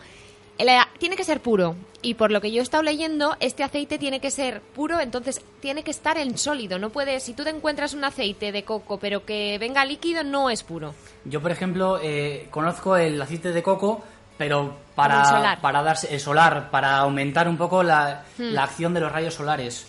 El- 0.59 0.68
tiene 0.98 1.16
que 1.16 1.25
ser 1.25 1.40
puro. 1.40 1.77
Y 2.05 2.14
por 2.14 2.33
lo 2.33 2.40
que 2.40 2.51
yo 2.51 2.59
he 2.61 2.62
estado 2.64 2.83
leyendo, 2.83 3.37
este 3.38 3.62
aceite 3.62 3.96
tiene 3.96 4.18
que 4.18 4.33
ser 4.33 4.61
puro, 4.61 4.98
entonces 4.98 5.40
tiene 5.61 5.85
que 5.85 5.92
estar 5.92 6.18
en 6.18 6.37
sólido. 6.37 6.81
No 6.81 6.90
puedes, 6.90 7.22
si 7.22 7.33
tú 7.33 7.44
te 7.44 7.51
encuentras 7.51 7.94
un 7.94 8.03
aceite 8.03 8.51
de 8.51 8.64
coco, 8.64 8.98
pero 8.98 9.25
que 9.25 9.57
venga 9.59 9.85
líquido, 9.85 10.25
no 10.25 10.51
es 10.51 10.64
puro. 10.64 10.94
Yo, 11.25 11.40
por 11.40 11.53
ejemplo, 11.53 12.01
eh, 12.03 12.48
conozco 12.51 12.96
el 12.96 13.22
aceite 13.22 13.53
de 13.53 13.62
coco, 13.62 14.03
pero 14.42 14.74
para, 14.96 15.57
para 15.61 15.85
darse 15.85 16.12
el 16.12 16.18
solar, 16.18 16.68
para 16.72 16.96
aumentar 16.96 17.46
un 17.48 17.57
poco 17.57 17.85
la, 17.85 18.24
Hmm. 18.37 18.52
la 18.52 18.64
acción 18.64 18.92
de 18.92 18.98
los 18.98 19.12
rayos 19.12 19.35
solares. 19.35 19.87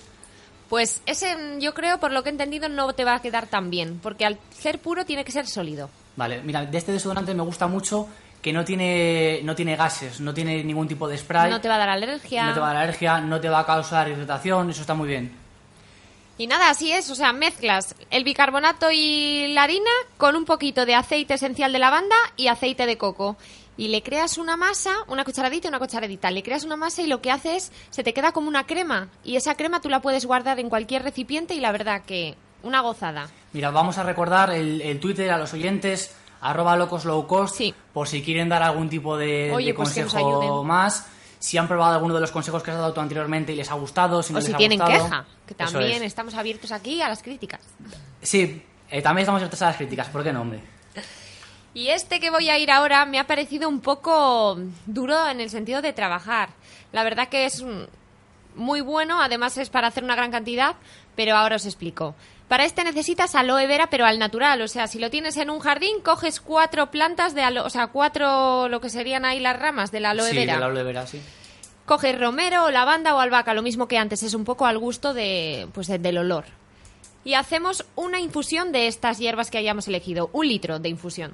Pues 0.69 1.01
ese, 1.07 1.35
yo 1.59 1.73
creo, 1.73 1.99
por 1.99 2.11
lo 2.11 2.21
que 2.21 2.29
he 2.29 2.31
entendido, 2.31 2.69
no 2.69 2.93
te 2.93 3.03
va 3.03 3.15
a 3.15 3.19
quedar 3.21 3.47
tan 3.47 3.71
bien, 3.71 3.99
porque 4.03 4.27
al 4.27 4.37
ser 4.55 4.77
puro 4.77 5.05
tiene 5.05 5.25
que 5.25 5.31
ser 5.31 5.47
sólido. 5.47 5.89
Vale, 6.15 6.41
mira, 6.43 6.65
de 6.67 6.77
este 6.77 6.91
desodorante 6.91 7.33
me 7.33 7.41
gusta 7.41 7.65
mucho 7.65 8.07
que 8.43 8.53
no 8.53 8.63
tiene, 8.63 9.39
no 9.43 9.55
tiene 9.55 9.75
gases, 9.75 10.19
no 10.21 10.35
tiene 10.35 10.63
ningún 10.63 10.87
tipo 10.87 11.07
de 11.07 11.17
spray. 11.17 11.49
No 11.49 11.59
te 11.59 11.67
va 11.67 11.75
a 11.75 11.79
dar 11.79 11.89
alergia. 11.89 12.45
no 12.45 12.53
te 12.53 12.59
va 12.59 12.69
a 12.69 12.73
dar 12.75 12.83
alergia, 12.83 13.21
no 13.21 13.41
te 13.41 13.49
va 13.49 13.59
a 13.61 13.65
causar 13.65 14.07
irritación, 14.07 14.69
eso 14.69 14.81
está 14.81 14.93
muy 14.93 15.07
bien. 15.07 15.35
Y 16.37 16.45
nada, 16.47 16.69
así 16.69 16.91
es, 16.91 17.09
o 17.09 17.15
sea, 17.15 17.33
mezclas 17.33 17.95
el 18.11 18.23
bicarbonato 18.23 18.91
y 18.91 19.47
la 19.53 19.63
harina 19.63 19.89
con 20.17 20.35
un 20.35 20.45
poquito 20.45 20.85
de 20.85 20.93
aceite 20.95 21.35
esencial 21.35 21.71
de 21.73 21.79
lavanda 21.79 22.15
y 22.35 22.47
aceite 22.47 22.85
de 22.85 22.97
coco. 22.99 23.37
Y 23.77 23.87
le 23.87 24.03
creas 24.03 24.37
una 24.37 24.55
masa, 24.57 24.91
una 25.07 25.23
cucharadita 25.25 25.67
y 25.67 25.69
una 25.69 25.79
cucharadita. 25.79 26.29
Le 26.31 26.43
creas 26.43 26.63
una 26.63 26.75
masa 26.75 27.01
y 27.01 27.07
lo 27.07 27.21
que 27.21 27.31
hace 27.31 27.55
es, 27.55 27.71
se 27.89 28.03
te 28.03 28.13
queda 28.13 28.31
como 28.31 28.47
una 28.47 28.65
crema. 28.65 29.09
Y 29.23 29.35
esa 29.35 29.55
crema 29.55 29.81
tú 29.81 29.89
la 29.89 30.01
puedes 30.01 30.25
guardar 30.25 30.59
en 30.59 30.69
cualquier 30.69 31.03
recipiente 31.03 31.53
y 31.55 31.59
la 31.59 31.71
verdad 31.71 32.03
que 32.05 32.35
una 32.61 32.81
gozada. 32.81 33.29
Mira, 33.51 33.71
vamos 33.71 33.97
a 33.97 34.03
recordar 34.03 34.51
el, 34.51 34.81
el 34.81 34.99
Twitter 34.99 35.29
a 35.31 35.37
los 35.37 35.53
oyentes, 35.53 36.15
arroba 36.41 36.75
locos 36.75 37.05
low 37.05 37.25
cost, 37.27 37.55
Sí. 37.55 37.73
por 37.93 38.07
si 38.07 38.21
quieren 38.21 38.49
dar 38.49 38.63
algún 38.63 38.89
tipo 38.89 39.17
de, 39.17 39.51
Oye, 39.53 39.67
de 39.67 39.73
pues 39.73 39.89
consejo 39.89 40.63
más. 40.63 41.07
Si 41.39 41.57
han 41.57 41.67
probado 41.67 41.95
alguno 41.95 42.13
de 42.13 42.21
los 42.21 42.31
consejos 42.31 42.63
que 42.63 42.71
has 42.71 42.77
dado 42.77 42.93
tú 42.93 43.01
anteriormente 43.01 43.51
y 43.51 43.55
les 43.57 43.69
ha 43.69 43.73
gustado, 43.73 44.23
si 44.23 44.31
no 44.31 44.37
o 44.37 44.39
les 44.39 44.47
si 44.47 44.53
ha 44.53 44.57
tienen 44.57 44.79
gustado. 44.79 45.03
queja, 45.03 45.25
que 45.45 45.53
también 45.55 45.91
es. 45.97 46.03
estamos 46.03 46.35
abiertos 46.35 46.71
aquí 46.71 47.01
a 47.01 47.09
las 47.09 47.21
críticas. 47.21 47.59
Sí, 48.21 48.63
eh, 48.89 49.01
también 49.01 49.23
estamos 49.23 49.39
abiertos 49.39 49.61
a 49.61 49.65
las 49.65 49.75
críticas, 49.75 50.07
¿por 50.07 50.23
qué 50.23 50.31
no, 50.31 50.39
hombre? 50.41 50.61
Y 51.73 51.87
este 51.89 52.19
que 52.19 52.29
voy 52.29 52.49
a 52.49 52.59
ir 52.59 52.69
ahora 52.71 53.05
me 53.05 53.19
ha 53.19 53.25
parecido 53.27 53.67
un 53.67 53.79
poco 53.81 54.57
duro 54.85 55.27
en 55.29 55.39
el 55.41 55.49
sentido 55.49 55.81
de 55.81 55.93
trabajar. 55.93 56.49
La 56.91 57.03
verdad 57.03 57.29
que 57.29 57.45
es 57.45 57.63
muy 58.55 58.81
bueno, 58.81 59.21
además 59.21 59.57
es 59.57 59.69
para 59.69 59.87
hacer 59.87 60.03
una 60.03 60.15
gran 60.15 60.29
cantidad, 60.31 60.75
pero 61.15 61.35
ahora 61.35 61.55
os 61.55 61.65
explico. 61.65 62.13
Para 62.47 62.65
este 62.65 62.83
necesitas 62.83 63.33
aloe 63.33 63.65
vera, 63.65 63.87
pero 63.89 64.05
al 64.05 64.19
natural. 64.19 64.61
O 64.61 64.67
sea, 64.67 64.85
si 64.85 64.99
lo 64.99 65.09
tienes 65.09 65.37
en 65.37 65.49
un 65.49 65.59
jardín, 65.59 66.01
coges 66.03 66.39
cuatro 66.39 66.91
plantas 66.91 67.33
de 67.33 67.41
aloe, 67.41 67.65
o 67.65 67.69
sea, 67.71 67.87
cuatro, 67.87 68.67
lo 68.69 68.79
que 68.79 68.91
serían 68.91 69.25
ahí 69.25 69.39
las 69.39 69.57
ramas 69.57 69.91
de 69.91 69.99
la 70.01 70.11
aloe 70.11 70.29
sí, 70.29 70.35
vera. 70.35 70.53
de 70.53 70.59
la 70.59 70.65
aloe 70.67 70.83
vera, 70.83 71.07
sí. 71.07 71.19
Coges 71.85 72.19
romero, 72.19 72.69
lavanda 72.69 73.15
o 73.15 73.19
albahaca, 73.19 73.55
lo 73.55 73.63
mismo 73.63 73.87
que 73.87 73.97
antes, 73.97 74.21
es 74.21 74.35
un 74.35 74.43
poco 74.45 74.67
al 74.67 74.77
gusto 74.77 75.15
de, 75.15 75.67
pues, 75.73 75.87
de- 75.87 75.97
del 75.97 76.19
olor. 76.19 76.45
Y 77.25 77.33
hacemos 77.33 77.85
una 77.95 78.19
infusión 78.19 78.71
de 78.71 78.85
estas 78.87 79.17
hierbas 79.17 79.49
que 79.49 79.57
hayamos 79.57 79.87
elegido, 79.87 80.29
un 80.33 80.47
litro 80.47 80.77
de 80.77 80.89
infusión. 80.89 81.31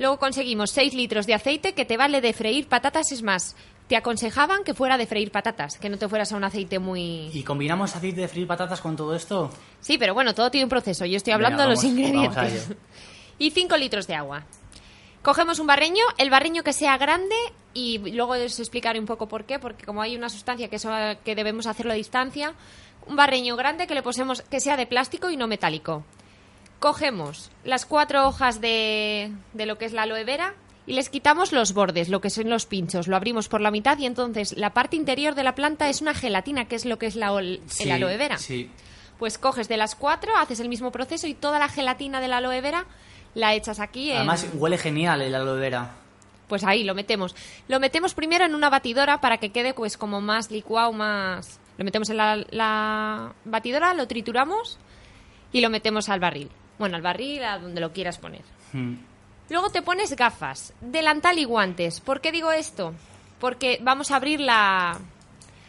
Luego 0.00 0.18
conseguimos 0.18 0.70
6 0.70 0.94
litros 0.94 1.26
de 1.26 1.34
aceite 1.34 1.74
que 1.74 1.84
te 1.84 1.98
vale 1.98 2.22
de 2.22 2.32
freír 2.32 2.66
patatas, 2.68 3.12
es 3.12 3.22
más, 3.22 3.54
te 3.86 3.96
aconsejaban 3.96 4.64
que 4.64 4.72
fuera 4.72 4.96
de 4.96 5.06
freír 5.06 5.30
patatas, 5.30 5.76
que 5.76 5.90
no 5.90 5.98
te 5.98 6.08
fueras 6.08 6.32
a 6.32 6.38
un 6.38 6.44
aceite 6.44 6.78
muy... 6.78 7.28
¿Y 7.34 7.42
combinamos 7.42 7.94
aceite 7.94 8.22
de 8.22 8.28
freír 8.28 8.46
patatas 8.46 8.80
con 8.80 8.96
todo 8.96 9.14
esto? 9.14 9.50
Sí, 9.78 9.98
pero 9.98 10.14
bueno, 10.14 10.34
todo 10.34 10.50
tiene 10.50 10.64
un 10.64 10.70
proceso, 10.70 11.04
yo 11.04 11.18
estoy 11.18 11.34
Venga, 11.34 11.48
hablando 11.48 11.64
de 11.64 11.68
los 11.68 11.84
ingredientes. 11.84 12.70
y 13.38 13.50
5 13.50 13.76
litros 13.76 14.06
de 14.06 14.14
agua. 14.14 14.46
Cogemos 15.20 15.58
un 15.58 15.66
barreño, 15.66 16.02
el 16.16 16.30
barreño 16.30 16.62
que 16.62 16.72
sea 16.72 16.96
grande 16.96 17.36
y 17.74 17.98
luego 17.98 18.32
os 18.32 18.58
explicaré 18.58 18.98
un 18.98 19.04
poco 19.04 19.28
por 19.28 19.44
qué, 19.44 19.58
porque 19.58 19.84
como 19.84 20.00
hay 20.00 20.16
una 20.16 20.30
sustancia 20.30 20.68
que, 20.68 20.76
eso, 20.76 20.90
que 21.22 21.34
debemos 21.34 21.66
hacerlo 21.66 21.92
a 21.92 21.96
distancia, 21.96 22.54
un 23.06 23.16
barreño 23.16 23.54
grande 23.54 23.86
que 23.86 23.94
le 23.94 24.02
posemos 24.02 24.40
que 24.40 24.60
sea 24.60 24.78
de 24.78 24.86
plástico 24.86 25.28
y 25.28 25.36
no 25.36 25.46
metálico. 25.46 26.04
Cogemos 26.80 27.50
las 27.62 27.86
cuatro 27.86 28.26
hojas 28.26 28.60
de, 28.60 29.30
de 29.52 29.66
lo 29.66 29.78
que 29.78 29.84
es 29.84 29.92
la 29.92 30.02
aloe 30.02 30.24
vera 30.24 30.54
y 30.86 30.94
les 30.94 31.08
quitamos 31.10 31.52
los 31.52 31.74
bordes, 31.74 32.08
lo 32.08 32.20
que 32.20 32.30
son 32.30 32.48
los 32.50 32.66
pinchos, 32.66 33.06
lo 33.06 33.16
abrimos 33.16 33.48
por 33.48 33.60
la 33.60 33.70
mitad 33.70 33.98
y 33.98 34.06
entonces 34.06 34.56
la 34.56 34.70
parte 34.70 34.96
interior 34.96 35.34
de 35.34 35.44
la 35.44 35.54
planta 35.54 35.88
es 35.90 36.00
una 36.00 36.14
gelatina, 36.14 36.64
que 36.64 36.74
es 36.76 36.86
lo 36.86 36.98
que 36.98 37.06
es 37.06 37.16
la, 37.16 37.32
ol- 37.32 37.60
Sí, 37.66 37.84
el 37.84 37.92
aloe 37.92 38.16
vera. 38.16 38.38
Sí. 38.38 38.70
Pues 39.18 39.36
coges 39.38 39.68
de 39.68 39.76
las 39.76 39.94
cuatro, 39.94 40.34
haces 40.36 40.58
el 40.60 40.70
mismo 40.70 40.90
proceso 40.90 41.26
y 41.26 41.34
toda 41.34 41.58
la 41.58 41.68
gelatina 41.68 42.20
de 42.20 42.28
la 42.28 42.38
aloe 42.38 42.60
vera 42.62 42.86
la 43.34 43.54
echas 43.54 43.78
aquí 43.78 44.10
en... 44.10 44.16
Además, 44.16 44.46
huele 44.54 44.78
genial 44.78 45.20
el 45.20 45.34
aloe 45.34 45.60
vera. 45.60 45.90
Pues 46.48 46.64
ahí 46.64 46.82
lo 46.82 46.94
metemos. 46.94 47.36
Lo 47.68 47.78
metemos 47.78 48.14
primero 48.14 48.44
en 48.46 48.54
una 48.54 48.70
batidora 48.70 49.20
para 49.20 49.36
que 49.36 49.50
quede 49.52 49.74
pues 49.74 49.98
como 49.98 50.20
más 50.22 50.50
licuado, 50.50 50.92
más... 50.94 51.60
Lo 51.76 51.84
metemos 51.84 52.08
en 52.10 52.16
la, 52.16 52.42
la 52.50 53.32
batidora, 53.44 53.92
lo 53.94 54.08
trituramos 54.08 54.78
y 55.52 55.60
lo 55.60 55.68
metemos 55.70 56.08
al 56.08 56.18
barril. 56.18 56.50
Bueno, 56.80 56.96
al 56.96 57.02
barril, 57.02 57.44
a 57.44 57.58
donde 57.58 57.78
lo 57.80 57.92
quieras 57.92 58.16
poner. 58.18 58.40
Mm. 58.72 58.94
Luego 59.50 59.68
te 59.68 59.82
pones 59.82 60.16
gafas, 60.16 60.72
delantal 60.80 61.38
y 61.38 61.44
guantes. 61.44 62.00
¿Por 62.00 62.22
qué 62.22 62.32
digo 62.32 62.50
esto? 62.52 62.94
Porque 63.38 63.78
vamos 63.82 64.10
a 64.10 64.16
abrir 64.16 64.40
la, 64.40 64.98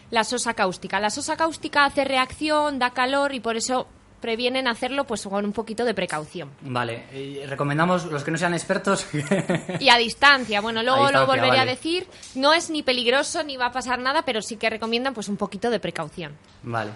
la 0.09 0.23
sosa 0.23 0.53
cáustica. 0.53 1.01
La 1.01 1.09
sosa 1.09 1.35
cáustica 1.35 1.83
hace 1.83 2.05
reacción, 2.05 2.79
da 2.79 2.91
calor 2.91 3.33
y 3.35 3.41
por 3.41 3.57
eso 3.57 3.87
previenen 4.21 4.69
hacerlo 4.69 5.03
pues 5.05 5.23
con 5.23 5.43
un 5.43 5.51
poquito 5.51 5.83
de 5.83 5.93
precaución. 5.93 6.49
Vale, 6.61 7.07
eh, 7.11 7.45
recomendamos 7.49 8.05
los 8.05 8.23
que 8.23 8.31
no 8.31 8.37
sean 8.37 8.53
expertos. 8.53 9.05
Y 9.81 9.89
a 9.89 9.97
distancia, 9.97 10.61
bueno, 10.61 10.81
luego 10.83 10.99
distancia, 10.99 11.19
lo 11.21 11.27
volveré 11.27 11.57
a 11.57 11.65
vale. 11.65 11.71
decir, 11.71 12.07
no 12.35 12.53
es 12.53 12.69
ni 12.69 12.83
peligroso 12.83 13.43
ni 13.43 13.57
va 13.57 13.65
a 13.65 13.71
pasar 13.73 13.99
nada, 13.99 14.21
pero 14.23 14.41
sí 14.41 14.55
que 14.55 14.69
recomiendan 14.69 15.13
pues 15.13 15.27
un 15.27 15.35
poquito 15.35 15.69
de 15.69 15.79
precaución. 15.81 16.37
vale. 16.63 16.91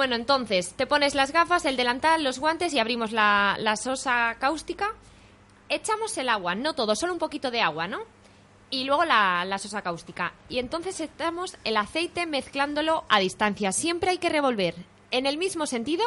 Bueno, 0.00 0.16
entonces, 0.16 0.72
te 0.72 0.86
pones 0.86 1.14
las 1.14 1.30
gafas, 1.30 1.66
el 1.66 1.76
delantal, 1.76 2.24
los 2.24 2.38
guantes 2.38 2.72
y 2.72 2.78
abrimos 2.78 3.12
la, 3.12 3.56
la 3.58 3.76
sosa 3.76 4.34
cáustica. 4.38 4.94
Echamos 5.68 6.16
el 6.16 6.30
agua, 6.30 6.54
no 6.54 6.72
todo, 6.72 6.96
solo 6.96 7.12
un 7.12 7.18
poquito 7.18 7.50
de 7.50 7.60
agua, 7.60 7.86
¿no? 7.86 7.98
Y 8.70 8.84
luego 8.84 9.04
la, 9.04 9.44
la 9.44 9.58
sosa 9.58 9.82
cáustica. 9.82 10.32
Y 10.48 10.58
entonces 10.58 10.98
echamos 11.00 11.58
el 11.64 11.76
aceite 11.76 12.24
mezclándolo 12.24 13.04
a 13.10 13.20
distancia. 13.20 13.72
Siempre 13.72 14.08
hay 14.08 14.16
que 14.16 14.30
revolver 14.30 14.74
en 15.10 15.26
el 15.26 15.36
mismo 15.36 15.66
sentido. 15.66 16.06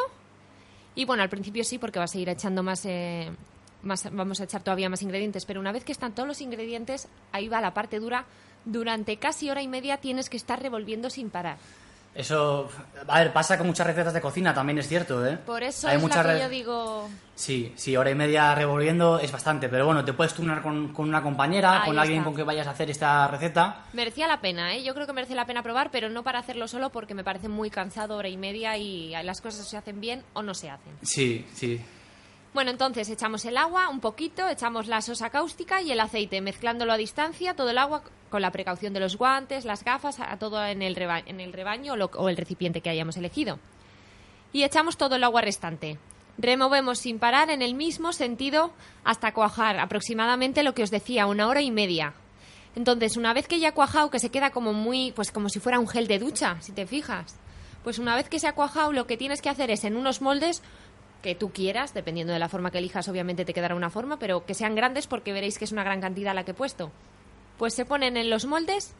Y 0.96 1.04
bueno, 1.04 1.22
al 1.22 1.30
principio 1.30 1.62
sí, 1.62 1.78
porque 1.78 2.00
vas 2.00 2.16
a 2.16 2.18
ir 2.18 2.28
echando 2.28 2.64
más, 2.64 2.84
eh, 2.86 3.30
más. 3.82 4.12
Vamos 4.12 4.40
a 4.40 4.44
echar 4.44 4.64
todavía 4.64 4.88
más 4.88 5.02
ingredientes. 5.02 5.44
Pero 5.44 5.60
una 5.60 5.70
vez 5.70 5.84
que 5.84 5.92
están 5.92 6.16
todos 6.16 6.26
los 6.26 6.40
ingredientes, 6.40 7.06
ahí 7.30 7.46
va 7.46 7.60
la 7.60 7.74
parte 7.74 8.00
dura. 8.00 8.24
Durante 8.64 9.18
casi 9.18 9.50
hora 9.50 9.62
y 9.62 9.68
media 9.68 9.98
tienes 9.98 10.28
que 10.28 10.36
estar 10.36 10.60
revolviendo 10.60 11.10
sin 11.10 11.30
parar. 11.30 11.58
Eso, 12.14 12.68
a 13.08 13.18
ver, 13.18 13.32
pasa 13.32 13.58
con 13.58 13.66
muchas 13.66 13.86
recetas 13.88 14.12
de 14.14 14.20
cocina, 14.20 14.54
también 14.54 14.78
es 14.78 14.86
cierto, 14.86 15.26
¿eh? 15.26 15.36
Por 15.36 15.64
eso 15.64 15.88
Hay 15.88 15.96
es 15.96 16.02
muchas 16.02 16.18
la 16.24 16.32
que 16.32 16.38
re- 16.38 16.40
yo 16.44 16.48
digo. 16.48 17.08
Sí, 17.34 17.72
sí, 17.76 17.96
hora 17.96 18.10
y 18.10 18.14
media 18.14 18.54
revolviendo 18.54 19.18
es 19.18 19.32
bastante, 19.32 19.68
pero 19.68 19.86
bueno, 19.86 20.04
te 20.04 20.12
puedes 20.12 20.32
turnar 20.32 20.62
con, 20.62 20.92
con 20.92 21.08
una 21.08 21.20
compañera, 21.22 21.82
Ahí 21.82 21.88
con 21.88 21.98
alguien 21.98 22.18
está. 22.18 22.24
con 22.26 22.36
que 22.36 22.44
vayas 22.44 22.68
a 22.68 22.70
hacer 22.70 22.88
esta 22.90 23.26
receta. 23.26 23.86
Merecía 23.92 24.28
la 24.28 24.40
pena, 24.40 24.74
¿eh? 24.76 24.84
Yo 24.84 24.94
creo 24.94 25.06
que 25.08 25.12
merece 25.12 25.34
la 25.34 25.44
pena 25.44 25.62
probar, 25.64 25.90
pero 25.90 26.08
no 26.08 26.22
para 26.22 26.38
hacerlo 26.38 26.68
solo 26.68 26.90
porque 26.90 27.14
me 27.14 27.24
parece 27.24 27.48
muy 27.48 27.68
cansado 27.70 28.16
hora 28.16 28.28
y 28.28 28.36
media 28.36 28.76
y 28.78 29.10
las 29.24 29.40
cosas 29.40 29.66
se 29.68 29.76
hacen 29.76 30.00
bien 30.00 30.22
o 30.34 30.42
no 30.42 30.54
se 30.54 30.70
hacen. 30.70 30.92
Sí, 31.02 31.44
sí. 31.52 31.80
Bueno, 32.54 32.70
entonces 32.70 33.10
echamos 33.10 33.44
el 33.46 33.56
agua 33.56 33.88
un 33.88 33.98
poquito, 33.98 34.48
echamos 34.48 34.86
la 34.86 35.02
sosa 35.02 35.28
cáustica 35.30 35.82
y 35.82 35.90
el 35.90 35.98
aceite, 35.98 36.40
mezclándolo 36.40 36.92
a 36.92 36.96
distancia, 36.96 37.54
todo 37.54 37.70
el 37.70 37.78
agua 37.78 38.04
con 38.30 38.42
la 38.42 38.52
precaución 38.52 38.94
de 38.94 39.00
los 39.00 39.16
guantes, 39.16 39.64
las 39.64 39.82
gafas, 39.82 40.20
a 40.20 40.38
todo 40.38 40.64
en 40.64 40.80
el, 40.80 40.94
rebaño 40.94 41.94
o 41.94 42.28
el 42.28 42.36
recipiente 42.36 42.80
que 42.80 42.90
hayamos 42.90 43.16
elegido. 43.16 43.58
Y 44.52 44.62
echamos 44.62 44.96
todo 44.96 45.16
el 45.16 45.24
agua 45.24 45.40
restante. 45.40 45.98
Removemos 46.38 47.00
sin 47.00 47.18
parar 47.18 47.50
en 47.50 47.60
el 47.60 47.74
mismo 47.74 48.12
sentido 48.12 48.72
hasta 49.02 49.34
cuajar, 49.34 49.80
aproximadamente 49.80 50.62
lo 50.62 50.74
que 50.74 50.84
os 50.84 50.92
decía, 50.92 51.26
una 51.26 51.48
hora 51.48 51.60
y 51.60 51.72
media. 51.72 52.14
Entonces, 52.76 53.16
una 53.16 53.34
vez 53.34 53.48
que 53.48 53.58
ya 53.58 53.70
ha 53.70 53.74
cuajado, 53.74 54.10
que 54.10 54.20
se 54.20 54.30
queda 54.30 54.50
como 54.50 54.72
muy, 54.72 55.10
pues 55.10 55.32
como 55.32 55.48
si 55.48 55.58
fuera 55.58 55.80
un 55.80 55.88
gel 55.88 56.06
de 56.06 56.20
ducha, 56.20 56.60
si 56.60 56.70
te 56.70 56.86
fijas. 56.86 57.36
Pues 57.84 57.98
una 57.98 58.16
vez 58.16 58.30
que 58.30 58.38
se 58.38 58.48
ha 58.48 58.54
cuajado, 58.54 58.92
lo 58.92 59.06
que 59.06 59.18
tienes 59.18 59.42
que 59.42 59.50
hacer 59.50 59.70
es 59.70 59.84
en 59.84 59.96
unos 59.96 60.22
moldes 60.22 60.62
que 61.24 61.34
tú 61.34 61.52
quieras, 61.52 61.94
dependiendo 61.94 62.34
de 62.34 62.38
la 62.38 62.50
forma 62.50 62.70
que 62.70 62.76
elijas, 62.76 63.08
obviamente 63.08 63.46
te 63.46 63.54
quedará 63.54 63.74
una 63.74 63.88
forma, 63.88 64.18
pero 64.18 64.44
que 64.44 64.52
sean 64.52 64.74
grandes 64.74 65.06
porque 65.06 65.32
veréis 65.32 65.58
que 65.58 65.64
es 65.64 65.72
una 65.72 65.82
gran 65.82 66.02
cantidad 66.02 66.34
la 66.34 66.44
que 66.44 66.50
he 66.50 66.54
puesto. 66.54 66.92
Pues 67.56 67.72
se 67.72 67.86
ponen 67.86 68.18
en 68.18 68.28
los 68.28 68.44
moldes 68.44 68.92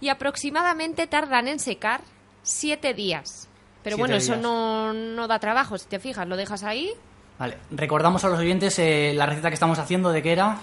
y 0.00 0.08
aproximadamente 0.08 1.06
tardan 1.06 1.46
en 1.46 1.58
secar 1.58 2.00
siete 2.42 2.94
días. 2.94 3.50
Pero 3.82 3.96
Siete 3.96 4.00
bueno, 4.00 4.16
eso 4.16 4.36
no, 4.36 4.94
no 4.94 5.28
da 5.28 5.38
trabajo, 5.40 5.76
si 5.76 5.86
te 5.86 5.98
fijas, 5.98 6.26
lo 6.26 6.38
dejas 6.38 6.62
ahí. 6.62 6.90
Vale, 7.38 7.58
recordamos 7.70 8.24
a 8.24 8.30
los 8.30 8.38
oyentes 8.38 8.78
eh, 8.78 9.12
la 9.14 9.26
receta 9.26 9.50
que 9.50 9.54
estamos 9.54 9.78
haciendo 9.78 10.10
de 10.10 10.22
qué 10.22 10.32
era. 10.32 10.56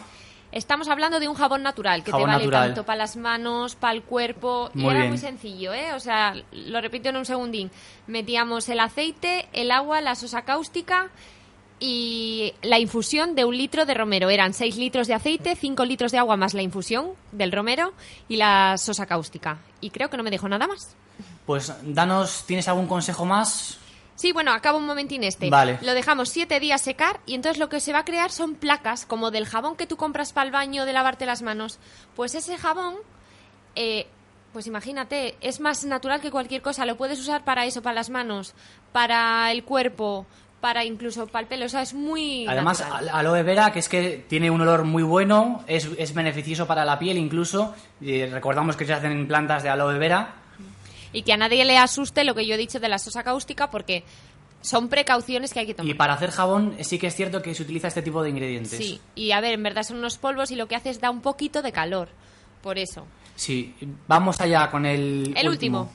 Estamos 0.56 0.88
hablando 0.88 1.20
de 1.20 1.28
un 1.28 1.36
jabón 1.36 1.64
natural 1.64 2.02
que 2.04 2.12
Jabón 2.12 2.28
te 2.28 2.32
vale 2.32 2.46
natural. 2.46 2.68
tanto 2.70 2.86
para 2.86 2.98
las 2.98 3.18
manos, 3.18 3.76
para 3.76 3.94
el 3.94 4.04
cuerpo. 4.04 4.72
y 4.74 4.80
Muy 4.80 4.90
era 4.92 5.00
bien. 5.02 5.10
muy 5.10 5.18
sencillo, 5.18 5.74
¿eh? 5.74 5.94
O 5.94 6.00
sea, 6.00 6.34
lo 6.54 6.80
repito 6.80 7.10
en 7.10 7.18
un 7.18 7.26
segundín. 7.26 7.70
Metíamos 8.08 8.70
el 8.70 8.80
aceite, 8.80 9.48
el 9.52 9.70
agua, 9.70 10.00
la 10.00 10.16
sosa 10.16 10.44
cáustica 10.44 11.10
y 11.78 12.54
la 12.62 12.80
infusión 12.80 13.36
de 13.36 13.44
un 13.44 13.58
litro 13.58 13.86
de 13.86 13.94
romero. 13.96 14.30
Eran 14.30 14.54
6 14.54 14.78
litros 14.78 15.08
de 15.08 15.14
aceite, 15.14 15.58
5 15.58 15.84
litros 15.84 16.14
de 16.14 16.20
agua 16.20 16.38
más 16.38 16.54
la 16.54 16.62
infusión 16.62 17.12
del 17.34 17.52
romero 17.52 17.92
y 18.30 18.38
la 18.38 18.78
sosa 18.78 19.06
cáustica. 19.06 19.58
Y 19.82 19.90
creo 19.90 20.10
que 20.10 20.16
no 20.16 20.24
me 20.24 20.32
dejo 20.32 20.48
nada 20.48 20.68
más. 20.68 20.96
Pues 21.46 21.72
danos, 21.84 22.46
¿tienes 22.48 22.68
algún 22.70 22.88
consejo 22.88 23.26
más? 23.26 23.78
Sí, 24.16 24.32
bueno, 24.32 24.52
acabo 24.52 24.78
un 24.78 24.86
momentín 24.86 25.24
este. 25.24 25.50
Vale. 25.50 25.78
Lo 25.82 25.94
dejamos 25.94 26.30
siete 26.30 26.60
días 26.60 26.82
secar 26.82 27.20
y 27.26 27.36
entonces 27.36 27.60
lo 27.60 27.68
que 27.68 27.82
se 27.82 27.92
va 27.92 28.00
a 28.00 28.06
crear 28.06 28.32
son 28.32 28.56
placas, 28.56 29.06
como 29.06 29.30
del 29.30 29.46
jabón 29.46 29.76
que 29.76 29.88
tú 29.88 29.98
compras 29.98 30.32
para 30.32 30.46
el 30.46 30.52
baño 30.52 30.86
de 30.86 30.94
lavarte 30.94 31.26
las 31.26 31.42
manos. 31.42 31.80
Pues 32.16 32.34
ese 32.34 32.58
jabón, 32.58 32.96
eh, 33.76 34.08
pues 34.54 34.68
imagínate, 34.68 35.36
es 35.42 35.60
más 35.60 35.84
natural 35.84 36.22
que 36.22 36.32
cualquier 36.32 36.62
cosa. 36.62 36.86
Lo 36.86 36.96
puedes 36.96 37.20
usar 37.20 37.44
para 37.44 37.66
eso, 37.66 37.82
para 37.82 37.96
las 37.96 38.10
manos, 38.10 38.54
para 38.94 39.52
el 39.52 39.66
cuerpo, 39.66 40.26
para 40.62 40.86
incluso 40.86 41.28
para 41.28 41.44
el 41.44 41.48
pelo. 41.48 41.66
O 41.66 41.70
sea, 41.70 41.82
es 41.82 41.94
muy. 41.94 42.48
Además, 42.48 42.80
natural. 42.80 43.10
aloe 43.10 43.44
vera, 43.44 43.74
que 43.74 43.80
es 43.80 43.90
que 43.90 44.24
tiene 44.30 44.50
un 44.50 44.62
olor 44.62 44.86
muy 44.86 45.04
bueno, 45.04 45.66
es, 45.68 45.90
es 45.98 46.14
beneficioso 46.14 46.66
para 46.66 46.86
la 46.86 46.98
piel 46.98 47.18
incluso. 47.18 47.76
Y 48.00 48.26
recordamos 48.28 48.78
que 48.78 48.86
se 48.86 48.94
hacen 48.94 49.28
plantas 49.28 49.62
de 49.62 49.70
aloe 49.70 50.00
vera. 50.00 50.36
Y 51.16 51.24
que 51.24 51.34
a 51.34 51.38
nadie 51.38 51.64
le 51.64 51.78
asuste 51.78 52.26
lo 52.26 52.36
que 52.36 52.46
yo 52.46 52.56
he 52.56 52.58
dicho 52.58 52.80
de 52.80 52.90
la 52.90 53.00
sosa 53.00 53.24
cáustica, 53.24 53.72
porque 53.72 54.04
son 54.62 54.90
precauciones 54.90 55.54
que 55.54 55.60
hay 55.62 55.66
que 55.68 55.74
tomar. 55.74 55.90
Y 55.90 55.94
para 55.94 56.14
hacer 56.14 56.32
jabón 56.32 56.76
sí 56.82 57.00
que 57.00 57.08
es 57.08 57.16
cierto 57.16 57.42
que 57.42 57.56
se 57.56 57.64
utiliza 57.64 57.88
este 57.88 58.02
tipo 58.02 58.22
de 58.22 58.32
ingredientes. 58.32 58.78
Sí, 58.78 59.00
y 59.16 59.32
a 59.32 59.40
ver, 59.40 59.54
en 59.54 59.64
verdad 59.64 59.84
son 59.84 59.98
unos 59.98 60.18
polvos 60.18 60.52
y 60.52 60.56
lo 60.56 60.68
que 60.68 60.76
hace 60.76 60.90
es 60.90 61.00
da 61.00 61.10
un 61.10 61.22
poquito 61.22 61.62
de 61.62 61.72
calor. 61.72 62.10
Por 62.62 62.78
eso. 62.80 63.06
Sí, 63.36 63.76
vamos 64.08 64.42
allá 64.42 64.70
con 64.72 64.86
el, 64.86 65.34
El 65.38 65.48
último. 65.48 65.92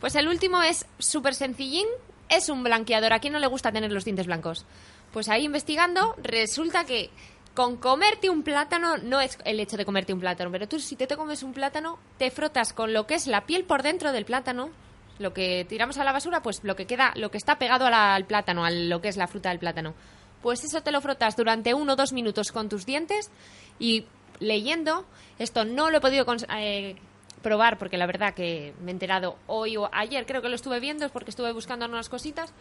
Pues 0.00 0.14
el 0.14 0.28
último 0.28 0.62
es 0.62 0.86
súper 0.98 1.34
sencillín, 1.34 1.86
es 2.28 2.48
un 2.48 2.62
blanqueador. 2.62 3.12
¿A 3.12 3.18
quién 3.18 3.32
no 3.32 3.40
le 3.40 3.46
gusta 3.48 3.72
tener 3.72 3.92
los 3.92 4.04
dientes 4.04 4.26
blancos? 4.26 4.64
Pues 5.12 5.28
ahí 5.28 5.44
investigando, 5.44 6.14
resulta 6.22 6.84
que 6.84 7.10
con 7.54 7.76
comerte 7.76 8.30
un 8.30 8.42
plátano, 8.42 8.96
no 8.98 9.20
es 9.20 9.38
el 9.44 9.60
hecho 9.60 9.76
de 9.76 9.84
comerte 9.84 10.12
un 10.12 10.20
plátano, 10.20 10.50
pero 10.50 10.68
tú 10.68 10.78
si 10.78 10.96
te, 10.96 11.06
comes 11.06 11.42
un 11.42 11.52
plátano, 11.52 11.98
te 12.18 12.30
frotas 12.30 12.72
con 12.72 12.92
lo 12.92 13.06
que 13.06 13.14
es 13.14 13.26
la 13.26 13.44
piel 13.44 13.64
por 13.64 13.82
dentro 13.82 14.12
del 14.12 14.24
plátano, 14.24 14.70
lo 15.18 15.34
que 15.34 15.66
tiramos 15.68 15.98
a 15.98 16.04
la 16.04 16.12
basura, 16.12 16.42
pues 16.42 16.64
lo 16.64 16.76
que 16.76 16.86
queda, 16.86 17.12
lo 17.14 17.30
que 17.30 17.36
está 17.36 17.58
pegado 17.58 17.86
al 17.86 18.24
plátano, 18.24 18.64
a 18.64 18.70
lo 18.70 19.00
que 19.00 19.08
es 19.08 19.16
la 19.16 19.26
fruta 19.26 19.50
del 19.50 19.58
plátano. 19.58 19.94
Pues 20.40 20.64
eso 20.64 20.82
te 20.82 20.90
lo 20.90 21.00
frotas 21.00 21.36
durante 21.36 21.74
uno 21.74 21.92
o 21.92 21.96
dos 21.96 22.12
minutos 22.12 22.50
con 22.50 22.68
tus 22.68 22.86
dientes 22.86 23.30
y 23.78 24.06
leyendo, 24.40 25.04
esto 25.38 25.64
no 25.64 25.90
lo 25.90 25.98
he 25.98 26.00
podido 26.00 26.24
eh, 26.56 26.96
probar 27.42 27.78
porque 27.78 27.98
la 27.98 28.06
verdad 28.06 28.34
que 28.34 28.72
me 28.80 28.90
he 28.90 28.94
enterado 28.94 29.36
hoy 29.46 29.76
o 29.76 29.90
ayer, 29.92 30.24
creo 30.26 30.40
que 30.40 30.48
lo 30.48 30.56
estuve 30.56 30.80
viendo, 30.80 31.04
es 31.04 31.12
porque 31.12 31.30
estuve 31.30 31.52
buscando 31.52 31.84
unas 31.86 32.08
cositas 32.08 32.52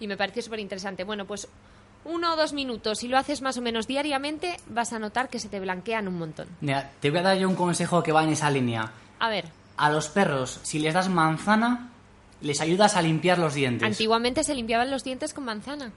y 0.00 0.08
me 0.08 0.16
pareció 0.16 0.42
súper 0.42 0.58
interesante. 0.58 1.04
Bueno, 1.04 1.26
pues 1.26 1.48
uno 2.04 2.32
o 2.32 2.36
dos 2.36 2.52
minutos, 2.52 2.98
si 2.98 3.08
lo 3.08 3.18
haces 3.18 3.42
más 3.42 3.56
o 3.58 3.60
menos 3.62 3.86
diariamente, 3.86 4.56
vas 4.68 4.92
a 4.92 4.98
notar 4.98 5.28
que 5.28 5.38
se 5.38 5.48
te 5.48 5.60
blanquean 5.60 6.08
un 6.08 6.18
montón. 6.18 6.48
Mira, 6.60 6.90
te 7.00 7.10
voy 7.10 7.18
a 7.20 7.22
dar 7.22 7.36
yo 7.38 7.48
un 7.48 7.54
consejo 7.56 8.02
que 8.02 8.12
va 8.12 8.22
en 8.24 8.30
esa 8.30 8.50
línea. 8.50 8.90
A 9.18 9.28
ver, 9.28 9.46
A 9.76 9.90
los 9.90 10.08
perros, 10.08 10.60
si 10.62 10.78
les 10.78 10.92
das 10.94 11.08
manzana, 11.08 11.90
les 12.42 12.60
ayudas 12.60 12.96
a 12.96 13.02
limpiar 13.02 13.38
los 13.38 13.54
dientes. 13.54 13.86
antiguamente 13.86 14.44
se 14.44 14.54
limpiaban 14.54 14.90
los 14.90 15.04
dientes 15.04 15.32
con 15.34 15.44
manzana. 15.44 15.90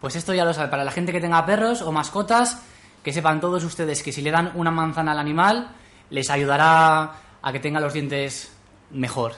Pues 0.00 0.16
esto 0.16 0.34
ya 0.34 0.44
lo 0.44 0.52
sabe, 0.52 0.68
para 0.68 0.84
la 0.84 0.90
gente 0.90 1.12
que 1.12 1.20
tenga 1.20 1.44
perros 1.46 1.80
o 1.82 1.92
mascotas, 1.92 2.62
que 3.02 3.12
sepan 3.12 3.40
todos 3.40 3.64
ustedes 3.64 4.02
que 4.02 4.12
si 4.12 4.20
le 4.22 4.30
dan 4.30 4.52
una 4.54 4.70
manzana 4.70 5.12
al 5.12 5.18
animal, 5.18 5.68
les 6.10 6.28
ayudará 6.30 7.14
a 7.42 7.52
que 7.52 7.60
tenga 7.60 7.80
los 7.80 7.92
dientes 7.92 8.52
mejor. 8.90 9.34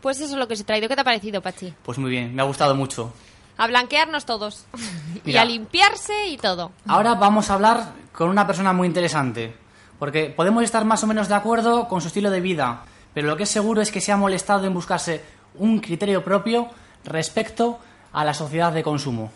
Pues 0.00 0.20
eso 0.20 0.32
es 0.34 0.38
lo 0.38 0.46
que 0.46 0.54
os 0.54 0.60
he 0.60 0.64
traído. 0.64 0.88
¿Qué 0.88 0.94
te 0.94 1.00
ha 1.00 1.04
parecido, 1.04 1.40
Pachi? 1.40 1.72
Pues 1.82 1.98
muy 1.98 2.10
bien, 2.10 2.34
me 2.34 2.42
ha 2.42 2.44
gustado 2.44 2.74
mucho. 2.74 3.12
A 3.56 3.66
blanquearnos 3.66 4.24
todos. 4.24 4.66
y 5.24 5.36
a 5.36 5.44
limpiarse 5.44 6.28
y 6.28 6.36
todo. 6.36 6.72
Ahora 6.86 7.14
vamos 7.14 7.50
a 7.50 7.54
hablar 7.54 7.92
con 8.12 8.28
una 8.28 8.46
persona 8.46 8.72
muy 8.72 8.86
interesante, 8.86 9.54
porque 9.98 10.26
podemos 10.26 10.62
estar 10.62 10.84
más 10.84 11.02
o 11.02 11.06
menos 11.06 11.28
de 11.28 11.34
acuerdo 11.34 11.88
con 11.88 12.00
su 12.00 12.08
estilo 12.08 12.30
de 12.30 12.40
vida, 12.40 12.84
pero 13.12 13.28
lo 13.28 13.36
que 13.36 13.44
es 13.44 13.50
seguro 13.50 13.80
es 13.80 13.90
que 13.90 14.00
se 14.00 14.12
ha 14.12 14.16
molestado 14.16 14.66
en 14.66 14.74
buscarse 14.74 15.22
un 15.56 15.80
criterio 15.80 16.24
propio 16.24 16.68
respecto 17.04 17.78
a 18.12 18.24
la 18.24 18.34
sociedad 18.34 18.72
de 18.72 18.82
consumo. 18.82 19.32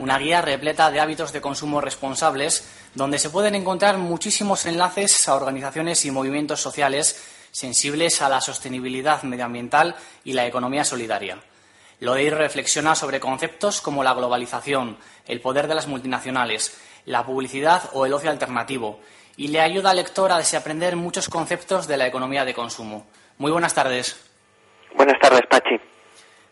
Una 0.00 0.18
guía 0.18 0.42
repleta 0.42 0.90
de 0.90 1.00
hábitos 1.00 1.32
de 1.32 1.40
consumo 1.40 1.80
responsables, 1.80 2.68
donde 2.94 3.18
se 3.18 3.30
pueden 3.30 3.54
encontrar 3.54 3.96
muchísimos 3.98 4.66
enlaces 4.66 5.26
a 5.26 5.34
organizaciones 5.34 6.04
y 6.04 6.10
movimientos 6.10 6.60
sociales 6.60 7.37
sensibles 7.50 8.22
a 8.22 8.28
la 8.28 8.40
sostenibilidad 8.40 9.22
medioambiental 9.22 9.96
y 10.24 10.32
la 10.32 10.46
economía 10.46 10.84
solidaria. 10.84 11.38
Loeir 12.00 12.34
reflexiona 12.34 12.94
sobre 12.94 13.18
conceptos 13.20 13.80
como 13.80 14.04
la 14.04 14.14
globalización, 14.14 14.98
el 15.26 15.40
poder 15.40 15.66
de 15.66 15.74
las 15.74 15.88
multinacionales, 15.88 16.78
la 17.04 17.24
publicidad 17.26 17.90
o 17.92 18.06
el 18.06 18.12
ocio 18.12 18.30
alternativo, 18.30 19.00
y 19.36 19.48
le 19.48 19.60
ayuda 19.60 19.90
al 19.90 19.96
lector 19.96 20.30
a 20.30 20.38
desaprender 20.38 20.96
muchos 20.96 21.28
conceptos 21.28 21.88
de 21.88 21.96
la 21.96 22.06
economía 22.06 22.44
de 22.44 22.54
consumo. 22.54 23.06
Muy 23.38 23.50
buenas 23.50 23.74
tardes. 23.74 24.16
Buenas 24.96 25.18
tardes, 25.20 25.42
Pachi. 25.48 25.76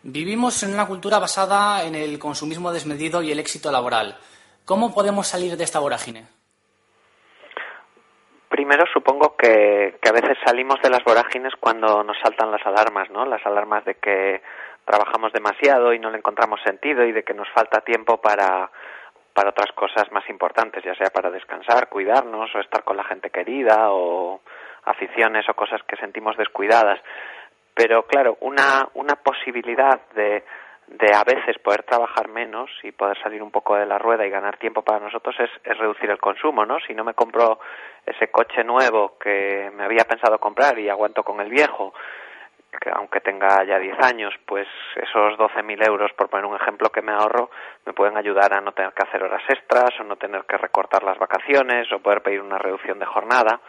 Vivimos 0.03 0.63
en 0.63 0.73
una 0.73 0.85
cultura 0.85 1.19
basada 1.19 1.83
en 1.83 1.95
el 1.95 2.17
consumismo 2.17 2.71
desmedido 2.71 3.21
y 3.21 3.31
el 3.31 3.39
éxito 3.39 3.71
laboral. 3.71 4.17
¿Cómo 4.63 4.93
podemos 4.93 5.27
salir 5.27 5.57
de 5.57 5.63
esta 5.63 5.79
vorágine? 5.79 6.27
Primero 8.57 8.85
supongo 8.91 9.37
que, 9.37 9.99
que 10.01 10.09
a 10.09 10.11
veces 10.11 10.35
salimos 10.43 10.81
de 10.81 10.89
las 10.89 11.03
vorágines 11.03 11.53
cuando 11.59 12.03
nos 12.03 12.17
saltan 12.17 12.49
las 12.49 12.65
alarmas, 12.65 13.07
¿no? 13.11 13.23
Las 13.23 13.45
alarmas 13.45 13.85
de 13.85 13.93
que 13.93 14.41
trabajamos 14.83 15.31
demasiado 15.31 15.93
y 15.93 15.99
no 15.99 16.09
le 16.09 16.17
encontramos 16.17 16.59
sentido 16.63 17.05
y 17.05 17.11
de 17.11 17.21
que 17.21 17.35
nos 17.35 17.47
falta 17.49 17.81
tiempo 17.81 18.19
para, 18.19 18.71
para 19.31 19.51
otras 19.51 19.71
cosas 19.73 20.11
más 20.11 20.27
importantes, 20.27 20.83
ya 20.83 20.95
sea 20.95 21.11
para 21.11 21.29
descansar, 21.29 21.87
cuidarnos 21.87 22.49
o 22.55 22.59
estar 22.59 22.83
con 22.83 22.97
la 22.97 23.03
gente 23.03 23.29
querida 23.29 23.91
o 23.91 24.41
aficiones 24.85 25.47
o 25.47 25.53
cosas 25.53 25.83
que 25.83 25.95
sentimos 25.97 26.35
descuidadas. 26.35 26.99
Pero 27.75 28.07
claro, 28.07 28.39
una, 28.41 28.89
una 28.95 29.17
posibilidad 29.17 30.01
de, 30.15 30.43
de 30.87 31.13
a 31.13 31.23
veces 31.23 31.57
poder 31.59 31.83
trabajar 31.83 32.29
menos 32.29 32.69
y 32.83 32.91
poder 32.91 33.21
salir 33.21 33.43
un 33.43 33.51
poco 33.51 33.75
de 33.75 33.85
la 33.85 33.97
rueda 33.97 34.25
y 34.25 34.29
ganar 34.29 34.57
tiempo 34.57 34.83
para 34.83 34.99
nosotros 34.99 35.35
es, 35.39 35.49
es 35.63 35.77
reducir 35.77 36.09
el 36.09 36.17
consumo, 36.17 36.65
¿no? 36.65 36.79
Si 36.79 36.93
no 36.93 37.03
me 37.03 37.13
compro 37.13 37.59
ese 38.05 38.29
coche 38.29 38.63
nuevo 38.63 39.17
que 39.19 39.69
me 39.75 39.83
había 39.83 40.05
pensado 40.05 40.39
comprar 40.39 40.79
y 40.79 40.89
aguanto 40.89 41.23
con 41.23 41.41
el 41.41 41.49
viejo, 41.49 41.93
que 42.79 42.89
aunque 42.89 43.21
tenga 43.21 43.63
ya 43.63 43.79
10 43.79 43.99
años, 44.03 44.33
pues 44.45 44.67
esos 44.95 45.37
12.000 45.37 45.87
euros, 45.87 46.11
por 46.13 46.29
poner 46.29 46.45
un 46.45 46.55
ejemplo 46.55 46.89
que 46.89 47.01
me 47.01 47.11
ahorro, 47.11 47.49
me 47.85 47.93
pueden 47.93 48.17
ayudar 48.17 48.53
a 48.53 48.61
no 48.61 48.71
tener 48.71 48.93
que 48.93 49.03
hacer 49.03 49.23
horas 49.23 49.43
extras 49.49 49.89
o 49.99 50.03
no 50.03 50.15
tener 50.15 50.43
que 50.45 50.57
recortar 50.57 51.03
las 51.03 51.17
vacaciones 51.17 51.91
o 51.91 51.99
poder 51.99 52.21
pedir 52.21 52.41
una 52.41 52.57
reducción 52.57 52.99
de 52.99 53.05
jornada. 53.05 53.59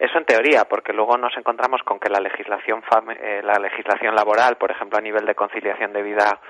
Eso 0.00 0.16
en 0.16 0.24
teoría, 0.24 0.64
porque 0.64 0.94
luego 0.94 1.18
nos 1.18 1.36
encontramos 1.36 1.82
con 1.82 2.00
que 2.00 2.08
la 2.08 2.20
legislación, 2.20 2.82
eh, 3.20 3.42
la 3.44 3.58
legislación 3.58 4.14
laboral, 4.14 4.56
por 4.56 4.70
ejemplo, 4.70 4.96
a 4.96 5.02
nivel 5.02 5.26
de 5.26 5.34
conciliación 5.34 5.92
de 5.92 6.02
vida 6.02 6.40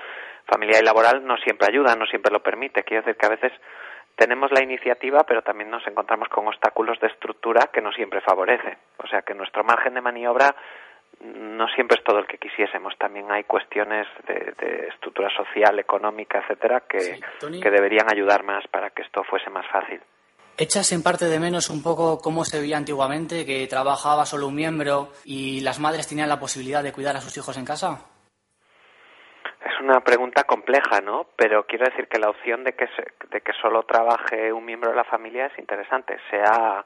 familiar 0.47 0.81
y 0.81 0.85
laboral, 0.85 1.25
no 1.25 1.35
siempre 1.35 1.67
ayuda, 1.69 1.93
no 1.97 2.05
siempre 2.05 2.31
lo 2.31 2.41
permite. 2.41 2.83
Quiero 2.83 3.03
decir 3.03 3.19
que 3.19 3.25
a 3.25 3.35
veces 3.35 3.51
tenemos 4.15 4.51
la 4.53 4.63
iniciativa, 4.63 5.25
pero 5.25 5.41
también 5.41 5.69
nos 5.69 5.85
encontramos 5.85 6.29
con 6.29 6.47
obstáculos 6.47 6.97
de 7.01 7.07
estructura 7.07 7.69
que 7.73 7.81
no 7.81 7.91
siempre 7.91 8.21
favorece. 8.21 8.77
O 8.97 9.07
sea 9.07 9.21
que 9.21 9.33
nuestro 9.33 9.65
margen 9.65 9.95
de 9.95 10.01
maniobra 10.01 10.55
no 11.19 11.67
siempre 11.75 11.97
es 11.97 12.05
todo 12.05 12.19
el 12.19 12.27
que 12.27 12.37
quisiésemos. 12.37 12.97
También 12.97 13.29
hay 13.33 13.43
cuestiones 13.43 14.07
de, 14.27 14.53
de 14.57 14.87
estructura 14.87 15.29
social, 15.29 15.77
económica, 15.77 16.39
etcétera, 16.39 16.83
que, 16.87 16.99
Sí, 17.01 17.21
que 17.61 17.69
deberían 17.69 18.09
ayudar 18.09 18.43
más 18.43 18.65
para 18.69 18.91
que 18.91 19.01
esto 19.01 19.25
fuese 19.25 19.49
más 19.49 19.67
fácil. 19.67 20.01
¿Echas 20.61 20.91
en 20.91 21.01
parte 21.01 21.25
de 21.25 21.39
menos 21.39 21.71
un 21.71 21.81
poco 21.81 22.19
cómo 22.21 22.45
se 22.45 22.59
veía 22.61 22.77
antiguamente, 22.77 23.45
que 23.47 23.65
trabajaba 23.67 24.27
solo 24.27 24.47
un 24.47 24.53
miembro 24.55 25.09
y 25.25 25.61
las 25.61 25.79
madres 25.79 26.07
tenían 26.07 26.29
la 26.29 26.39
posibilidad 26.39 26.83
de 26.83 26.93
cuidar 26.93 27.15
a 27.15 27.21
sus 27.21 27.35
hijos 27.37 27.57
en 27.57 27.65
casa? 27.65 28.05
Es 29.65 29.79
una 29.79 30.01
pregunta 30.01 30.43
compleja, 30.43 31.01
¿no? 31.01 31.25
Pero 31.35 31.65
quiero 31.65 31.85
decir 31.85 32.07
que 32.07 32.19
la 32.19 32.29
opción 32.29 32.63
de 32.63 32.73
que, 32.73 32.85
se- 32.95 33.11
de 33.31 33.41
que 33.41 33.53
solo 33.61 33.81
trabaje 33.83 34.53
un 34.53 34.63
miembro 34.65 34.91
de 34.91 34.95
la 34.97 35.03
familia 35.03 35.47
es 35.47 35.57
interesante, 35.57 36.17
sea, 36.29 36.85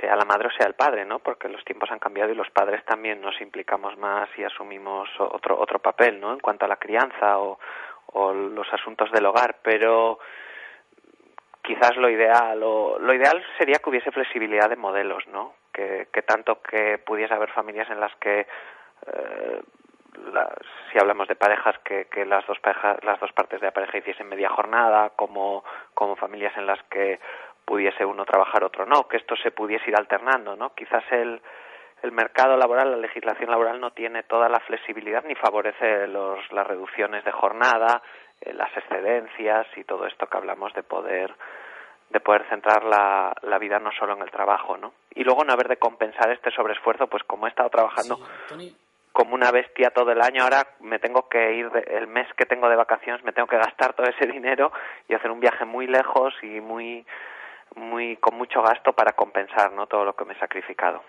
sea 0.00 0.14
la 0.16 0.26
madre 0.26 0.48
o 0.48 0.50
sea 0.58 0.66
el 0.66 0.74
padre, 0.74 1.06
¿no? 1.06 1.18
Porque 1.20 1.48
los 1.48 1.64
tiempos 1.64 1.90
han 1.90 1.98
cambiado 2.00 2.30
y 2.32 2.34
los 2.34 2.50
padres 2.50 2.84
también 2.84 3.22
nos 3.22 3.40
implicamos 3.40 3.96
más 3.96 4.28
y 4.36 4.44
asumimos 4.44 5.08
otro, 5.18 5.58
otro 5.58 5.78
papel, 5.78 6.20
¿no? 6.20 6.34
En 6.34 6.40
cuanto 6.40 6.66
a 6.66 6.68
la 6.68 6.76
crianza 6.76 7.38
o, 7.38 7.58
o 8.12 8.32
los 8.34 8.66
asuntos 8.72 9.10
del 9.12 9.24
hogar. 9.24 9.60
Pero 9.62 10.18
quizás 11.68 11.96
lo 11.96 12.08
ideal 12.08 12.60
o 12.62 12.98
lo 12.98 13.12
ideal 13.12 13.44
sería 13.58 13.78
que 13.78 13.90
hubiese 13.90 14.10
flexibilidad 14.10 14.70
de 14.70 14.76
modelos 14.76 15.26
no 15.28 15.52
que, 15.72 16.08
que 16.12 16.22
tanto 16.22 16.62
que 16.62 16.96
pudiese 16.98 17.34
haber 17.34 17.50
familias 17.50 17.88
en 17.90 18.00
las 18.00 18.14
que 18.16 18.46
eh, 19.06 19.60
la- 20.32 20.56
si 20.90 20.98
hablamos 20.98 21.28
de 21.28 21.36
parejas 21.36 21.76
que, 21.84 22.06
que 22.06 22.24
las 22.24 22.46
dos 22.46 22.58
las 23.02 23.20
dos 23.20 23.32
partes 23.32 23.60
de 23.60 23.66
la 23.66 23.72
pareja 23.72 23.98
hiciesen 23.98 24.28
media 24.28 24.48
jornada 24.48 25.10
como 25.10 25.62
como 25.94 26.16
familias 26.16 26.56
en 26.56 26.66
las 26.66 26.82
que 26.84 27.20
pudiese 27.64 28.04
uno 28.04 28.24
trabajar 28.24 28.64
otro 28.64 28.86
no 28.86 29.06
que 29.06 29.18
esto 29.18 29.36
se 29.36 29.50
pudiese 29.50 29.90
ir 29.90 29.96
alternando 29.96 30.56
no 30.56 30.74
quizás 30.74 31.04
el 31.10 31.40
el 32.00 32.12
mercado 32.12 32.56
laboral, 32.56 32.92
la 32.92 32.96
legislación 32.96 33.50
laboral 33.50 33.80
no 33.80 33.90
tiene 33.90 34.22
toda 34.22 34.48
la 34.48 34.60
flexibilidad 34.60 35.24
ni 35.24 35.34
favorece 35.34 36.06
los, 36.06 36.38
las 36.52 36.64
reducciones 36.64 37.24
de 37.24 37.32
jornada, 37.32 38.00
eh, 38.40 38.52
las 38.54 38.74
excedencias 38.76 39.66
y 39.76 39.84
todo 39.84 40.06
esto 40.06 40.26
que 40.26 40.36
hablamos 40.36 40.72
de 40.74 40.82
poder 40.82 41.34
de 42.10 42.20
poder 42.20 42.48
centrar 42.48 42.84
la, 42.84 43.34
la 43.42 43.58
vida 43.58 43.78
no 43.78 43.90
solo 43.92 44.14
en 44.14 44.22
el 44.22 44.30
trabajo, 44.30 44.78
¿no? 44.78 44.94
Y 45.14 45.24
luego 45.24 45.44
no 45.44 45.52
haber 45.52 45.68
de 45.68 45.76
compensar 45.76 46.30
este 46.30 46.50
sobreesfuerzo, 46.50 47.06
pues 47.06 47.22
como 47.24 47.46
he 47.46 47.50
estado 47.50 47.68
trabajando 47.68 48.16
Sí, 48.16 48.22
Tony, 48.48 48.76
como 49.12 49.34
una 49.34 49.50
bestia 49.50 49.90
todo 49.90 50.10
el 50.12 50.22
año, 50.22 50.42
ahora 50.44 50.66
me 50.80 50.98
tengo 51.00 51.28
que 51.28 51.52
ir, 51.54 51.70
de- 51.70 51.80
el 51.98 52.06
mes 52.06 52.26
que 52.34 52.46
tengo 52.46 52.68
de 52.70 52.76
vacaciones, 52.76 53.22
me 53.24 53.32
tengo 53.32 53.46
que 53.48 53.58
gastar 53.58 53.92
todo 53.92 54.06
ese 54.06 54.26
dinero 54.26 54.72
y 55.06 55.12
hacer 55.14 55.30
un 55.30 55.40
viaje 55.40 55.66
muy 55.66 55.86
lejos 55.86 56.32
y 56.42 56.60
muy, 56.62 57.04
muy, 57.74 58.16
con 58.16 58.36
mucho 58.36 58.62
gasto 58.62 58.94
para 58.94 59.12
compensar, 59.12 59.72
¿no? 59.72 59.86
Todo 59.86 60.04
lo 60.06 60.16
que 60.16 60.24
me 60.24 60.32
he 60.32 60.38
sacrificado. 60.38 61.02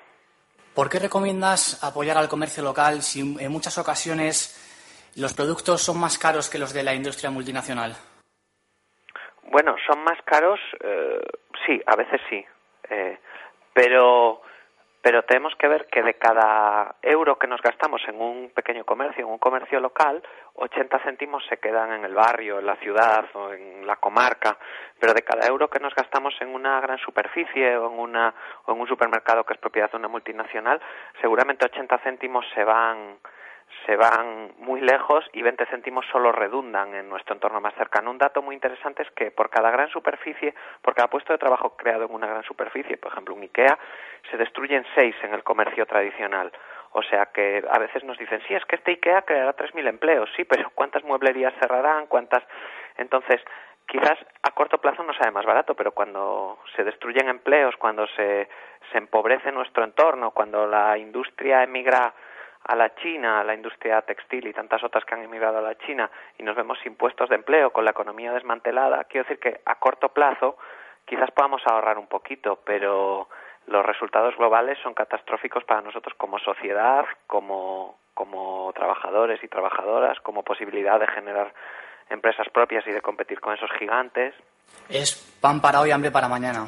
¿por 0.76 0.90
qué 0.90 1.00
recomiendas 1.00 1.84
apoyar 1.84 2.18
al 2.18 2.30
comercio 2.30 2.64
local 2.64 3.02
si 3.02 3.22
en 3.40 3.52
muchas 3.52 3.78
ocasiones 3.78 4.69
los 5.16 5.34
productos 5.34 5.82
son 5.82 6.00
más 6.00 6.18
caros 6.18 6.50
que 6.50 6.60
los 6.60 6.74
de 6.74 6.84
la 6.84 6.94
industria 6.94 7.30
multinacional? 7.30 7.96
Bueno, 9.44 9.76
son 9.88 10.04
más 10.04 10.22
caros, 10.26 10.60
eh, 10.82 11.22
sí, 11.66 11.82
a 11.86 11.96
veces 11.96 12.22
sí, 12.30 12.46
eh, 12.90 13.20
pero 13.74 14.42
pero 15.02 15.24
tenemos 15.24 15.56
que 15.56 15.68
ver 15.68 15.88
que 15.88 16.04
de 16.04 16.16
cada 16.16 16.96
euro 17.02 17.40
que 17.40 17.48
nos 17.48 17.62
gastamos 17.62 18.02
en 18.08 18.20
un 18.20 18.50
pequeño 18.50 18.84
comercio, 18.84 19.26
en 19.26 19.32
un 19.32 19.38
comercio 19.38 19.80
local, 19.80 20.22
80 20.56 21.00
céntimos 21.00 21.44
se 21.48 21.58
quedan 21.58 21.94
en 21.94 22.04
el 22.04 22.14
barrio, 22.14 22.60
en 22.60 22.66
la 22.66 22.76
ciudad 22.78 23.26
o 23.34 23.54
en 23.54 23.88
la 23.88 23.96
comarca, 23.96 24.58
pero 25.00 25.14
de 25.14 25.22
cada 25.22 25.48
euro 25.48 25.70
que 25.70 25.80
nos 25.80 25.96
gastamos 25.96 26.34
en 26.42 26.50
una 26.50 26.82
gran 26.82 26.98
superficie 26.98 27.78
o 27.78 27.92
en, 27.92 27.98
una, 27.98 28.34
o 28.66 28.74
en 28.74 28.82
un 28.82 28.88
supermercado 28.88 29.46
que 29.46 29.54
es 29.54 29.60
propiedad 29.60 29.90
de 29.90 29.98
una 29.98 30.10
multinacional, 30.10 30.82
seguramente 31.22 31.66
80 31.66 31.98
céntimos 32.00 32.46
se 32.54 32.66
van 32.66 33.20
se 33.90 33.96
van 33.96 34.52
muy 34.60 34.82
lejos 34.82 35.26
y 35.34 35.42
20 35.42 35.66
céntimos 35.66 36.06
solo 36.12 36.32
redundan 36.32 36.94
en 36.94 37.10
nuestro 37.10 37.34
entorno 37.34 37.60
más 37.60 37.74
cercano. 37.74 38.12
Un 38.12 38.20
dato 38.20 38.44
muy 38.44 38.54
interesante 38.54 39.02
es 39.02 39.10
que 39.12 39.32
por 39.32 39.50
cada 39.50 39.72
gran 39.72 39.90
superficie, 39.90 40.54
por 40.84 40.94
cada 40.94 41.08
puesto 41.08 41.34
de 41.34 41.40
trabajo 41.40 41.76
creado 41.76 42.06
en 42.06 42.14
una 42.14 42.28
gran 42.28 42.44
superficie, 42.44 42.98
por 42.98 43.12
ejemplo 43.12 43.34
un 43.34 43.42
IKEA, 43.42 43.80
se 44.30 44.38
destruyen 44.38 44.86
seis 44.94 45.16
en 45.24 45.34
el 45.34 45.44
comercio 45.44 45.88
tradicional. 45.88 46.52
O 46.92 47.02
sea 47.02 47.28
que 47.34 47.64
a 47.68 47.80
veces 47.80 48.04
nos 48.04 48.20
dicen, 48.20 48.40
sí, 48.48 48.54
es 48.54 48.64
que 48.66 48.76
este 48.76 48.92
IKEA 48.92 49.24
creará 49.24 49.56
3.000 49.56 49.88
empleos, 49.88 50.30
sí, 50.36 50.44
pero 50.44 50.70
¿cuántas 50.76 51.04
mueblerías 51.04 51.56
cerrarán? 51.60 52.06
¿Cuántas? 52.06 52.44
Entonces, 52.96 53.42
quizás 53.88 54.20
a 54.44 54.52
corto 54.52 54.78
plazo 54.78 55.02
no 55.02 55.14
sale 55.14 55.32
más 55.32 55.48
barato, 55.48 55.74
pero 55.74 55.94
cuando 55.94 56.60
se 56.76 56.84
destruyen 56.84 57.28
empleos, 57.28 57.76
cuando 57.78 58.06
se, 58.16 58.50
se 58.92 59.00
empobrece 59.00 59.52
nuestro 59.52 59.84
entorno, 59.84 60.30
cuando 60.30 60.68
la 60.68 60.96
industria 60.96 61.64
emigra 61.64 62.14
a 62.66 62.76
la 62.76 62.94
China, 62.96 63.40
a 63.40 63.44
la 63.44 63.54
industria 63.54 64.02
textil 64.02 64.48
y 64.48 64.54
tantas 64.54 64.84
otras 64.84 65.06
que 65.06 65.16
han 65.16 65.24
emigrado 65.24 65.58
a 65.58 65.62
la 65.62 65.78
China 65.78 66.10
y 66.38 66.44
nos 66.44 66.56
vemos 66.56 66.78
sin 66.84 66.96
puestos 66.96 67.30
de 67.30 67.36
empleo, 67.36 67.72
con 67.72 67.86
la 67.86 67.92
economía 67.92 68.34
desmantelada, 68.34 69.04
quiero 69.06 69.26
decir 69.28 69.40
que 69.40 69.62
a 69.66 69.76
corto 69.76 70.10
plazo 70.10 70.58
quizás 71.06 71.32
podamos 71.32 71.62
ahorrar 71.66 71.98
un 71.98 72.08
poquito, 72.08 72.60
pero 72.64 73.28
los 73.68 73.86
resultados 73.86 74.36
globales 74.38 74.78
son 74.84 74.94
catastróficos 74.94 75.64
para 75.64 75.82
nosotros 75.82 76.14
como 76.18 76.40
sociedad, 76.40 77.06
como, 77.28 77.98
como 78.14 78.72
trabajadores 78.74 79.44
y 79.44 79.48
trabajadoras, 79.48 80.20
como 80.22 80.44
posibilidad 80.44 81.00
de 81.00 81.08
generar 81.08 81.54
empresas 82.10 82.48
propias 82.50 82.86
y 82.88 82.92
de 82.92 83.02
competir 83.02 83.40
con 83.40 83.54
esos 83.54 83.72
gigantes. 83.78 84.34
Es 84.90 85.16
pan 85.42 85.62
para 85.62 85.82
hoy, 85.82 85.92
hambre 85.92 86.12
para 86.12 86.28
mañana. 86.28 86.68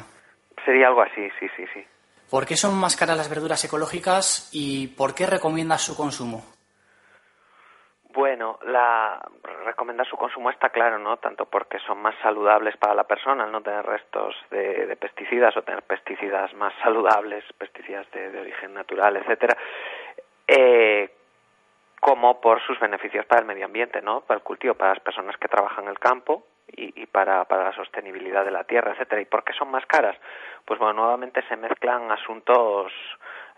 Sería 0.64 0.88
algo 0.88 1.02
así, 1.02 1.28
sí, 1.38 1.48
sí, 1.56 1.64
sí. 1.72 1.84
¿Por 2.32 2.46
qué 2.46 2.56
son 2.56 2.80
más 2.80 2.96
caras 2.96 3.18
las 3.18 3.28
verduras 3.28 3.62
ecológicas 3.62 4.48
y 4.54 4.88
por 4.96 5.14
qué 5.14 5.26
recomiendas 5.26 5.82
su 5.82 5.94
consumo? 5.94 6.40
Bueno, 8.14 8.58
la 8.64 9.20
recomendar 9.66 10.08
su 10.08 10.16
consumo 10.16 10.48
está 10.48 10.70
claro, 10.70 10.98
¿no? 10.98 11.18
Tanto 11.18 11.44
porque 11.44 11.78
son 11.80 12.00
más 12.00 12.14
saludables 12.22 12.74
para 12.78 12.94
la 12.94 13.04
persona, 13.04 13.44
al 13.44 13.52
no 13.52 13.60
tener 13.60 13.84
restos 13.84 14.34
de, 14.50 14.96
pesticidas 14.98 15.54
o 15.58 15.62
tener 15.62 15.82
pesticidas 15.82 16.54
más 16.54 16.72
saludables, 16.82 17.44
pesticidas 17.58 18.10
de, 18.12 18.30
de 18.30 18.40
origen 18.40 18.72
natural, 18.72 19.14
etcétera, 19.18 19.58
eh, 20.48 21.14
como 22.00 22.40
por 22.40 22.62
sus 22.62 22.80
beneficios 22.80 23.26
para 23.26 23.42
el 23.42 23.46
medio 23.46 23.66
ambiente, 23.66 24.00
¿no? 24.00 24.22
Para 24.22 24.38
el 24.38 24.42
cultivo, 24.42 24.72
para 24.72 24.94
las 24.94 25.02
personas 25.02 25.36
que 25.36 25.48
trabajan 25.48 25.84
en 25.84 25.90
el 25.90 25.98
campo 25.98 26.46
y, 26.76 27.02
y 27.02 27.06
para, 27.06 27.44
para 27.44 27.64
la 27.64 27.72
sostenibilidad 27.74 28.44
de 28.44 28.50
la 28.50 28.64
tierra, 28.64 28.92
etcétera. 28.92 29.20
¿Y 29.20 29.26
por 29.26 29.44
qué 29.44 29.52
son 29.52 29.70
más 29.70 29.86
caras? 29.86 30.16
Pues 30.64 30.78
bueno, 30.78 30.94
nuevamente 30.94 31.42
se 31.48 31.56
mezclan 31.56 32.10
asuntos 32.10 32.92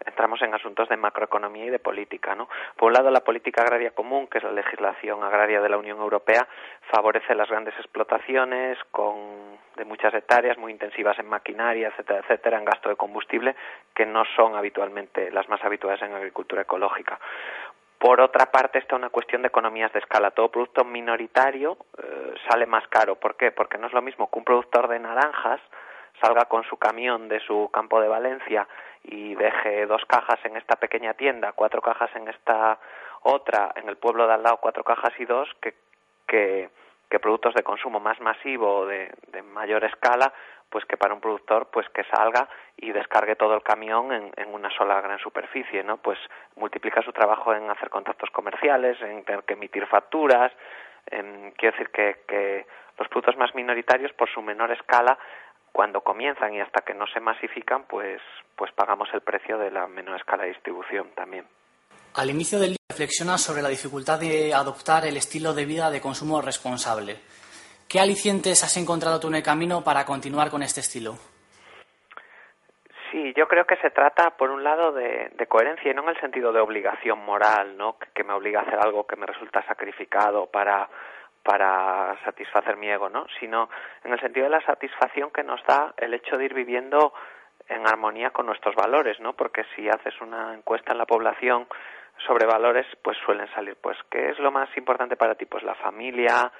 entramos 0.05 0.43
en 0.43 0.55
asuntos 0.55 0.89
de 0.89 0.97
macroeconomía 0.97 1.67
y 1.67 1.71
de 1.71 1.79
política, 1.79 2.35
¿no? 2.35 2.49
Por 2.77 2.89
un 2.89 2.95
lado, 2.95 3.11
la 3.11 3.21
política 3.21 3.63
agraria 3.63 3.93
común, 3.93 4.27
que 4.27 4.39
es 4.39 4.45
la 4.45 4.53
legislación 4.53 5.23
agraria 5.23 5.61
de 5.61 5.69
la 5.69 5.79
Unión 5.79 5.99
Europea, 5.99 6.47
favorece 6.91 7.35
las 7.35 7.49
grandes 7.49 7.75
explotaciones 7.79 8.79
con 8.91 9.55
de 9.77 9.85
muchas 9.85 10.15
hectáreas 10.15 10.57
muy 10.57 10.71
intensivas 10.71 11.19
en 11.19 11.27
maquinaria, 11.27 11.89
etcétera, 11.89 12.21
etcétera, 12.21 12.59
en 12.59 12.65
gasto 12.65 12.89
de 12.89 12.97
combustible, 12.97 13.57
que 13.93 14.07
no 14.07 14.25
son 14.37 14.55
habitualmente 14.55 15.33
las 15.33 15.49
más 15.49 15.65
habituales 15.65 16.01
en 16.03 16.13
agricultura 16.15 16.63
ecológica. 16.63 17.19
Por 18.05 18.21
otra 18.21 18.53
parte, 18.53 18.79
está 18.79 18.97
una 18.97 19.09
cuestión 19.09 19.41
de 19.41 19.49
economías 19.49 19.91
de 19.95 19.99
escala. 19.99 20.31
Todo 20.31 20.51
producto 20.51 20.85
minoritario 20.85 21.79
eh, 21.97 22.35
sale 22.47 22.67
más 22.67 22.87
caro. 22.89 23.15
¿Por 23.15 23.35
qué? 23.35 23.51
Porque 23.51 23.79
no 23.79 23.87
es 23.87 23.95
lo 23.95 24.03
mismo 24.03 24.31
que 24.31 24.39
un 24.41 24.45
productor 24.45 24.89
de 24.89 24.99
naranjas 24.99 25.59
salga 26.21 26.45
con 26.45 26.65
su 26.65 26.77
camión 26.77 27.31
de 27.31 27.41
su 27.41 27.71
campo 27.73 28.03
de 28.03 28.09
Valencia 28.09 28.69
y 29.05 29.35
deje 29.37 29.87
dos 29.87 30.05
cajas 30.05 30.39
en 30.45 30.59
esta 30.59 30.77
pequeña 30.77 31.15
tienda, 31.15 31.53
cuatro 31.53 31.81
cajas 31.81 32.11
en 32.15 32.29
esta 32.29 32.79
otra, 33.23 33.73
en 33.75 33.89
el 33.89 33.97
pueblo 33.97 34.27
de 34.27 34.35
al 34.35 34.43
lado 34.43 34.59
cuatro 34.59 34.85
cajas 34.85 35.15
y 35.19 35.25
dos, 35.25 35.49
que, 35.63 35.73
que, 36.27 36.69
que 37.09 37.19
productos 37.19 37.55
de 37.55 37.63
consumo 37.63 38.01
más 38.01 38.21
masivo, 38.21 38.85
de, 38.85 39.15
de 39.29 39.41
mayor 39.41 39.83
escala, 39.83 40.31
pues 40.71 40.85
que 40.87 40.97
para 40.97 41.15
un 41.15 41.21
productor 41.21 41.69
pues 41.73 41.87
que 41.91 42.05
salga 42.05 42.49
y 42.77 42.93
descargue 42.93 43.37
todo 43.37 43.55
el 43.55 43.63
camión 43.63 44.13
en, 44.13 44.33
en, 44.37 44.53
una 44.53 44.71
sola 44.77 45.01
gran 45.01 45.19
superficie, 45.19 45.85
¿no? 45.85 45.99
Pues 45.99 46.19
multiplica 46.57 47.03
su 47.03 47.13
trabajo 47.13 47.55
en 47.55 47.71
hacer 47.71 47.91
contactos 47.91 48.31
comerciales, 48.31 49.01
en 49.01 49.25
tener 49.25 49.45
que 49.45 49.55
emitir 49.55 49.87
facturas, 49.87 50.53
en, 51.07 51.53
quiero 51.53 51.77
decir 51.77 51.91
que, 51.91 52.25
que 52.27 52.67
los 52.99 53.09
productos 53.09 53.37
más 53.37 53.55
minoritarios 53.55 54.13
por 54.13 54.29
su 54.33 54.43
menor 54.43 54.73
escala 54.73 55.19
cuando 55.73 56.03
comienzan 56.03 56.55
y 56.55 56.61
hasta 56.61 56.83
que 56.83 56.95
no 56.95 57.05
se 57.13 57.19
masifican, 57.19 57.85
pues, 57.89 58.21
pues 58.57 58.71
pagamos 58.73 59.09
el 59.13 59.23
precio 59.23 59.59
de 59.59 59.73
la 59.73 59.89
menor 59.89 60.17
escala 60.17 60.45
de 60.45 60.51
distribución 60.51 61.09
también. 61.17 61.47
Al 62.15 62.31
inicio 62.31 62.61
del 62.61 62.71
libro 62.71 62.85
reflexiona 62.89 63.39
sobre 63.39 63.61
la 63.61 63.69
dificultad 63.69 64.21
de 64.21 64.55
adoptar 64.55 65.05
el 65.05 65.17
estilo 65.17 65.53
de 65.53 65.65
vida 65.65 65.91
de 65.91 66.01
consumo 66.01 66.41
responsable. 66.41 67.17
¿Qué 67.89 68.01
alicientes 68.01 68.63
has 68.65 68.77
encontrado 68.77 69.21
tú 69.21 69.29
en 69.29 69.37
el 69.37 69.43
camino 69.43 69.83
para 69.85 70.05
continuar 70.05 70.51
con 70.51 70.63
este 70.63 70.81
estilo? 70.81 71.15
Sí, 73.11 73.33
yo 73.37 73.47
creo 73.47 73.65
que 73.65 73.77
se 73.77 73.91
trata, 73.91 74.31
por 74.37 74.51
un 74.51 74.65
lado, 74.65 74.93
de, 74.93 75.31
de 75.37 75.47
coherencia 75.47 75.91
y 75.91 75.95
no 75.95 76.03
en 76.03 76.09
el 76.09 76.21
sentido 76.21 76.53
de 76.53 76.61
obligación 76.61 77.25
moral, 77.25 77.77
¿no? 77.77 77.97
Que, 77.99 78.09
que 78.13 78.25
me 78.25 78.33
obliga 78.33 78.61
a 78.61 78.63
hacer 78.65 78.79
algo 78.81 79.07
que 79.07 79.17
me 79.17 79.27
resulta 79.27 79.65
sacrificado 79.67 80.47
para 80.47 80.89
para 81.45 82.17
satisfacer 82.25 82.77
mi 82.79 82.89
ego, 82.89 83.11
¿no? 83.11 83.27
Sino 83.39 83.69
en 84.03 84.15
el 84.15 84.21
sentido 84.21 84.45
de 84.45 84.51
la 84.51 84.65
satisfacción 84.65 85.31
que 85.31 85.45
nos 85.45 85.63
da 85.67 85.93
el 85.99 86.15
hecho 86.15 86.39
de 86.39 86.47
ir 86.47 86.55
viviendo 86.55 87.13
en 87.69 87.87
armonía 87.87 88.31
con 88.31 88.47
nuestros 88.47 88.75
valores, 88.75 89.21
¿no? 89.21 89.35
Porque 89.35 89.65
si 89.77 89.89
haces 89.89 90.19
una 90.23 90.55
encuesta 90.55 90.93
en 90.93 90.99
la 90.99 91.07
población 91.07 91.67
sobre 92.27 92.47
valores, 92.47 92.87
pues 93.03 93.19
suelen 93.25 93.49
salir, 93.55 93.77
pues, 93.77 93.99
¿qué 94.11 94.31
es 94.31 94.39
lo 94.39 94.51
más 94.51 94.75
importante 94.77 95.17
para 95.17 95.35
ti? 95.35 95.45
Pues 95.45 95.63
la 95.65 95.75
familia, 95.75 96.51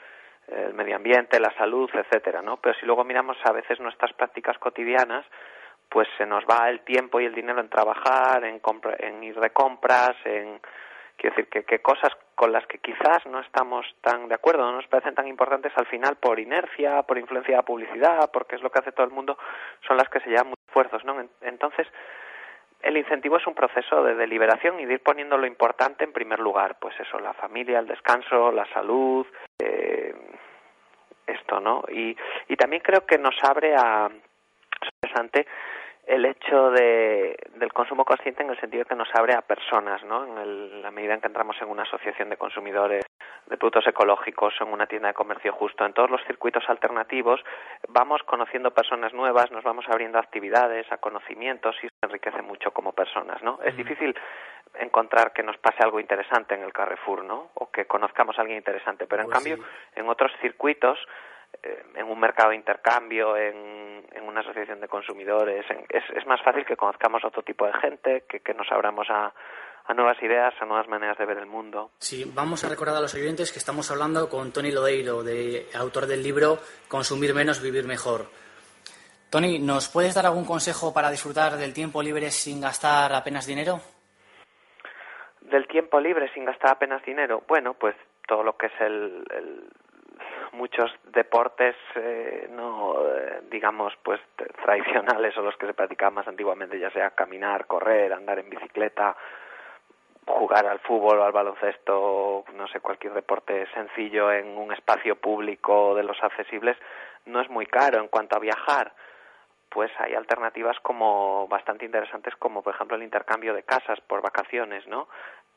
el 0.49 0.75
medio 0.75 0.97
ambiente, 0.97 1.41
la 1.41 1.55
salud, 1.57 1.91
etcétera, 1.93 2.43
¿no? 2.43 2.59
Pero 2.59 2.75
si 2.79 2.87
luego 2.87 3.05
miramos 3.05 3.37
a 3.45 3.53
veces 3.53 3.81
nuestras 3.81 4.13
prácticas 4.13 4.59
cotidianas, 4.59 5.25
pues 5.89 6.09
se 6.19 6.27
nos 6.27 6.45
va 6.45 6.69
el 6.71 6.81
tiempo 6.81 7.21
y 7.21 7.25
el 7.25 7.35
dinero 7.35 7.61
en 7.61 7.69
trabajar, 7.69 8.45
en, 8.45 8.59
compra, 8.59 8.97
en 8.99 9.23
ir 9.23 9.39
de 9.39 9.51
compras, 9.51 10.17
en 10.25 10.61
Quiero 11.17 11.37
decir 11.37 11.49
que, 11.49 11.63
que 11.65 11.79
cosas 11.79 12.13
con 12.35 12.53
las 12.53 12.67
que 12.67 12.79
quizás 12.79 13.25
no 13.27 13.41
estamos 13.41 13.87
tan 14.01 14.29
de 14.29 14.35
acuerdo, 14.35 14.65
no 14.65 14.73
nos 14.73 14.87
parecen 14.89 15.15
tan 15.15 15.29
importantes 15.29 15.73
al 15.77 15.87
final 15.87 16.17
por 16.17 16.41
inercia, 16.41 17.03
por 17.03 17.19
influencia 17.19 17.53
de 17.53 17.59
la 17.59 17.65
publicidad, 17.65 18.31
porque 18.33 18.57
es 18.57 18.63
lo 18.63 18.71
que 18.71 18.81
hace 18.81 18.93
todo 18.93 19.07
el 19.07 19.13
mundo, 19.13 19.39
son 19.87 19.97
las 19.97 20.09
que 20.09 20.21
se 20.21 20.31
llevan 20.31 20.49
muchos 20.49 20.65
esfuerzos, 20.67 21.05
¿no? 21.05 21.17
Entonces, 21.43 21.87
el 22.83 22.97
incentivo 22.97 23.37
es 23.37 23.47
un 23.47 23.55
proceso 23.55 24.03
de 24.03 24.17
deliberación 24.17 24.81
y 24.81 24.87
de 24.87 24.95
ir 24.95 25.03
poniendo 25.03 25.39
lo 25.39 25.47
importante 25.47 26.05
en 26.05 26.13
primer 26.13 26.41
lugar, 26.41 26.77
pues 26.81 26.99
eso, 27.01 27.19
la 27.19 27.33
familia, 27.33 27.79
el 27.79 27.87
descanso, 27.87 28.51
la 28.51 28.67
salud, 28.75 29.27
eh, 29.59 30.04
esto, 31.27 31.61
¿no? 31.61 31.83
Y, 31.91 32.17
y 32.49 32.57
también 32.57 32.83
creo 32.83 33.07
que 33.07 33.19
nos 33.19 33.35
abre 33.43 33.75
a, 33.77 34.09
es 34.09 34.89
interesante, 35.03 35.47
el 36.07 36.25
hecho 36.27 36.71
de, 36.71 37.37
del 37.55 37.73
consumo 37.73 38.05
consciente 38.05 38.43
en 38.43 38.51
el 38.51 38.61
sentido 38.61 38.85
que 38.85 38.95
nos 38.95 39.09
abre 39.15 39.35
a 39.35 39.41
personas, 39.43 40.05
¿no? 40.05 40.25
En 40.25 40.39
el, 40.39 40.83
la 40.83 40.91
medida 40.91 41.15
en 41.15 41.21
que 41.21 41.29
entramos 41.29 41.57
en 41.63 41.69
una 41.69 41.83
asociación 41.85 42.29
de 42.29 42.37
consumidores 42.37 43.05
de 43.47 43.57
productos 43.57 43.87
ecológicos 43.87 44.55
en 44.61 44.69
una 44.69 44.87
tienda 44.87 45.09
de 45.09 45.15
comercio 45.15 45.53
justo, 45.53 45.85
en 45.85 45.93
todos 45.93 46.11
los 46.11 46.23
circuitos 46.27 46.65
alternativos, 46.69 47.43
vamos 47.89 48.23
conociendo 48.25 48.71
personas 48.73 49.13
nuevas, 49.15 49.51
nos 49.51 49.65
vamos 49.65 49.87
abriendo 49.89 50.19
a 50.19 50.23
actividades, 50.23 50.91
a 50.93 50.99
conocimientos 50.99 51.77
y 51.83 51.89
se 51.89 51.95
enriquece 52.03 52.43
mucho 52.43 52.71
como 52.73 52.93
personas, 52.93 53.43
¿no? 53.43 53.59
Es 53.65 53.77
difícil 53.77 54.15
encontrar 54.75 55.33
que 55.33 55.43
nos 55.43 55.57
pase 55.59 55.83
algo 55.83 56.01
interesante 56.01 56.55
en 56.55 56.63
el 56.63 56.73
Carrefour, 56.73 57.25
¿no? 57.25 57.51
O 57.55 57.71
que 57.71 57.87
conozcamos 57.87 58.37
a 58.39 58.43
alguien 58.43 58.59
interesante, 58.59 59.07
pero 59.07 59.23
en 59.23 59.29
Pues 59.29 59.39
cambio, 59.39 59.57
sí. 59.57 59.63
en 59.97 60.09
otros 60.09 60.33
circuitos 60.41 60.99
en 61.95 62.07
un 62.07 62.19
mercado 62.21 62.51
de 62.51 62.57
intercambio, 62.57 63.37
en, 63.37 64.05
en 64.13 64.25
una 64.25 64.41
asociación 64.41 64.81
de 64.81 64.89
consumidores. 64.89 65.65
en- 65.71 65.85
es, 65.89 66.05
es 66.17 66.27
más 66.27 66.43
fácil 66.43 66.65
que 66.65 66.77
conozcamos 66.77 67.25
otro 67.25 67.43
tipo 67.43 67.67
de 67.67 67.73
gente, 67.75 68.25
que, 68.29 68.41
que 68.41 68.55
nos 68.55 68.71
abramos 68.73 69.07
a, 69.11 69.33
a 69.87 69.95
nuevas 69.95 70.21
ideas, 70.23 70.55
a 70.61 70.65
nuevas 70.65 70.89
maneras 70.89 71.17
de 71.19 71.27
ver 71.27 71.39
el 71.39 71.47
mundo. 71.47 71.91
Sí, 71.99 72.31
vamos 72.35 72.65
a 72.65 72.69
recordar 72.69 72.97
a 72.97 73.01
los 73.01 73.15
oyentes 73.15 73.53
que 73.53 73.59
estamos 73.59 73.91
hablando 73.91 74.29
con 74.29 74.53
Tony 74.53 74.71
Lodeiro, 74.73 75.23
de, 75.23 75.67
autor 75.75 76.07
del 76.07 76.23
libro 76.23 76.59
Consumir 76.89 77.35
menos, 77.35 77.63
vivir 77.63 77.85
mejor. 77.85 78.27
Tony, 79.31 79.59
¿nos 79.59 79.89
puedes 79.89 80.15
dar 80.15 80.27
algún 80.27 80.45
consejo 80.45 80.95
para 80.95 81.11
disfrutar 81.11 81.57
del 81.57 81.75
tiempo 81.75 82.03
libre 82.03 82.31
sin 82.31 82.61
gastar 82.61 83.13
apenas 83.13 83.47
dinero? 83.47 83.81
Del 85.41 85.67
tiempo 85.67 86.01
libre 86.01 86.33
sin 86.33 86.45
gastar 86.45 86.71
apenas 86.73 87.05
dinero, 87.05 87.43
bueno, 87.47 87.75
pues 87.75 87.95
todo 88.27 88.43
lo 88.43 88.57
que 88.57 88.67
es 88.67 88.73
el, 88.81 89.25
el 89.31 89.69
muchos 90.55 90.91
deportes 91.13 91.77
eh, 91.97 92.49
no 92.51 92.97
eh, 93.07 93.43
digamos 93.51 93.93
pues 94.03 94.21
tradicionales 94.63 95.37
o 95.37 95.43
los 95.43 95.57
que 95.57 95.67
se 95.67 95.75
practicaban 95.75 96.15
más 96.15 96.29
antiguamente 96.29 96.79
ya 96.79 96.91
sea 96.91 97.11
caminar 97.11 97.67
correr 97.67 98.13
andar 98.13 98.39
en 98.39 98.49
bicicleta 98.49 99.17
jugar 100.27 100.67
al 100.67 100.79
fútbol 100.81 101.19
o 101.19 101.25
al 101.25 101.33
baloncesto 101.33 102.45
no 102.55 102.69
sé 102.69 102.81
cualquier 102.81 103.13
deporte 103.13 103.67
sencillo 103.75 104.33
en 104.33 104.57
un 104.57 104.73
espacio 104.73 105.17
público 105.17 105.95
de 105.95 106.05
los 106.05 106.23
accesibles 106.23 106.77
no 107.27 107.41
es 107.41 107.49
muy 107.49 107.67
caro. 107.67 108.01
En 108.01 108.09
cuanto 108.09 108.37
a 108.37 108.41
viajar 108.41 108.93
pues 109.69 109.91
hay 109.99 110.15
alternativas 110.15 110.79
como 110.81 111.49
bastante 111.49 111.85
interesantes 111.85 112.35
como 112.37 112.63
por 112.63 112.75
ejemplo 112.75 112.97
el 112.97 113.03
intercambio 113.03 113.55
de 113.55 113.65
casas 113.65 114.01
por 114.03 114.23
vacaciones 114.23 114.87
no 114.87 115.09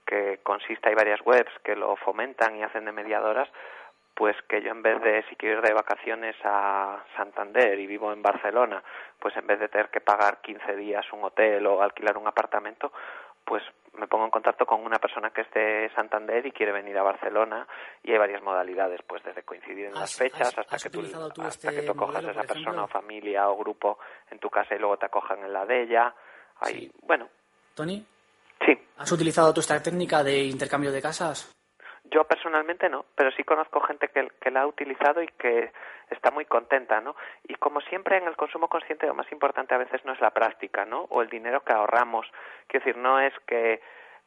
que 0.06 0.40
consiste 0.44 0.90
hay 0.90 0.96
varias 0.96 1.22
webs 1.26 1.52
que 1.64 1.76
lo 1.76 1.96
fomentan 1.98 2.56
y 2.56 2.64
hacen 2.64 2.86
de 2.86 2.92
mediadoras 2.92 3.50
pues 4.18 4.36
que 4.50 4.64
yo 4.64 4.72
en 4.72 4.82
vez 4.82 5.00
de 5.04 5.24
si 5.30 5.36
quiero 5.36 5.60
ir 5.60 5.62
de 5.68 5.74
vacaciones 5.76 6.36
a 6.44 7.04
Santander 7.16 7.78
y 7.80 7.86
vivo 7.86 8.12
en 8.12 8.24
Barcelona, 8.24 8.84
pues 9.20 9.38
en 9.38 9.46
vez 9.46 9.60
de 9.60 9.70
tener 9.70 9.90
que 9.90 10.02
pagar 10.02 10.42
15 10.42 10.76
días 10.76 11.06
un 11.14 11.24
hotel 11.24 11.68
o 11.68 11.84
alquilar 11.84 12.18
un 12.18 12.28
apartamento, 12.28 12.92
pues 13.46 13.62
me 13.94 14.08
pongo 14.08 14.26
en 14.26 14.32
contacto 14.32 14.66
con 14.66 14.84
una 14.84 14.98
persona 14.98 15.30
que 15.30 15.42
es 15.42 15.52
de 15.52 15.92
Santander 15.96 16.44
y 16.48 16.52
quiere 16.52 16.72
venir 16.72 16.98
a 16.98 17.04
Barcelona 17.04 17.68
y 18.04 18.12
hay 18.12 18.18
varias 18.18 18.42
modalidades, 18.42 19.02
pues 19.08 19.24
desde 19.24 19.44
coincidir 19.44 19.86
en 19.86 19.94
las 19.94 20.04
¿Has- 20.04 20.18
fechas 20.18 20.42
has- 20.50 20.58
hasta 20.58 20.76
has 20.78 20.84
que 20.84 20.90
tú, 20.90 21.02
hasta 21.02 21.48
este 21.48 21.72
que 21.82 21.82
tú 21.88 21.96
cojas 21.96 22.26
a 22.26 22.32
esa 22.32 22.44
persona 22.44 22.84
o 22.84 22.88
familia 22.88 23.48
o 23.50 23.56
grupo 23.58 24.00
en 24.32 24.40
tu 24.40 24.50
casa 24.50 24.74
y 24.76 24.80
luego 24.80 24.98
te 24.98 25.06
acojan 25.06 25.44
en 25.44 25.54
la 25.54 25.64
de 25.66 25.84
ella. 25.84 26.14
Bueno, 27.04 27.30
Tony, 27.76 28.04
sí, 28.66 28.78
¿has 28.98 29.12
utilizado 29.12 29.54
tú 29.54 29.60
esta 29.62 29.82
técnica 29.82 30.24
de 30.24 30.40
intercambio 30.44 30.92
de 30.92 31.02
casas? 31.02 31.54
Yo 32.18 32.24
personalmente 32.24 32.90
no, 32.90 33.06
pero 33.14 33.30
sí 33.30 33.44
conozco 33.44 33.80
gente 33.82 34.08
que, 34.08 34.50
la 34.50 34.62
ha 34.62 34.66
utilizado 34.66 35.22
y 35.22 35.28
que 35.28 35.72
está 36.10 36.32
muy 36.32 36.46
contenta, 36.46 37.00
¿no? 37.00 37.16
Y 37.44 37.54
como 37.54 37.80
siempre 37.82 38.18
en 38.18 38.28
el 38.28 38.36
consumo 38.36 38.70
consciente 38.70 39.06
lo 39.06 39.14
más 39.14 39.32
importante 39.32 39.76
a 39.76 39.78
veces 39.78 40.04
no 40.04 40.14
es 40.14 40.20
la 40.20 40.32
práctica, 40.32 40.84
¿no? 40.84 41.02
O 41.12 41.22
el 41.22 41.30
dinero 41.30 41.64
que 41.64 41.74
ahorramos. 41.74 42.26
Quiero 42.66 42.84
decir, 42.84 43.00
no 43.00 43.20
es 43.20 43.36
que, 43.46 43.84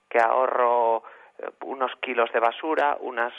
que 0.08 0.20
ahorro 0.20 1.02
eh, 1.38 1.50
unos 1.64 1.90
kilos 1.96 2.32
de 2.32 2.38
basura, 2.38 2.96
unas 3.00 3.34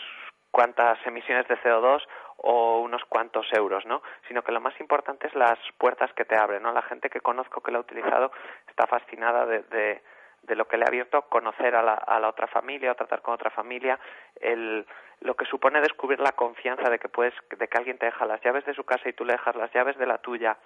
cuantas 0.51 0.99
emisiones 1.05 1.47
de 1.47 1.57
CO2 1.59 2.05
o 2.39 2.81
unos 2.81 3.05
cuantos 3.05 3.47
euros, 3.53 3.85
¿no? 3.85 4.01
Sino 4.27 4.41
que 4.43 4.51
lo 4.51 4.59
más 4.59 4.77
importante 4.81 5.27
es 5.27 5.33
las 5.33 5.59
puertas 5.77 6.11
que 6.11 6.25
te 6.25 6.35
abren, 6.35 6.63
¿no? 6.63 6.73
La 6.73 6.81
gente 6.81 7.09
que 7.09 7.21
conozco 7.21 7.61
que 7.61 7.71
la 7.71 7.77
ha 7.77 7.87
utilizado 7.87 8.33
está 8.67 8.85
fascinada 8.85 9.45
de, 9.45 9.59
de, 9.59 10.01
de 10.43 10.55
lo 10.55 10.67
que 10.67 10.77
le 10.77 10.85
ha 10.85 10.87
abierto 10.87 11.23
conocer 11.23 11.75
a 11.75 11.83
la, 11.83 11.93
a 11.93 12.19
la 12.19 12.29
otra 12.29 12.47
familia 12.47 12.91
o 12.91 12.95
tratar 12.95 13.21
con 13.21 13.33
otra 13.33 13.51
familia, 13.51 13.99
el, 14.39 14.85
lo 15.21 15.35
que 15.35 15.45
supone 15.45 15.81
descubrir 15.81 16.19
la 16.19 16.31
confianza 16.31 16.89
de 16.89 16.99
que 16.99 17.09
puedes, 17.09 17.33
de 17.57 17.67
que 17.67 17.77
alguien 17.77 17.97
te 17.97 18.07
deja 18.07 18.25
las 18.25 18.41
llaves 18.41 18.65
de 18.65 18.73
su 18.73 18.83
casa 18.83 19.07
y 19.07 19.13
tú 19.13 19.23
le 19.23 19.33
dejas 19.33 19.55
las 19.55 19.71
llaves 19.73 19.97
de 19.97 20.07
la 20.07 20.17
tuya 20.17 20.57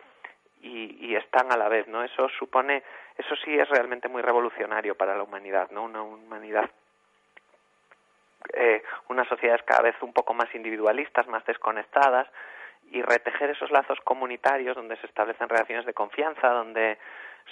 y, 0.62 0.98
y 1.06 1.16
están 1.16 1.52
a 1.52 1.58
la 1.58 1.68
vez, 1.68 1.88
¿no? 1.88 2.04
Eso 2.04 2.30
supone, 2.30 2.84
eso 3.18 3.36
sí 3.44 3.58
es 3.58 3.68
realmente 3.70 4.08
muy 4.08 4.22
revolucionario 4.22 4.96
para 4.96 5.16
la 5.16 5.24
humanidad, 5.24 5.70
¿no? 5.72 5.84
Una 5.84 6.02
humanidad 6.02 6.70
eh, 8.54 8.84
unas 9.10 9.28
sociedades 9.28 9.64
cada 9.64 9.82
vez 9.82 9.96
un 10.02 10.14
poco 10.14 10.34
más 10.34 10.54
individualistas, 10.54 11.28
más 11.28 11.46
desconectadas, 11.46 12.28
y 12.92 13.02
retejer 13.02 13.50
esos 13.50 13.72
lazos 13.72 14.00
comunitarios 14.02 14.76
donde 14.76 14.96
se 14.98 15.08
establecen 15.08 15.50
relaciones 15.50 15.86
de 15.86 15.94
confianza, 15.94 16.50
donde 16.50 16.98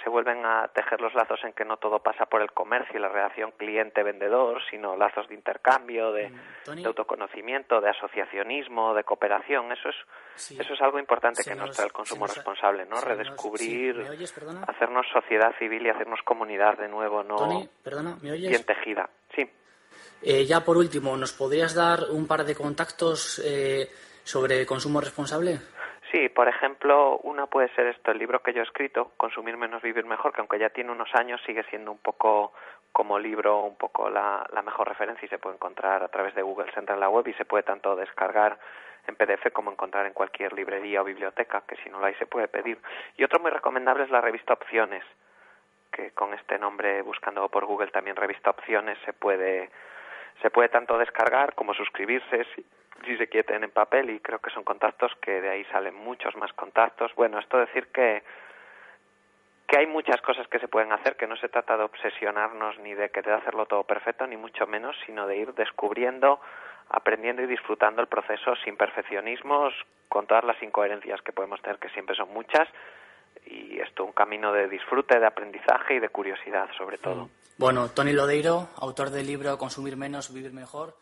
se 0.01 0.09
vuelven 0.09 0.45
a 0.45 0.67
tejer 0.69 0.99
los 1.01 1.13
lazos 1.13 1.39
en 1.43 1.53
que 1.53 1.65
no 1.65 1.77
todo 1.77 1.99
pasa 1.99 2.25
por 2.25 2.41
el 2.41 2.51
comercio 2.51 2.97
y 2.97 3.01
la 3.01 3.09
relación 3.09 3.51
cliente-vendedor, 3.51 4.61
sino 4.69 4.97
lazos 4.97 5.27
de 5.29 5.35
intercambio, 5.35 6.11
de, 6.11 6.31
de 6.75 6.85
autoconocimiento, 6.85 7.79
de 7.79 7.89
asociacionismo, 7.89 8.93
de 8.95 9.03
cooperación. 9.03 9.71
Eso 9.71 9.89
es, 9.89 9.95
Sí. 10.35 10.57
eso 10.59 10.73
es 10.73 10.81
algo 10.81 10.97
importante 10.99 11.43
Se 11.43 11.51
que 11.51 11.55
nos, 11.55 11.67
nos- 11.67 11.75
trae 11.75 11.87
el 11.87 11.93
consumo 11.93 12.25
nos 12.25 12.35
responsable, 12.35 12.85
¿no? 12.85 12.95
nos- 12.95 13.03
Redescubrir, 13.03 14.03
hacernos 14.67 15.05
sociedad 15.13 15.53
civil 15.59 15.85
y 15.85 15.89
hacernos 15.89 16.21
comunidad 16.23 16.77
de 16.77 16.87
nuevo, 16.87 17.23
no 17.23 17.35
Tony, 17.35 17.69
perdona, 17.83 18.17
¿me 18.21 18.31
oyes? 18.31 18.49
bien 18.49 18.63
tejida. 18.65 19.09
Sí. 19.35 19.49
Eh, 20.23 20.45
ya 20.45 20.61
por 20.65 20.77
último, 20.77 21.15
¿nos 21.17 21.33
podrías 21.33 21.75
dar 21.75 22.05
un 22.09 22.25
par 22.27 22.43
de 22.45 22.55
contactos 22.55 23.39
eh, 23.45 23.89
sobre 24.23 24.65
consumo 24.65 24.99
responsable? 25.01 25.59
Sí, 26.13 26.29
por 26.29 26.47
ejemplo, 26.47 27.17
una 27.23 27.47
puede 27.47 27.69
ser 27.69 27.87
esto, 27.87 28.11
el 28.11 28.19
libro 28.19 28.43
que 28.43 28.53
yo 28.53 28.59
he 28.59 28.63
escrito, 28.63 29.13
Consumir 29.17 29.57
menos, 29.57 29.81
vivir 29.81 30.05
mejor, 30.05 30.31
que 30.31 30.41
aunque 30.41 30.59
ya 30.59 30.69
tiene 30.69 30.91
unos 30.91 31.09
años 31.15 31.41
sigue 31.43 31.63
siendo 31.71 31.91
un 31.91 31.97
poco 31.97 32.53
como 32.91 33.17
libro, 33.17 33.61
un 33.61 33.75
poco 33.75 34.11
la, 34.11 34.45
la 34.53 34.61
mejor 34.61 34.87
referencia 34.87 35.25
y 35.25 35.29
se 35.29 35.39
puede 35.39 35.55
encontrar 35.55 36.03
a 36.03 36.09
través 36.09 36.35
de 36.35 36.43
Google, 36.43 36.71
se 36.71 36.79
entra 36.79 36.93
en 36.93 37.01
la 37.01 37.09
web 37.09 37.27
y 37.27 37.33
se 37.33 37.45
puede 37.45 37.63
tanto 37.63 37.95
descargar 37.95 38.59
en 39.07 39.15
PDF 39.15 39.51
como 39.53 39.71
encontrar 39.71 40.05
en 40.05 40.13
cualquier 40.13 40.53
librería 40.53 41.01
o 41.01 41.03
biblioteca, 41.03 41.63
que 41.67 41.77
si 41.77 41.89
no 41.89 41.99
la 41.99 42.07
hay 42.07 42.15
se 42.15 42.27
puede 42.27 42.47
pedir. 42.47 42.77
Y 43.17 43.23
otro 43.23 43.39
muy 43.39 43.49
recomendable 43.49 44.03
es 44.03 44.11
la 44.11 44.21
revista 44.21 44.53
Opciones, 44.53 45.03
que 45.91 46.11
con 46.11 46.35
este 46.35 46.59
nombre, 46.59 47.01
buscando 47.01 47.49
por 47.49 47.65
Google 47.65 47.89
también 47.89 48.17
revista 48.17 48.51
Opciones, 48.51 48.99
se 49.03 49.13
puede 49.13 49.71
se 50.43 50.51
puede 50.51 50.69
tanto 50.69 50.97
descargar 50.97 51.55
como 51.55 51.73
suscribirse 51.73 52.45
si, 53.05 53.17
se 53.17 53.27
quiere 53.27 53.55
en 53.55 53.71
papel 53.71 54.09
y 54.09 54.19
creo 54.19 54.39
que 54.39 54.51
son 54.51 54.63
contactos 54.63 55.11
que 55.21 55.41
de 55.41 55.49
ahí 55.49 55.65
salen 55.65 55.95
muchos 55.95 56.35
más 56.35 56.53
contactos. 56.53 57.13
Bueno, 57.15 57.39
esto 57.39 57.57
decir 57.57 57.87
que 57.87 58.23
que 59.67 59.79
hay 59.79 59.87
muchas 59.87 60.21
cosas 60.21 60.47
que 60.49 60.59
se 60.59 60.67
pueden 60.67 60.91
hacer, 60.91 61.15
que 61.15 61.25
no 61.25 61.35
se 61.37 61.49
trata 61.49 61.75
de 61.75 61.83
obsesionarnos 61.83 62.77
ni 62.79 62.93
de 62.93 63.09
querer 63.09 63.33
hacerlo 63.33 63.65
todo 63.65 63.83
perfecto, 63.83 64.27
ni 64.27 64.37
mucho 64.37 64.67
menos, 64.67 64.95
sino 65.05 65.25
de 65.25 65.37
ir 65.37 65.53
descubriendo, 65.55 66.39
aprendiendo 66.89 67.41
y 67.41 67.47
disfrutando 67.47 68.01
el 68.01 68.07
proceso 68.07 68.55
sin 68.63 68.77
perfeccionismos, 68.77 69.73
con 70.09 70.27
todas 70.27 70.43
las 70.43 70.61
incoherencias 70.61 71.21
que 71.23 71.31
podemos 71.31 71.59
tener, 71.61 71.79
que 71.79 71.89
siempre 71.89 72.15
son 72.15 72.31
muchas, 72.31 72.67
y 73.47 73.79
esto 73.79 74.05
un 74.05 74.11
camino 74.11 74.51
de 74.53 74.67
disfrute, 74.67 75.19
de 75.19 75.25
aprendizaje 75.25 75.95
y 75.95 75.99
de 75.99 76.09
curiosidad, 76.09 76.69
sobre 76.77 76.99
todo. 76.99 77.29
Bueno, 77.57 77.89
Tony 77.89 78.13
Lodeiro, 78.13 78.69
autor 78.77 79.09
del 79.09 79.25
libro 79.25 79.57
Consumir 79.57 79.97
menos, 79.97 80.31
vivir 80.31 80.53
mejor. 80.53 80.93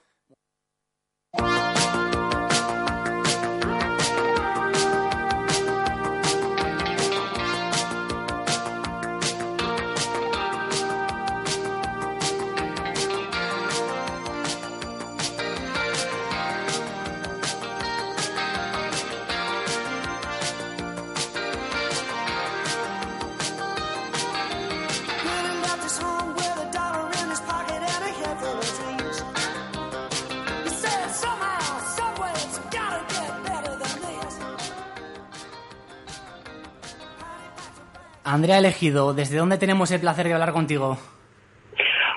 Andrea 38.32 38.59
Elegido, 38.59 39.13
¿desde 39.13 39.38
dónde 39.38 39.57
tenemos 39.57 39.91
el 39.91 39.99
placer 39.99 40.25
de 40.25 40.34
hablar 40.34 40.53
contigo? 40.53 40.97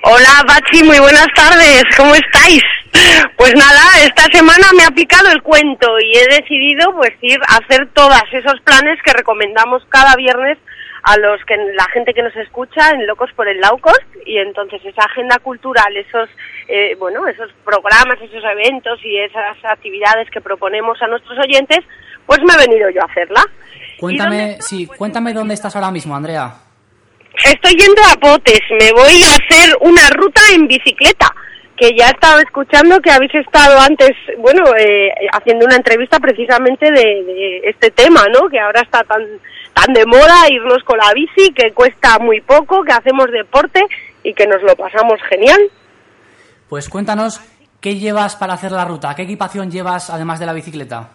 Hola, 0.04 0.44
Pachi, 0.46 0.84
muy 0.84 1.00
buenas 1.00 1.26
tardes. 1.34 1.82
¿Cómo 1.96 2.14
estáis? 2.14 2.62
Pues 3.36 3.52
nada, 3.56 3.82
esta 4.04 4.22
semana 4.30 4.64
me 4.76 4.84
ha 4.84 4.90
picado 4.92 5.28
el 5.32 5.42
cuento 5.42 5.88
y 5.98 6.16
he 6.16 6.26
decidido 6.28 6.94
pues 6.94 7.10
ir 7.20 7.40
a 7.48 7.56
hacer 7.56 7.88
todos 7.92 8.22
esos 8.30 8.60
planes 8.60 9.02
que 9.02 9.12
recomendamos 9.12 9.82
cada 9.88 10.14
viernes 10.14 10.56
a 11.02 11.16
los 11.18 11.44
que 11.46 11.56
la 11.74 11.86
gente 11.92 12.14
que 12.14 12.22
nos 12.22 12.36
escucha 12.36 12.90
en 12.90 13.08
Locos 13.08 13.30
por 13.34 13.48
el 13.48 13.60
Laucos 13.60 13.98
y 14.24 14.38
entonces 14.38 14.84
esa 14.84 15.02
agenda 15.06 15.40
cultural, 15.40 15.96
esos 15.96 16.30
eh, 16.68 16.94
bueno, 16.96 17.26
esos 17.26 17.50
programas, 17.64 18.20
esos 18.22 18.44
eventos 18.44 19.00
y 19.04 19.18
esas 19.18 19.56
actividades 19.64 20.30
que 20.30 20.40
proponemos 20.40 21.02
a 21.02 21.08
nuestros 21.08 21.36
oyentes, 21.40 21.80
pues 22.24 22.38
me 22.42 22.54
he 22.54 22.68
venido 22.68 22.88
yo 22.90 23.02
a 23.02 23.10
hacerla. 23.10 23.42
¿Y 24.10 24.16
dónde 24.16 24.36
Cuéntame, 24.36 24.56
sí, 24.60 24.86
Pues 24.86 24.98
cuéntame 24.98 25.32
dónde 25.32 25.54
estás 25.54 25.74
ahora 25.76 25.90
mismo, 25.90 26.14
Andrea. 26.14 26.54
Estoy 27.44 27.72
yendo 27.72 28.00
a 28.10 28.16
Potes, 28.16 28.60
me 28.78 28.92
voy 28.92 29.22
a 29.24 29.30
hacer 29.32 29.76
una 29.80 30.08
ruta 30.10 30.40
en 30.52 30.68
bicicleta, 30.68 31.34
que 31.76 31.90
ya 31.96 32.08
estaba 32.08 32.40
escuchando 32.40 33.00
que 33.00 33.10
habéis 33.10 33.34
estado 33.34 33.80
antes, 33.80 34.12
bueno, 34.38 34.62
eh, 34.78 35.10
haciendo 35.32 35.66
una 35.66 35.76
entrevista 35.76 36.20
precisamente 36.20 36.86
de, 36.86 37.24
de 37.24 37.60
este 37.64 37.90
tema, 37.90 38.22
¿no? 38.32 38.48
Que 38.48 38.60
ahora 38.60 38.82
está 38.82 39.02
tan, 39.02 39.22
tan 39.74 39.92
de 39.92 40.06
moda 40.06 40.48
irnos 40.48 40.84
con 40.84 40.98
la 40.98 41.12
bici, 41.12 41.52
que 41.52 41.72
cuesta 41.72 42.18
muy 42.20 42.40
poco, 42.40 42.84
que 42.84 42.92
hacemos 42.92 43.26
deporte 43.32 43.82
y 44.22 44.32
que 44.32 44.46
nos 44.46 44.62
lo 44.62 44.76
pasamos 44.76 45.20
genial. 45.28 45.60
Pues 46.68 46.88
cuéntanos 46.88 47.40
qué 47.80 47.96
llevas 47.96 48.36
para 48.36 48.54
hacer 48.54 48.72
la 48.72 48.84
ruta, 48.84 49.14
qué 49.14 49.22
equipación 49.22 49.70
llevas 49.70 50.08
además 50.08 50.38
de 50.38 50.46
la 50.46 50.52
bicicleta. 50.52 51.10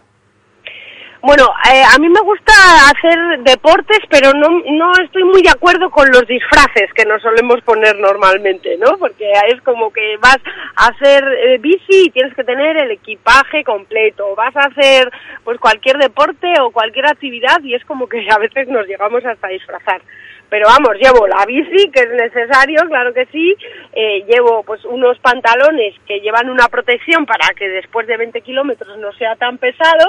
Bueno, 1.22 1.49
eh, 1.70 1.84
a 1.84 1.99
mí 1.99 2.07
me 2.07 2.22
gusta 2.22 2.53
hacer 2.89 3.39
deportes, 3.43 3.99
pero 4.09 4.32
no, 4.34 4.47
no 4.72 4.91
estoy 5.03 5.26
muy 5.26 5.41
de 5.41 5.49
acuerdo 5.49 5.89
con 5.89 6.07
los 6.09 6.26
disfraces 6.26 6.93
que 6.95 7.03
nos 7.03 7.22
solemos 7.22 7.59
poner 7.61 7.97
normalmente, 7.99 8.78
¿no? 8.78 8.97
Porque 8.97 9.30
es 9.49 9.61
como 9.63 9.91
que 9.91 10.15
vas 10.22 10.39
a 10.78 10.88
hacer 10.88 11.24
eh, 11.26 11.57
bici 11.57 12.05
y 12.05 12.09
tienes 12.11 12.34
que 12.36 12.45
tener 12.45 12.78
el 12.78 12.91
equipaje 12.91 13.65
completo. 13.65 14.34
Vas 14.38 14.55
a 14.55 14.70
hacer 14.70 15.11
pues 15.43 15.59
cualquier 15.59 15.97
deporte 15.97 16.53
o 16.61 16.72
cualquier 16.72 17.07
actividad 17.07 17.59
y 17.63 17.76
es 17.76 17.84
como 17.84 18.07
que 18.07 18.26
a 18.32 18.38
veces 18.38 18.70
nos 18.70 18.88
llegamos 18.88 19.26
hasta 19.26 19.49
disfrazar. 19.49 20.01
Pero 20.49 20.67
vamos, 20.67 20.97
llevo 20.99 21.28
la 21.28 21.45
bici, 21.45 21.91
que 21.91 21.99
es 21.99 22.09
necesario, 22.09 22.82
claro 22.88 23.13
que 23.13 23.28
sí. 23.28 23.55
eh, 23.93 24.26
llevo 24.28 24.63
pues 24.63 24.84
unos 24.86 25.20
pantalones 25.20 25.93
que 26.07 26.22
llevan 26.22 26.49
una 26.49 26.67
protección 26.70 27.26
para 27.26 27.49
que 27.55 27.70
después 27.70 28.07
de 28.07 28.17
20 28.17 28.41
kilómetros 28.41 28.97
no 28.97 29.11
sea 29.13 29.36
tan 29.36 29.57
pesado. 29.59 30.05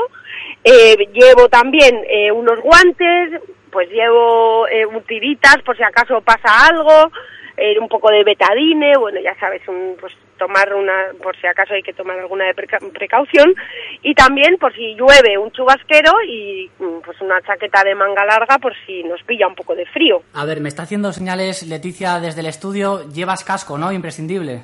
Eh, 0.65 0.97
llevo 1.13 1.49
también 1.49 2.01
eh, 2.09 2.31
unos 2.31 2.61
guantes, 2.61 3.41
pues 3.71 3.89
llevo 3.91 4.67
eh, 4.69 4.85
tiritas 5.07 5.57
por 5.65 5.77
si 5.77 5.83
acaso 5.83 6.21
pasa 6.21 6.67
algo, 6.69 7.11
eh, 7.57 7.79
un 7.79 7.89
poco 7.89 8.11
de 8.11 8.25
betadine, 8.25 8.97
bueno, 8.99 9.21
ya 9.21 9.35
sabes, 9.39 9.67
un, 9.69 9.97
pues 10.01 10.13
tomar 10.39 10.75
una, 10.75 11.09
por 11.23 11.37
si 11.39 11.47
acaso 11.47 11.75
hay 11.75 11.83
que 11.83 11.93
tomar 11.93 12.19
alguna 12.19 12.47
de 12.47 12.55
preca- 12.55 12.79
precaución, 12.93 13.55
y 14.03 14.15
también 14.15 14.57
por 14.59 14.75
si 14.75 14.95
llueve 14.95 15.37
un 15.39 15.51
chubasquero 15.53 16.13
y 16.27 16.71
mm, 16.79 17.01
pues 17.05 17.21
una 17.21 17.41
chaqueta 17.43 17.85
de 17.85 17.95
manga 17.95 18.25
larga 18.25 18.59
por 18.59 18.73
si 18.87 19.03
nos 19.05 19.23
pilla 19.25 19.47
un 19.47 19.55
poco 19.55 19.75
de 19.75 19.85
frío. 19.87 20.23
A 20.35 20.45
ver, 20.47 20.61
me 20.61 20.69
está 20.69 20.83
haciendo 20.85 21.13
señales 21.13 21.63
Leticia 21.67 22.19
desde 22.21 22.41
el 22.41 22.47
estudio. 22.47 23.07
Llevas 23.13 23.45
casco, 23.45 23.77
¿no? 23.77 23.93
Imprescindible. 23.93 24.63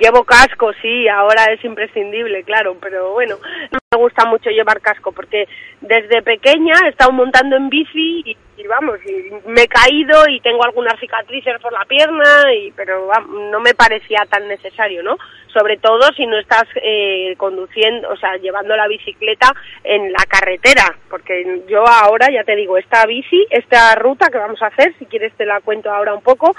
Llevo 0.00 0.24
casco, 0.24 0.72
sí, 0.82 1.08
ahora 1.08 1.44
es 1.52 1.64
imprescindible, 1.64 2.42
claro, 2.42 2.76
pero 2.80 3.12
bueno, 3.12 3.36
no 3.70 3.78
me 3.92 3.98
gusta 3.98 4.24
mucho 4.24 4.50
llevar 4.50 4.80
casco 4.80 5.12
porque 5.12 5.46
desde 5.80 6.22
pequeña 6.22 6.74
he 6.84 6.88
estado 6.88 7.12
montando 7.12 7.54
en 7.56 7.68
bici 7.68 8.36
y, 8.56 8.66
vamos, 8.66 8.98
y 9.06 9.30
me 9.48 9.62
he 9.62 9.68
caído 9.68 10.28
y 10.28 10.40
tengo 10.40 10.64
algunas 10.64 10.98
cicatrices 10.98 11.60
por 11.60 11.72
la 11.72 11.84
pierna, 11.84 12.52
y 12.52 12.72
pero 12.72 13.06
va- 13.06 13.24
no 13.50 13.60
me 13.60 13.74
parecía 13.74 14.26
tan 14.28 14.48
necesario, 14.48 15.02
¿no? 15.04 15.16
Sobre 15.52 15.76
todo 15.76 16.00
si 16.16 16.26
no 16.26 16.36
estás 16.38 16.64
eh, 16.82 17.34
conduciendo, 17.36 18.08
o 18.10 18.16
sea, 18.16 18.36
llevando 18.38 18.74
la 18.76 18.88
bicicleta 18.88 19.52
en 19.84 20.10
la 20.12 20.24
carretera, 20.28 20.96
porque 21.08 21.62
yo 21.68 21.86
ahora, 21.86 22.26
ya 22.32 22.42
te 22.42 22.56
digo, 22.56 22.76
esta 22.76 23.06
bici, 23.06 23.46
esta 23.50 23.94
ruta 23.94 24.30
que 24.30 24.38
vamos 24.38 24.60
a 24.62 24.66
hacer, 24.66 24.94
si 24.98 25.06
quieres 25.06 25.32
te 25.34 25.46
la 25.46 25.60
cuento 25.60 25.92
ahora 25.92 26.12
un 26.14 26.22
poco, 26.22 26.56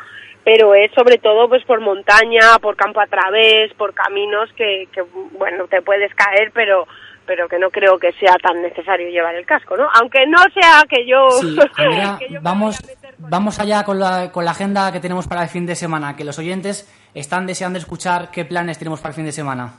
pero 0.48 0.74
es 0.74 0.90
sobre 0.94 1.18
todo 1.18 1.50
pues 1.50 1.62
por 1.66 1.82
montaña, 1.82 2.58
por 2.62 2.78
campo 2.78 3.02
a 3.02 3.08
través, 3.08 3.74
por 3.74 3.94
caminos 3.94 4.50
que, 4.56 4.88
que 4.94 5.02
bueno, 5.38 5.68
te 5.68 5.82
puedes 5.82 6.16
caer, 6.16 6.52
pero 6.54 6.88
pero 7.26 7.50
que 7.50 7.60
no 7.60 7.70
creo 7.70 8.00
que 8.00 8.14
sea 8.14 8.34
tan 8.42 8.62
necesario 8.62 9.10
llevar 9.10 9.36
el 9.36 9.46
casco, 9.46 9.76
¿no? 9.76 9.90
Aunque 10.00 10.26
no 10.26 10.38
sea 10.54 10.86
que 10.90 11.06
yo... 11.06 11.30
Sí, 11.32 11.58
Andrea, 11.78 12.16
que 12.18 12.30
yo 12.30 12.40
me 12.40 12.40
vamos, 12.40 12.80
vamos 13.18 13.60
allá 13.60 13.84
con 13.84 14.00
la, 14.00 14.32
con 14.32 14.46
la 14.46 14.52
agenda 14.52 14.90
que 14.94 15.02
tenemos 15.02 15.28
para 15.28 15.44
el 15.44 15.50
fin 15.50 15.66
de 15.66 15.76
semana, 15.76 16.16
que 16.16 16.24
los 16.24 16.40
oyentes 16.40 16.88
están 17.14 17.46
deseando 17.46 17.78
escuchar 17.78 18.32
qué 18.32 18.46
planes 18.46 18.80
tenemos 18.80 19.02
para 19.02 19.10
el 19.10 19.16
fin 19.16 19.26
de 19.26 19.34
semana. 19.34 19.74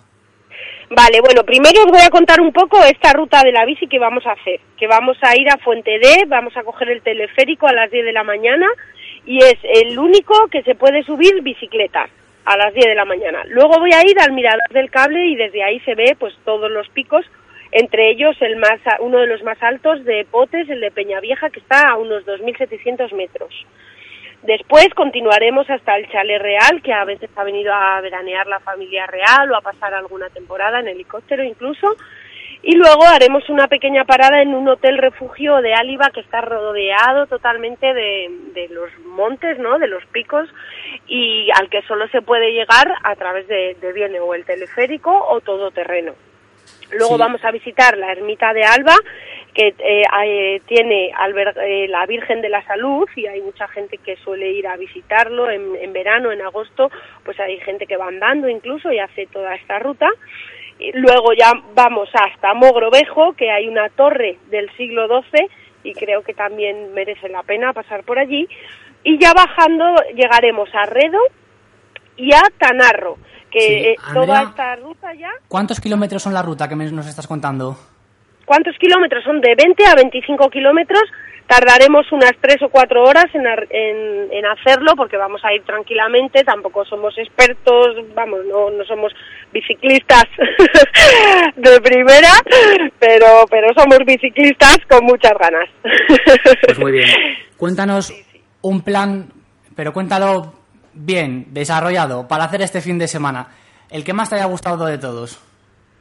Vale, 0.90 1.22
bueno, 1.22 1.44
primero 1.44 1.80
os 1.84 1.90
voy 1.90 2.02
a 2.02 2.10
contar 2.10 2.42
un 2.42 2.52
poco 2.52 2.84
esta 2.84 3.14
ruta 3.14 3.42
de 3.42 3.52
la 3.52 3.64
bici 3.64 3.86
que 3.86 3.98
vamos 3.98 4.26
a 4.26 4.32
hacer. 4.32 4.60
Que 4.76 4.86
vamos 4.86 5.16
a 5.22 5.34
ir 5.34 5.48
a 5.48 5.56
Fuente 5.56 5.98
D, 5.98 6.26
vamos 6.26 6.54
a 6.58 6.62
coger 6.62 6.90
el 6.90 7.00
teleférico 7.00 7.66
a 7.66 7.72
las 7.72 7.90
10 7.90 8.04
de 8.04 8.12
la 8.12 8.24
mañana 8.24 8.66
y 9.28 9.44
es 9.44 9.58
el 9.62 9.98
único 9.98 10.48
que 10.48 10.62
se 10.62 10.74
puede 10.74 11.02
subir 11.02 11.42
bicicleta 11.42 12.08
a 12.46 12.56
las 12.56 12.72
10 12.72 12.86
de 12.86 12.94
la 12.94 13.04
mañana. 13.04 13.42
Luego 13.48 13.78
voy 13.78 13.90
a 13.92 14.00
ir 14.00 14.18
al 14.18 14.32
mirador 14.32 14.62
del 14.70 14.90
cable 14.90 15.26
y 15.26 15.36
desde 15.36 15.62
ahí 15.62 15.80
se 15.80 15.94
ve 15.94 16.16
pues 16.18 16.34
todos 16.46 16.70
los 16.70 16.88
picos, 16.88 17.26
entre 17.70 18.10
ellos 18.10 18.40
el 18.40 18.56
más 18.56 18.80
uno 19.00 19.18
de 19.18 19.26
los 19.26 19.42
más 19.42 19.62
altos 19.62 20.02
de 20.06 20.26
Potes, 20.30 20.70
el 20.70 20.80
de 20.80 20.90
Peñavieja, 20.90 21.50
que 21.50 21.60
está 21.60 21.90
a 21.90 21.96
unos 21.96 22.24
2.700 22.24 23.12
metros. 23.12 23.52
Después 24.44 24.88
continuaremos 24.94 25.68
hasta 25.68 25.98
el 25.98 26.08
Chalet 26.08 26.40
Real, 26.40 26.80
que 26.82 26.94
a 26.94 27.04
veces 27.04 27.28
ha 27.36 27.44
venido 27.44 27.74
a 27.74 28.00
veranear 28.00 28.46
la 28.46 28.60
familia 28.60 29.06
real 29.06 29.50
o 29.52 29.56
a 29.56 29.60
pasar 29.60 29.92
alguna 29.92 30.30
temporada 30.30 30.80
en 30.80 30.88
helicóptero 30.88 31.44
incluso. 31.44 31.96
Y 32.62 32.74
luego 32.74 33.04
haremos 33.06 33.48
una 33.48 33.68
pequeña 33.68 34.04
parada 34.04 34.42
en 34.42 34.52
un 34.54 34.68
hotel 34.68 34.98
refugio 34.98 35.62
de 35.62 35.74
Áliva 35.74 36.10
que 36.12 36.20
está 36.20 36.40
rodeado 36.40 37.26
totalmente 37.26 37.94
de, 37.94 38.28
de 38.52 38.68
los 38.68 38.90
montes, 39.04 39.58
¿no? 39.58 39.78
De 39.78 39.86
los 39.86 40.04
picos 40.06 40.48
y 41.06 41.48
al 41.54 41.70
que 41.70 41.82
solo 41.82 42.08
se 42.08 42.20
puede 42.20 42.52
llegar 42.52 42.92
a 43.04 43.14
través 43.14 43.46
de, 43.46 43.76
de 43.80 43.92
bien 43.92 44.16
o 44.20 44.34
el 44.34 44.44
teleférico 44.44 45.10
o 45.12 45.40
todoterreno. 45.40 46.14
Luego 46.90 47.14
Sí. 47.14 47.20
vamos 47.20 47.44
a 47.44 47.50
visitar 47.50 47.96
la 47.96 48.10
ermita 48.12 48.52
de 48.52 48.64
Alba, 48.64 48.94
que 49.54 49.68
eh, 49.78 50.02
eh, 50.24 50.60
tiene 50.66 51.12
alber- 51.12 51.56
eh, 51.62 51.86
la 51.88 52.06
Virgen 52.06 52.40
de 52.40 52.48
la 52.48 52.62
Salud 52.64 53.08
y 53.14 53.26
hay 53.26 53.40
mucha 53.40 53.68
gente 53.68 53.98
que 53.98 54.16
suele 54.16 54.50
ir 54.50 54.66
a 54.66 54.76
visitarlo 54.76 55.48
en, 55.50 55.76
en 55.80 55.92
verano, 55.92 56.32
en 56.32 56.42
agosto, 56.42 56.90
pues 57.24 57.38
hay 57.40 57.58
gente 57.60 57.86
que 57.86 57.96
va 57.96 58.08
andando 58.08 58.48
incluso 58.48 58.90
y 58.92 58.98
hace 58.98 59.26
toda 59.26 59.54
esta 59.54 59.78
ruta. 59.78 60.08
Y 60.78 60.92
luego 60.92 61.32
ya 61.32 61.52
vamos 61.74 62.08
hasta 62.14 62.54
Mogrovejo, 62.54 63.32
que 63.32 63.50
hay 63.50 63.68
una 63.68 63.88
torre 63.90 64.38
del 64.50 64.70
siglo 64.76 65.06
XII 65.08 65.48
y 65.82 65.94
creo 65.94 66.22
que 66.22 66.34
también 66.34 66.92
merece 66.94 67.28
la 67.28 67.42
pena 67.42 67.72
pasar 67.72 68.04
por 68.04 68.18
allí. 68.18 68.48
Y 69.02 69.18
ya 69.18 69.32
bajando 69.32 69.84
llegaremos 70.14 70.68
a 70.74 70.86
Redo 70.86 71.18
y 72.16 72.32
a 72.32 72.42
Tanarro, 72.58 73.16
que 73.50 73.60
Sí, 73.60 73.74
eh, 73.74 73.96
toda 74.12 74.42
esta 74.42 74.76
ruta 74.76 75.14
ya 75.14 75.30
¿Cuántos 75.48 75.80
kilómetros 75.80 76.22
son 76.22 76.34
la 76.34 76.42
ruta 76.42 76.68
que 76.68 76.76
nos 76.76 77.06
estás 77.06 77.26
contando? 77.26 77.76
¿Cuántos 78.44 78.76
kilómetros 78.78 79.24
son? 79.24 79.40
De 79.40 79.54
20 79.54 79.86
a 79.86 79.94
25 79.94 80.48
kilómetros. 80.50 81.02
Tardaremos 81.48 82.12
unas 82.12 82.32
3 82.42 82.62
o 82.62 82.68
4 82.68 83.02
horas 83.02 83.24
en, 83.32 83.46
en 84.30 84.46
hacerlo 84.46 84.92
porque 84.96 85.16
vamos 85.16 85.42
a 85.44 85.54
ir 85.54 85.64
tranquilamente. 85.64 86.44
Tampoco 86.44 86.84
somos 86.84 87.16
expertos, 87.16 87.96
vamos, 88.14 88.40
no, 88.44 88.68
no 88.68 88.84
somos 88.84 89.12
biciclistas 89.50 90.24
de 91.56 91.80
primera, 91.80 92.32
pero, 92.98 93.46
pero 93.50 93.68
somos 93.74 93.98
biciclistas 94.06 94.76
con 94.90 95.06
muchas 95.06 95.32
ganas. 95.40 95.68
Pues 96.66 96.78
muy 96.78 96.92
bien. 96.92 97.08
Cuéntanos 97.56 98.12
un 98.60 98.82
plan, 98.82 99.32
pero 99.74 99.94
cuéntalo 99.94 100.52
bien, 100.92 101.46
desarrollado, 101.54 102.28
para 102.28 102.44
hacer 102.44 102.60
este 102.60 102.82
fin 102.82 102.98
de 102.98 103.08
semana. 103.08 103.48
El 103.90 104.04
que 104.04 104.12
más 104.12 104.28
te 104.28 104.36
haya 104.36 104.44
gustado 104.44 104.84
de 104.84 104.98
todos. 104.98 105.40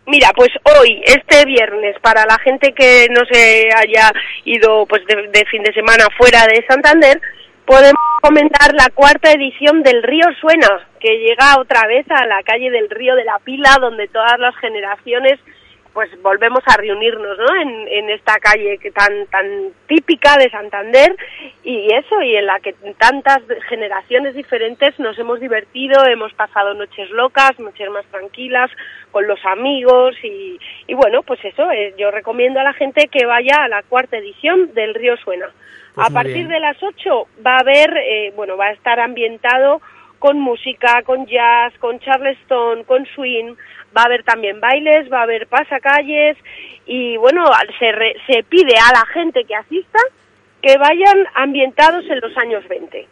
Mira, 0.07 0.29
pues 0.33 0.47
hoy, 0.79 1.01
este 1.03 1.43
viernes, 1.43 1.97
para 2.01 2.25
la 2.25 2.39
gente 2.39 2.71
que 2.71 3.07
no 3.11 3.25
se 3.29 3.67
haya 3.75 4.09
ido 4.45 4.85
pues 4.85 5.05
de, 5.05 5.27
de 5.27 5.45
fin 5.47 5.61
de 5.63 5.73
semana 5.73 6.05
fuera 6.17 6.45
de 6.47 6.65
Santander, 6.65 7.19
podemos 7.65 8.01
comentar 8.21 8.73
la 8.73 8.89
cuarta 8.95 9.33
edición 9.33 9.83
del 9.83 10.01
Río 10.03 10.25
Suena, 10.39 10.87
que 11.01 11.19
llega 11.19 11.59
otra 11.59 11.85
vez 11.87 12.05
a 12.09 12.25
la 12.25 12.41
calle 12.43 12.71
del 12.71 12.89
Río 12.89 13.15
de 13.15 13.25
la 13.25 13.39
Pila, 13.39 13.79
donde 13.81 14.07
todas 14.07 14.39
las 14.39 14.55
generaciones 14.55 15.41
pues 15.97 16.11
volvemos 16.21 16.61
a 16.67 16.77
reunirnos 16.77 17.39
¿no? 17.39 17.59
en, 17.59 17.87
en 17.87 18.11
esta 18.11 18.35
calle 18.35 18.77
que 18.77 18.91
tan 18.91 19.25
tan 19.31 19.71
típica 19.87 20.37
de 20.37 20.47
Santander 20.51 21.17
y 21.63 21.91
eso 21.91 22.21
y 22.21 22.35
en 22.35 22.45
la 22.45 22.59
que 22.59 22.73
tantas 22.99 23.39
generaciones 23.67 24.35
diferentes 24.35 24.99
nos 24.99 25.17
hemos 25.17 25.39
divertido 25.39 26.05
hemos 26.05 26.31
pasado 26.33 26.75
noches 26.75 27.09
locas 27.09 27.59
noches 27.59 27.89
más 27.89 28.05
tranquilas 28.11 28.69
con 29.09 29.25
los 29.25 29.43
amigos 29.43 30.15
y, 30.21 30.59
y 30.85 30.93
bueno 30.93 31.23
pues 31.23 31.43
eso 31.43 31.71
eh, 31.71 31.95
yo 31.97 32.11
recomiendo 32.11 32.59
a 32.59 32.63
la 32.63 32.73
gente 32.73 33.07
que 33.07 33.25
vaya 33.25 33.63
a 33.63 33.67
la 33.67 33.81
cuarta 33.81 34.17
edición 34.17 34.75
del 34.75 34.93
Río 34.93 35.17
Suena 35.17 35.49
Pues 35.95 36.07
a 36.07 36.13
partir 36.13 36.45
bien. 36.45 36.49
de 36.49 36.59
las 36.59 36.77
8 36.83 37.27
va 37.43 37.55
a 37.55 37.61
haber 37.61 37.97
eh, 37.97 38.33
bueno 38.35 38.55
va 38.55 38.65
a 38.67 38.73
estar 38.73 38.99
ambientado 38.99 39.81
con 40.20 40.39
música, 40.39 41.01
con 41.03 41.26
jazz, 41.26 41.74
con 41.80 41.99
charleston, 41.99 42.84
con 42.84 43.05
swing, 43.15 43.55
va 43.95 44.01
a 44.03 44.05
haber 44.05 44.24
también 44.24 44.59
bailes, 44.59 45.11
va 45.11 45.20
a 45.20 45.24
haber 45.24 45.47
pasacalles 45.47 46.38
y 46.86 47.18
bueno, 47.18 47.45
se, 47.80 47.91
re- 47.91 48.15
se 48.28 48.43
pide 48.43 48.74
a 48.78 48.91
la 48.93 49.05
gente 49.13 49.43
que 49.45 49.55
asista 49.55 49.99
que 50.61 50.78
vayan 50.78 51.26
ambientados 51.36 52.03
en 52.09 52.20
los 52.20 52.36
años 52.38 52.68
20. 52.68 53.07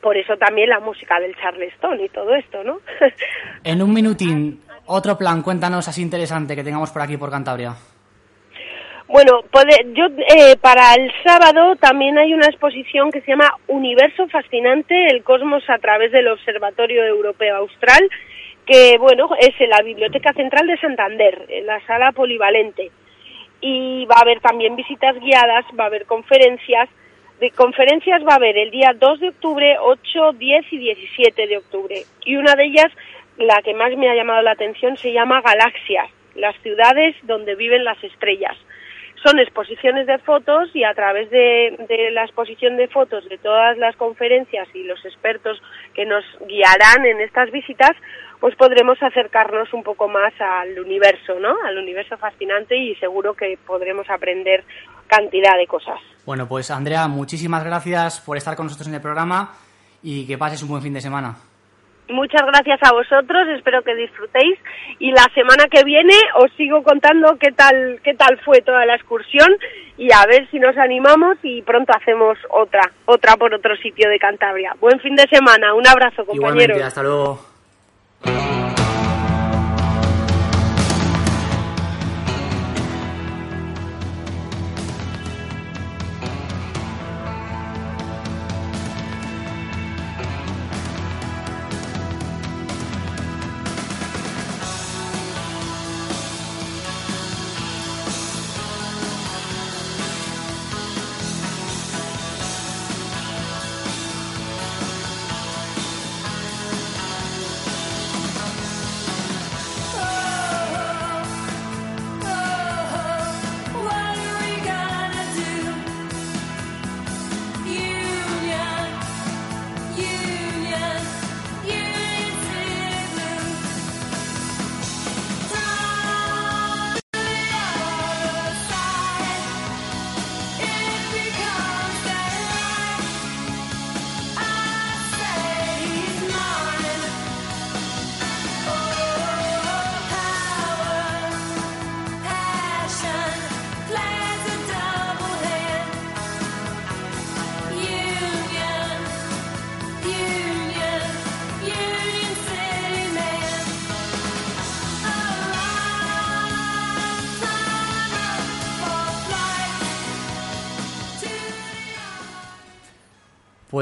Por 0.00 0.16
eso 0.16 0.36
también 0.36 0.68
la 0.68 0.80
música 0.80 1.20
del 1.20 1.36
charleston 1.36 2.00
y 2.00 2.08
todo 2.08 2.34
esto, 2.34 2.64
¿no? 2.64 2.80
En 3.64 3.80
un 3.82 3.92
minutín, 3.94 4.60
otro 4.86 5.16
plan, 5.16 5.42
cuéntanos 5.42 5.86
así 5.86 6.02
interesante 6.02 6.56
que 6.56 6.64
tengamos 6.64 6.90
por 6.90 7.02
aquí, 7.02 7.16
por 7.16 7.30
Cantabria. 7.30 7.74
Bueno, 9.12 9.42
puede- 9.50 9.92
yo 9.92 10.06
eh, 10.06 10.56
para 10.58 10.94
el 10.94 11.12
sábado 11.22 11.76
también 11.76 12.16
hay 12.16 12.32
una 12.32 12.46
exposición 12.46 13.10
que 13.10 13.20
se 13.20 13.32
llama 13.32 13.52
Universo 13.66 14.26
Fascinante, 14.28 15.08
el 15.08 15.22
cosmos 15.22 15.62
a 15.68 15.76
través 15.76 16.12
del 16.12 16.28
Observatorio 16.28 17.04
Europeo 17.04 17.56
Austral, 17.56 18.08
que 18.64 18.96
bueno, 18.98 19.28
es 19.38 19.52
en 19.60 19.68
la 19.68 19.82
Biblioteca 19.82 20.32
Central 20.32 20.66
de 20.66 20.78
Santander, 20.78 21.44
en 21.50 21.66
la 21.66 21.78
sala 21.86 22.12
polivalente. 22.12 22.90
Y 23.60 24.06
va 24.06 24.14
a 24.16 24.22
haber 24.22 24.40
también 24.40 24.76
visitas 24.76 25.14
guiadas, 25.20 25.66
va 25.78 25.84
a 25.84 25.88
haber 25.88 26.06
conferencias. 26.06 26.88
De 27.38 27.50
conferencias 27.50 28.22
va 28.26 28.32
a 28.32 28.36
haber 28.36 28.56
el 28.56 28.70
día 28.70 28.94
2 28.98 29.20
de 29.20 29.28
octubre, 29.28 29.76
8, 29.78 30.32
10 30.38 30.72
y 30.72 30.78
17 30.78 31.48
de 31.48 31.58
octubre. 31.58 31.96
Y 32.24 32.36
una 32.36 32.54
de 32.54 32.64
ellas, 32.64 32.90
la 33.36 33.60
que 33.60 33.74
más 33.74 33.94
me 33.94 34.08
ha 34.08 34.14
llamado 34.14 34.40
la 34.40 34.52
atención, 34.52 34.96
se 34.96 35.12
llama 35.12 35.42
Galaxias, 35.42 36.08
las 36.34 36.56
ciudades 36.62 37.14
donde 37.24 37.56
viven 37.56 37.84
las 37.84 38.02
estrellas 38.02 38.56
son 39.24 39.38
exposiciones 39.38 40.06
de 40.06 40.18
fotos 40.18 40.70
y 40.74 40.84
a 40.84 40.94
través 40.94 41.30
de, 41.30 41.76
la 42.12 42.24
exposición 42.24 42.76
de 42.76 42.88
fotos 42.88 43.28
de 43.28 43.38
todas 43.38 43.78
las 43.78 43.96
conferencias 43.96 44.68
y 44.74 44.84
los 44.84 45.04
expertos 45.04 45.60
que 45.94 46.04
nos 46.04 46.24
guiarán 46.46 47.06
en 47.06 47.20
estas 47.20 47.50
visitas, 47.50 47.92
pues 48.40 48.56
podremos 48.56 49.00
acercarnos 49.02 49.72
un 49.72 49.82
poco 49.82 50.08
más 50.08 50.32
al 50.40 50.78
universo, 50.78 51.38
¿no? 51.38 51.54
Al 51.64 51.78
universo 51.78 52.16
fascinante 52.18 52.76
y 52.76 52.94
seguro 52.96 53.34
que 53.34 53.58
podremos 53.66 54.08
aprender 54.10 54.64
cantidad 55.06 55.56
de 55.56 55.66
cosas. 55.66 56.00
Bueno, 56.24 56.48
pues 56.48 56.70
Andrea, 56.70 57.06
muchísimas 57.06 57.64
gracias 57.64 58.20
por 58.20 58.36
estar 58.36 58.56
con 58.56 58.66
nosotros 58.66 58.88
en 58.88 58.94
el 58.94 59.00
programa 59.00 59.52
y 60.02 60.26
que 60.26 60.38
pases 60.38 60.62
un 60.62 60.70
buen 60.70 60.82
fin 60.82 60.94
de 60.94 61.00
semana. 61.00 61.36
Muchas 62.12 62.42
gracias 62.46 62.78
a 62.82 62.92
vosotros, 62.92 63.48
espero 63.56 63.82
que 63.82 63.94
disfrutéis 63.94 64.58
y 64.98 65.10
la 65.10 65.26
semana 65.34 65.64
que 65.70 65.84
viene 65.84 66.14
os 66.36 66.52
sigo 66.56 66.82
contando 66.82 67.36
qué 67.38 67.52
tal 67.52 68.00
qué 68.04 68.14
tal 68.14 68.38
fue 68.44 68.60
toda 68.60 68.84
la 68.86 68.94
excursión 68.96 69.48
y 69.96 70.12
a 70.12 70.24
ver 70.26 70.48
si 70.50 70.58
nos 70.58 70.76
animamos 70.76 71.38
y 71.42 71.62
pronto 71.62 71.92
hacemos 71.94 72.38
otra, 72.50 72.82
otra 73.06 73.36
por 73.36 73.54
otro 73.54 73.76
sitio 73.76 74.08
de 74.08 74.18
Cantabria. 74.18 74.74
Buen 74.80 75.00
fin 75.00 75.16
de 75.16 75.26
semana, 75.30 75.74
un 75.74 75.86
abrazo 75.86 76.24
compañeros. 76.24 76.76
Igualmente, 76.76 76.82
hasta 76.82 77.02
luego. 77.02 77.52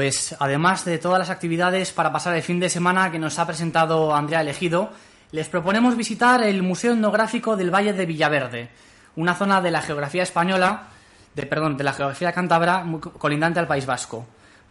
Pues 0.01 0.35
además 0.39 0.83
de 0.83 0.97
todas 0.97 1.19
las 1.19 1.29
actividades 1.29 1.91
para 1.91 2.11
pasar 2.11 2.35
el 2.35 2.41
fin 2.41 2.59
de 2.59 2.69
semana 2.69 3.11
que 3.11 3.19
nos 3.19 3.37
ha 3.37 3.45
presentado 3.45 4.15
Andrea 4.15 4.41
Elegido, 4.41 4.89
les 5.31 5.47
proponemos 5.47 5.95
visitar 5.95 6.41
el 6.41 6.63
Museo 6.63 6.93
Etnográfico 6.93 7.55
del 7.55 7.69
Valle 7.69 7.93
de 7.93 8.07
Villaverde, 8.07 8.69
una 9.15 9.35
zona 9.35 9.61
de 9.61 9.69
la 9.69 9.83
geografía 9.83 10.23
española, 10.23 10.87
de, 11.35 11.45
perdón, 11.45 11.77
de 11.77 11.83
la 11.83 11.93
geografía 11.93 12.31
cántabra 12.31 12.83
colindante 13.19 13.59
al 13.59 13.67
País 13.67 13.85
Vasco. 13.85 14.25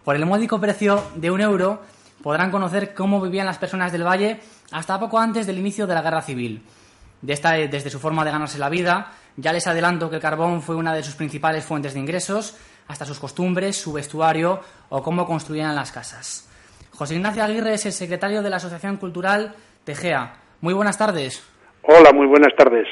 Por 0.05 0.17
el 0.17 0.27
módico 0.27 0.61
precio 0.61 1.01
de 1.15 1.31
un 1.31 1.41
euro 1.41 1.81
podrán 2.25 2.51
conocer 2.51 2.93
cómo 2.93 3.21
vivían 3.21 3.47
las 3.47 3.59
personas 3.59 3.93
del 3.93 4.05
valle 4.05 4.41
hasta 4.73 4.99
poco 4.99 5.21
antes 5.21 5.47
del 5.47 5.59
inicio 5.59 5.87
de 5.87 5.95
la 5.95 6.03
Guerra 6.03 6.23
Civil. 6.23 6.65
De 7.23 7.35
esta, 7.35 7.53
desde 7.53 7.91
su 7.91 8.01
forma 8.01 8.25
de 8.25 8.33
ganarse 8.33 8.59
la 8.59 8.69
vida, 8.69 9.13
ya 9.37 9.53
les 9.53 9.69
adelanto 9.69 10.11
que 10.11 10.17
el 10.17 10.23
carbón 10.23 10.61
fue 10.61 10.75
una 10.75 10.93
de 10.93 11.05
sus 11.05 11.15
principales 11.15 11.65
fuentes 11.65 11.95
de 11.95 12.01
ingresos, 12.01 12.57
hasta 12.91 13.05
sus 13.05 13.21
costumbres, 13.21 13.77
su 13.77 13.93
vestuario 13.93 14.61
o 14.89 15.03
cómo 15.03 15.25
construían 15.25 15.77
las 15.77 15.93
casas. 15.93 16.49
José 16.91 17.15
Ignacio 17.15 17.45
Aguirre 17.45 17.75
es 17.75 17.87
el 17.87 17.93
secretario 17.93 18.43
de 18.43 18.51
la 18.51 18.57
Asociación 18.57 18.97
Cultural 18.97 19.55
Tegea. 19.85 20.35
Muy 20.61 20.75
buenas 20.75 20.99
tardes. 20.99 21.41
Hola, 21.83 22.13
muy 22.13 22.27
buenas 22.27 22.53
tardes. 22.57 22.89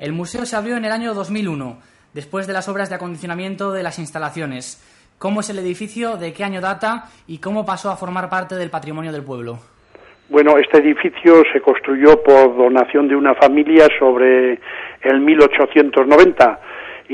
El 0.00 0.12
museo 0.12 0.44
se 0.44 0.56
abrió 0.56 0.76
en 0.76 0.84
el 0.84 0.92
año 0.92 1.14
2001, 1.14 1.78
después 2.12 2.48
de 2.48 2.52
las 2.52 2.68
obras 2.68 2.90
de 2.90 2.96
acondicionamiento 2.96 3.70
de 3.72 3.84
las 3.84 4.00
instalaciones. 4.00 4.82
¿Cómo 5.18 5.40
es 5.40 5.50
el 5.50 5.60
edificio? 5.60 6.16
¿De 6.16 6.32
qué 6.32 6.42
año 6.42 6.60
data? 6.60 7.04
¿Y 7.28 7.38
cómo 7.38 7.64
pasó 7.64 7.90
a 7.90 7.96
formar 7.96 8.28
parte 8.28 8.56
del 8.56 8.70
patrimonio 8.70 9.12
del 9.12 9.22
pueblo? 9.22 9.60
Bueno, 10.30 10.58
este 10.58 10.78
edificio 10.78 11.44
se 11.52 11.60
construyó 11.60 12.20
por 12.24 12.56
donación 12.56 13.06
de 13.06 13.14
una 13.14 13.34
familia 13.36 13.86
sobre 14.00 14.58
el 15.02 15.20
1890 15.20 16.60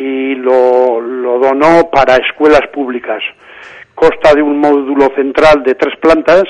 y 0.01 0.34
lo, 0.36 1.01
lo 1.01 1.38
donó 1.40 1.90
para 1.90 2.16
escuelas 2.16 2.66
públicas. 2.72 3.22
Consta 3.94 4.34
de 4.34 4.42
un 4.42 4.59
módulo 4.59 5.09
central 5.16 5.62
de 5.64 5.74
tres 5.74 5.96
plantas, 5.96 6.44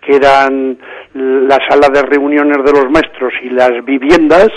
que 0.00 0.16
eran 0.16 0.78
la 1.14 1.58
sala 1.68 1.88
de 1.92 2.02
reuniones 2.02 2.58
de 2.64 2.72
los 2.72 2.90
maestros 2.90 3.32
y 3.42 3.50
las 3.50 3.84
viviendas, 3.84 4.48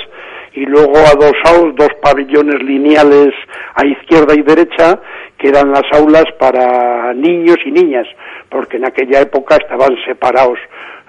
y 0.53 0.65
luego 0.65 0.95
adosados 0.97 1.75
dos 1.75 1.89
pabellones 2.01 2.61
lineales 2.63 3.33
a 3.75 3.85
izquierda 3.85 4.33
y 4.35 4.41
derecha, 4.41 4.99
que 5.37 5.49
eran 5.49 5.71
las 5.71 5.83
aulas 5.91 6.25
para 6.39 7.13
niños 7.13 7.57
y 7.65 7.71
niñas, 7.71 8.07
porque 8.49 8.77
en 8.77 8.85
aquella 8.85 9.21
época 9.21 9.57
estaban 9.57 9.95
separados 10.05 10.59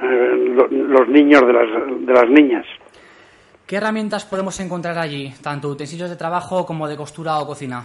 eh, 0.02 0.52
lo- 0.56 0.68
los 0.68 1.08
niños 1.08 1.42
de 1.46 1.52
las, 1.52 1.68
de 2.06 2.12
las 2.12 2.28
niñas. 2.28 2.66
¿Qué 3.70 3.76
herramientas 3.76 4.24
podemos 4.24 4.58
encontrar 4.58 4.98
allí, 4.98 5.32
tanto 5.44 5.68
utensilios 5.68 6.10
de 6.10 6.16
trabajo 6.16 6.66
como 6.66 6.88
de 6.88 6.96
costura 6.96 7.38
o 7.38 7.46
cocina? 7.46 7.84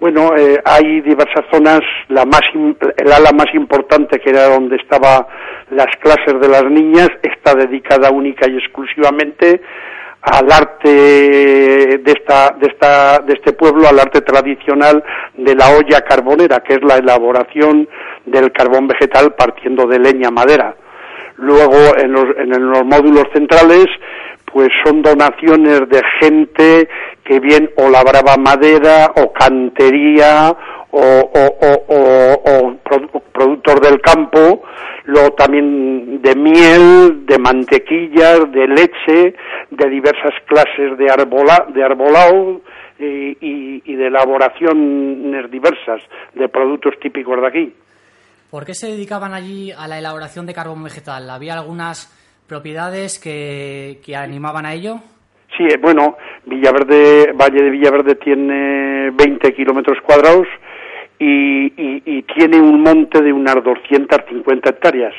Bueno, 0.00 0.34
eh, 0.34 0.58
hay 0.64 1.02
diversas 1.02 1.44
zonas. 1.52 1.80
La 2.08 2.24
más, 2.24 2.40
el 2.96 3.12
ala 3.12 3.30
más 3.32 3.52
importante, 3.52 4.20
que 4.20 4.30
era 4.30 4.48
donde 4.48 4.76
estaban 4.76 5.26
las 5.70 5.94
clases 6.00 6.40
de 6.40 6.48
las 6.48 6.64
niñas, 6.64 7.10
está 7.22 7.54
dedicada 7.54 8.10
única 8.10 8.48
y 8.48 8.56
exclusivamente 8.56 9.60
al 10.22 10.50
arte 10.50 10.88
de 10.88 12.10
esta, 12.10 12.56
de 12.58 12.68
esta, 12.68 13.18
de 13.18 13.34
este 13.34 13.52
pueblo, 13.52 13.86
al 13.86 13.98
arte 13.98 14.22
tradicional 14.22 15.04
de 15.36 15.54
la 15.54 15.76
olla 15.76 16.00
carbonera, 16.08 16.60
que 16.60 16.72
es 16.72 16.80
la 16.82 16.96
elaboración 16.96 17.86
del 18.24 18.50
carbón 18.50 18.88
vegetal 18.88 19.34
partiendo 19.34 19.86
de 19.86 19.98
leña 19.98 20.30
madera. 20.30 20.74
Luego, 21.36 21.98
en 21.98 22.12
los, 22.12 22.24
en 22.38 22.70
los 22.70 22.82
módulos 22.82 23.24
centrales, 23.34 23.88
pues 24.52 24.68
son 24.84 25.02
donaciones 25.02 25.80
de 25.88 26.02
gente 26.20 26.88
que 27.24 27.40
bien 27.40 27.70
o 27.76 27.88
labraba 27.90 28.36
madera 28.36 29.12
o 29.16 29.32
cantería 29.32 30.54
o, 30.90 31.00
o, 31.00 31.58
o, 31.60 31.84
o- 31.88 32.42
o 32.44 32.72
produ- 32.82 33.22
productos 33.32 33.80
del 33.82 34.00
campo, 34.00 34.62
luego 35.04 35.30
también 35.32 36.22
de 36.22 36.34
miel, 36.34 37.26
de 37.26 37.38
mantequillas, 37.38 38.50
de 38.50 38.66
leche, 38.68 39.34
de 39.70 39.90
diversas 39.90 40.32
clases 40.46 40.96
de, 40.96 41.10
arbola, 41.10 41.66
de 41.74 41.84
arbolado 41.84 42.60
y, 42.98 43.04
y- 43.40 43.82
y 43.84 43.94
de 43.96 44.06
elaboraciones 44.06 45.50
diversas 45.50 46.00
de 46.34 46.48
productos 46.48 46.94
típicos 47.00 47.40
de 47.40 47.46
aquí. 47.46 47.74
¿Por 48.50 48.64
qué 48.64 48.72
se 48.74 48.86
dedicaban 48.86 49.34
allí 49.34 49.70
a 49.70 49.86
la 49.86 49.98
elaboración 49.98 50.46
de 50.46 50.54
carbón 50.54 50.82
vegetal? 50.82 51.28
¿Había 51.28 51.52
algunas 51.54 52.10
propiedades 52.48 53.18
que, 53.18 53.98
que 54.04 54.16
animaban 54.16 54.66
a 54.66 54.72
ello? 54.74 54.96
Sí, 55.56 55.64
eh, 55.64 55.76
bueno, 55.80 56.16
Villaverde, 56.46 57.32
Valle 57.32 57.62
de 57.62 57.70
Villaverde 57.70 58.14
tiene 58.16 59.10
20 59.12 59.52
kilómetros 59.54 59.98
cuadrados 60.02 60.46
y, 61.18 61.66
y- 61.76 62.22
tiene 62.22 62.60
un 62.60 62.80
monte 62.82 63.20
de 63.22 63.32
unas 63.32 63.56
250 63.64 64.70
hectáreas. 64.70 65.14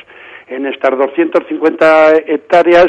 En 0.47 0.65
estas 0.65 0.97
250 0.97 2.15
hectáreas 2.27 2.87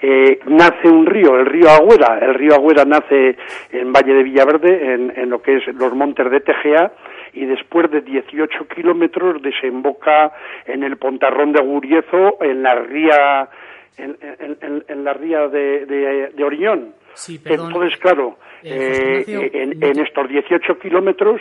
eh, 0.00 0.38
nace 0.46 0.88
un 0.88 1.04
río, 1.06 1.36
el 1.38 1.46
río 1.46 1.68
Agüera. 1.70 2.18
El 2.20 2.34
río 2.34 2.54
Agüera 2.54 2.84
nace 2.84 3.36
en 3.72 3.92
Valle 3.92 4.14
de 4.14 4.22
Villaverde, 4.22 4.94
en, 4.94 5.12
en 5.16 5.28
lo 5.30 5.42
que 5.42 5.56
es 5.58 5.66
los 5.74 5.92
montes 5.94 6.30
de 6.30 6.40
Tegea, 6.40 6.92
y 7.34 7.44
después 7.44 7.90
de 7.90 8.00
18 8.00 8.66
kilómetros 8.74 9.42
desemboca 9.42 10.32
en 10.66 10.82
el 10.82 10.96
Pontarrón 10.96 11.52
de 11.52 11.60
Guriezo, 11.60 12.38
en 12.42 12.62
la 12.62 12.74
ría 12.76 13.48
en, 13.96 14.16
en- 14.20 14.58
en- 14.60 14.84
en 14.88 15.04
la 15.04 15.12
ría 15.14 15.48
de, 15.48 15.86
de, 15.86 16.28
de 16.34 16.44
Oriñón. 16.44 16.94
Sí, 17.14 17.38
perdón. 17.38 17.72
Entonces, 17.72 17.98
claro, 17.98 18.38
Eh, 18.62 19.22
José 19.24 19.30
Ignacio, 19.32 19.60
en, 19.90 20.00
estos 20.06 20.28
18 20.28 20.78
kilómetros, 20.80 21.40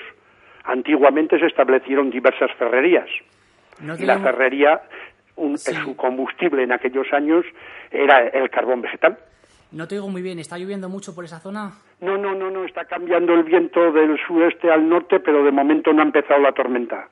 antiguamente 0.63 1.39
se 1.39 1.45
establecieron 1.47 2.09
diversas 2.09 2.51
ferrerías. 2.57 3.07
no 3.81 3.95
Y 3.95 4.05
la 4.05 4.19
ferrería, 4.19 4.81
un- 5.35 5.57
Sí. 5.57 5.73
su 5.75 5.95
combustible 5.95 6.63
en 6.63 6.71
aquellos 6.71 7.05
años 7.13 7.45
era 7.91 8.27
el 8.27 8.49
carbón 8.49 8.81
vegetal. 8.81 9.17
No 9.71 9.87
te 9.87 9.95
digo 9.95 10.07
muy 10.09 10.21
bien, 10.21 10.39
¿está 10.39 10.57
lloviendo 10.57 10.89
mucho 10.89 11.13
por 11.13 11.25
esa 11.25 11.39
zona? 11.39 11.73
No, 12.01 12.17
no, 12.17 12.33
no, 12.33 12.49
no, 12.49 12.63
está 12.65 12.85
cambiando 12.85 13.33
el 13.33 13.43
viento 13.43 13.91
del 13.91 14.17
sureste 14.25 14.71
al 14.71 14.87
norte, 14.87 15.19
pero 15.19 15.43
de 15.43 15.51
momento 15.51 15.91
no 15.93 16.01
ha 16.01 16.05
empezado 16.05 16.39
la 16.39 16.53
tormenta. 16.53 17.09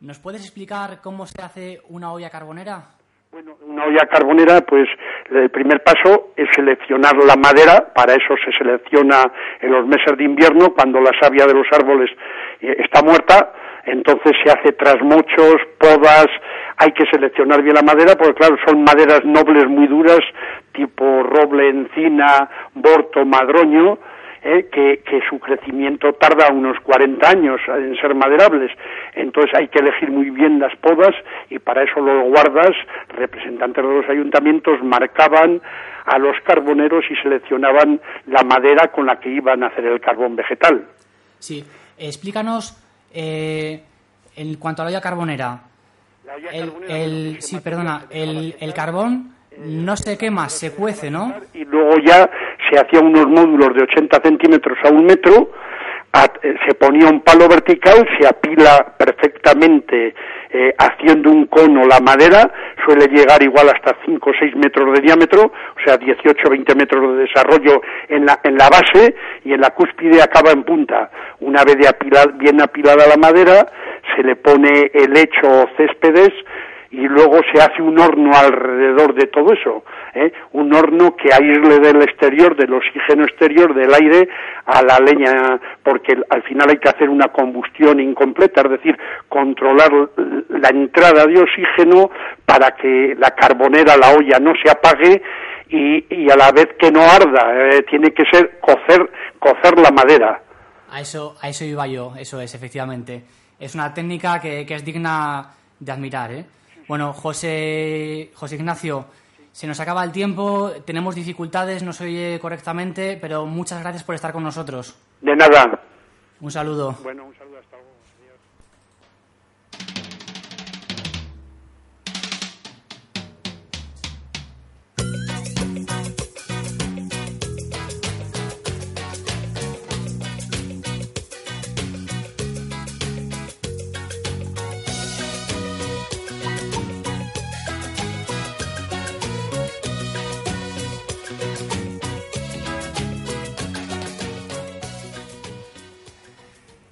¿Nos 0.00 0.18
puedes 0.18 0.40
explicar 0.42 1.00
cómo 1.02 1.26
se 1.26 1.42
hace 1.42 1.80
una 1.88 2.12
olla 2.12 2.30
carbonera? 2.30 2.84
Bueno, 3.32 3.54
una 3.64 3.84
olla 3.84 4.08
carbonera, 4.10 4.62
pues 4.62 4.88
el 5.30 5.50
primer 5.50 5.84
paso 5.84 6.32
es 6.34 6.48
seleccionar 6.52 7.14
la 7.14 7.36
madera, 7.36 7.92
para 7.94 8.14
eso 8.14 8.34
se 8.44 8.50
selecciona 8.58 9.22
en 9.60 9.70
los 9.70 9.86
meses 9.86 10.18
de 10.18 10.24
invierno, 10.24 10.74
cuando 10.74 11.00
la 11.00 11.12
savia 11.22 11.46
de 11.46 11.54
los 11.54 11.66
árboles 11.70 12.10
eh, 12.60 12.74
está 12.80 13.04
muerta, 13.04 13.52
entonces 13.84 14.32
se 14.44 14.50
hace 14.50 14.72
trasmochos, 14.72 15.58
podas, 15.78 16.26
hay 16.76 16.90
que 16.90 17.06
seleccionar 17.06 17.62
bien 17.62 17.76
la 17.76 17.82
madera, 17.82 18.16
porque 18.18 18.34
claro, 18.34 18.56
son 18.66 18.82
maderas 18.82 19.24
nobles 19.24 19.64
muy 19.68 19.86
duras, 19.86 20.20
tipo 20.72 21.22
roble, 21.22 21.68
encina, 21.68 22.50
borto, 22.74 23.24
madroño, 23.24 23.96
eh, 24.42 24.68
que, 24.72 25.02
que 25.04 25.20
su 25.28 25.38
crecimiento 25.38 26.12
tarda 26.14 26.50
unos 26.52 26.78
40 26.80 27.28
años 27.28 27.60
en 27.68 27.94
ser 28.00 28.14
maderables. 28.14 28.70
Entonces 29.14 29.52
hay 29.54 29.68
que 29.68 29.80
elegir 29.80 30.10
muy 30.10 30.30
bien 30.30 30.58
las 30.58 30.74
podas 30.76 31.14
y 31.50 31.58
para 31.58 31.82
eso 31.84 32.00
los 32.00 32.24
guardas, 32.28 32.70
representantes 33.08 33.84
de 33.84 33.90
los 33.92 34.08
ayuntamientos, 34.08 34.82
marcaban 34.82 35.60
a 36.06 36.18
los 36.18 36.34
carboneros 36.44 37.04
y 37.10 37.16
seleccionaban 37.16 38.00
la 38.26 38.42
madera 38.42 38.88
con 38.88 39.06
la 39.06 39.20
que 39.20 39.28
iban 39.30 39.62
a 39.62 39.66
hacer 39.68 39.84
el 39.84 40.00
carbón 40.00 40.34
vegetal. 40.36 40.86
Sí, 41.38 41.64
explícanos 41.98 42.76
eh, 43.12 43.82
en 44.36 44.54
cuanto 44.56 44.82
a 44.82 44.84
la 44.86 44.90
olla 44.90 45.00
carbonera. 45.00 45.60
El, 46.52 46.72
el- 46.88 47.42
sí, 47.42 47.60
perdona, 47.60 48.04
el, 48.10 48.54
el 48.60 48.72
carbón 48.72 49.34
no 49.58 49.96
se 49.96 50.16
quema, 50.16 50.48
se 50.48 50.72
cuece, 50.72 51.10
¿no? 51.10 51.34
y 51.54 51.64
luego 51.64 51.96
ya 52.06 52.30
se 52.70 52.78
hacían 52.78 53.06
unos 53.06 53.26
módulos 53.26 53.74
de 53.74 53.82
80 53.82 54.20
centímetros 54.22 54.78
a 54.84 54.88
un 54.90 55.04
metro, 55.04 55.50
eh, 56.42 56.54
se 56.66 56.74
ponía 56.74 57.08
un 57.08 57.20
palo 57.20 57.48
vertical, 57.48 58.06
se 58.18 58.26
apila 58.26 58.94
perfectamente 58.98 60.14
eh, 60.52 60.74
haciendo 60.78 61.30
un 61.30 61.46
cono 61.46 61.86
la 61.86 62.00
madera, 62.00 62.50
suele 62.84 63.06
llegar 63.06 63.40
igual 63.42 63.68
hasta 63.68 63.96
5 64.04 64.30
o 64.30 64.32
6 64.38 64.56
metros 64.56 64.92
de 64.94 65.02
diámetro, 65.02 65.42
o 65.44 65.80
sea, 65.84 65.96
18 65.96 66.42
o 66.46 66.50
20 66.50 66.74
metros 66.74 67.16
de 67.16 67.22
desarrollo 67.22 67.80
en 68.08 68.26
la, 68.26 68.40
en 68.42 68.56
la 68.56 68.68
base 68.68 69.14
y 69.44 69.52
en 69.52 69.60
la 69.60 69.70
cúspide 69.70 70.20
acaba 70.20 70.50
en 70.50 70.64
punta. 70.64 71.10
Una 71.40 71.62
vez 71.62 71.76
de 71.76 71.88
apilar- 71.88 72.36
bien 72.36 72.60
apilada 72.60 73.06
la 73.06 73.16
madera, 73.16 73.66
se 74.16 74.24
le 74.24 74.34
pone 74.34 74.90
el 74.92 75.16
hecho 75.16 75.46
o 75.46 75.68
céspedes 75.76 76.30
y 76.90 77.06
luego 77.06 77.40
se 77.52 77.62
hace 77.62 77.80
un 77.80 77.98
horno 78.00 78.32
alrededor 78.34 79.14
de 79.14 79.28
todo 79.28 79.52
eso, 79.52 79.84
¿eh? 80.12 80.32
un 80.52 80.74
horno 80.74 81.14
que 81.14 81.32
aísle 81.32 81.78
del 81.78 82.02
exterior, 82.02 82.56
del 82.56 82.74
oxígeno 82.74 83.24
exterior, 83.24 83.72
del 83.74 83.94
aire 83.94 84.28
a 84.66 84.82
la 84.82 84.98
leña, 84.98 85.60
porque 85.84 86.18
al 86.28 86.42
final 86.42 86.70
hay 86.70 86.78
que 86.78 86.88
hacer 86.88 87.08
una 87.08 87.28
combustión 87.28 88.00
incompleta, 88.00 88.62
es 88.62 88.70
decir, 88.70 88.98
controlar 89.28 89.92
la 90.48 90.68
entrada 90.70 91.26
de 91.26 91.40
oxígeno 91.40 92.10
para 92.44 92.72
que 92.72 93.14
la 93.16 93.30
carbonera, 93.30 93.96
la 93.96 94.10
olla, 94.10 94.40
no 94.40 94.52
se 94.60 94.68
apague 94.68 95.22
y, 95.68 96.04
y 96.12 96.28
a 96.28 96.36
la 96.36 96.50
vez 96.50 96.70
que 96.76 96.90
no 96.90 97.02
arda, 97.02 97.68
eh, 97.68 97.82
tiene 97.88 98.10
que 98.10 98.24
ser 98.32 98.58
cocer, 98.58 99.08
cocer 99.38 99.78
la 99.78 99.92
madera. 99.92 100.42
A 100.90 101.00
eso, 101.00 101.36
a 101.40 101.48
eso 101.48 101.64
iba 101.64 101.86
yo, 101.86 102.14
eso 102.18 102.40
es, 102.40 102.52
efectivamente. 102.52 103.22
Es 103.60 103.76
una 103.76 103.94
técnica 103.94 104.40
que, 104.40 104.66
que 104.66 104.74
es 104.74 104.84
digna 104.84 105.52
de 105.78 105.92
admirar, 105.92 106.32
¿eh? 106.32 106.44
Bueno, 106.90 107.12
José, 107.12 108.32
José 108.34 108.56
Ignacio, 108.56 109.04
se 109.52 109.68
nos 109.68 109.78
acaba 109.78 110.02
el 110.02 110.10
tiempo, 110.10 110.72
tenemos 110.84 111.14
dificultades, 111.14 111.84
no 111.84 111.92
se 111.92 112.02
oye 112.06 112.40
correctamente, 112.40 113.16
pero 113.20 113.46
muchas 113.46 113.80
gracias 113.80 114.02
por 114.02 114.16
estar 114.16 114.32
con 114.32 114.42
nosotros. 114.42 114.98
De 115.20 115.36
nada. 115.36 115.84
Un 116.40 116.50
saludo. 116.50 116.96
Bueno, 117.04 117.26
un 117.26 117.34
saludo 117.36 117.60
hasta 117.60 117.76
luego. 117.76 117.89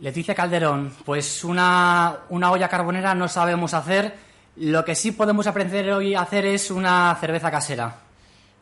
Leticia 0.09 0.35
Calderón, 0.35 0.91
pues 1.05 1.45
una, 1.45 2.21
una 2.31 2.51
olla 2.51 2.67
carbonera 2.67 3.15
no 3.15 3.29
sabemos 3.29 3.75
hacer. 3.75 4.17
Lo 4.57 4.83
que 4.83 4.95
sí 4.95 5.13
podemos 5.13 5.47
aprender 5.47 5.91
hoy 5.91 6.15
a 6.15 6.23
hacer 6.23 6.47
es 6.47 6.71
una 6.71 7.15
cerveza 7.21 7.51
casera. 7.51 7.95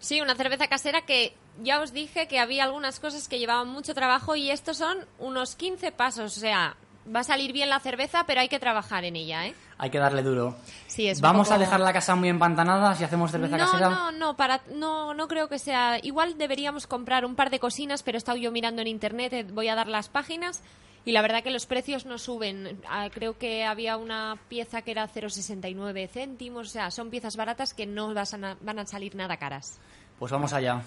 Sí, 0.00 0.20
una 0.20 0.34
cerveza 0.34 0.66
casera 0.66 1.02
que 1.02 1.34
ya 1.62 1.80
os 1.80 1.92
dije 1.92 2.26
que 2.26 2.40
había 2.40 2.64
algunas 2.64 2.98
cosas 2.98 3.28
que 3.28 3.38
llevaban 3.38 3.68
mucho 3.68 3.94
trabajo 3.94 4.34
y 4.34 4.50
estos 4.50 4.78
son 4.78 4.98
unos 5.20 5.54
15 5.54 5.92
pasos. 5.92 6.36
O 6.36 6.40
sea, 6.40 6.74
va 7.14 7.20
a 7.20 7.24
salir 7.24 7.52
bien 7.52 7.70
la 7.70 7.78
cerveza, 7.78 8.24
pero 8.26 8.40
hay 8.40 8.48
que 8.48 8.58
trabajar 8.58 9.04
en 9.04 9.14
ella, 9.14 9.46
¿eh? 9.46 9.54
Hay 9.78 9.90
que 9.90 9.98
darle 9.98 10.24
duro. 10.24 10.56
Sí, 10.88 11.06
es 11.06 11.20
¿Vamos 11.20 11.52
a 11.52 11.58
dejar 11.58 11.78
la 11.78 11.92
casa 11.92 12.16
muy 12.16 12.28
empantanada 12.28 12.96
si 12.96 13.04
hacemos 13.04 13.30
cerveza 13.30 13.56
no, 13.56 13.64
casera? 13.64 13.88
No, 13.88 14.10
no, 14.10 14.36
para, 14.36 14.62
no, 14.74 15.14
no 15.14 15.28
creo 15.28 15.48
que 15.48 15.60
sea. 15.60 16.00
Igual 16.02 16.38
deberíamos 16.38 16.88
comprar 16.88 17.24
un 17.24 17.36
par 17.36 17.50
de 17.50 17.60
cocinas, 17.60 18.02
pero 18.02 18.16
he 18.16 18.18
estado 18.18 18.36
yo 18.36 18.50
mirando 18.50 18.82
en 18.82 18.88
internet, 18.88 19.32
eh, 19.32 19.44
voy 19.44 19.68
a 19.68 19.76
dar 19.76 19.86
las 19.86 20.08
páginas 20.08 20.60
y 21.06 21.12
la 21.12 21.22
verdad 21.22 21.42
que 21.42 21.50
los 21.50 21.64
precios 21.64 22.04
no 22.04 22.18
suben. 22.18 22.78
Ah, 22.86 23.08
creo 23.10 23.38
que 23.38 23.64
había 23.64 23.96
una 23.96 24.36
pieza 24.50 24.82
que 24.82 24.90
era 24.90 25.08
0,69 25.08 26.08
céntimos, 26.08 26.66
o 26.68 26.70
sea, 26.70 26.90
son 26.90 27.08
piezas 27.08 27.36
baratas 27.36 27.72
que 27.72 27.86
no 27.86 28.12
vas 28.12 28.34
a 28.34 28.56
van 28.60 28.78
a 28.78 28.86
salir 28.86 29.14
nada 29.14 29.38
caras. 29.38 29.78
Pues 30.18 30.30
vamos 30.32 30.52
allá. 30.52 30.82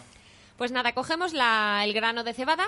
Pues 0.57 0.71
nada, 0.71 0.93
cogemos 0.93 1.33
la- 1.33 1.81
el 1.85 1.93
grano 1.93 2.23
de 2.23 2.33
cebada 2.33 2.67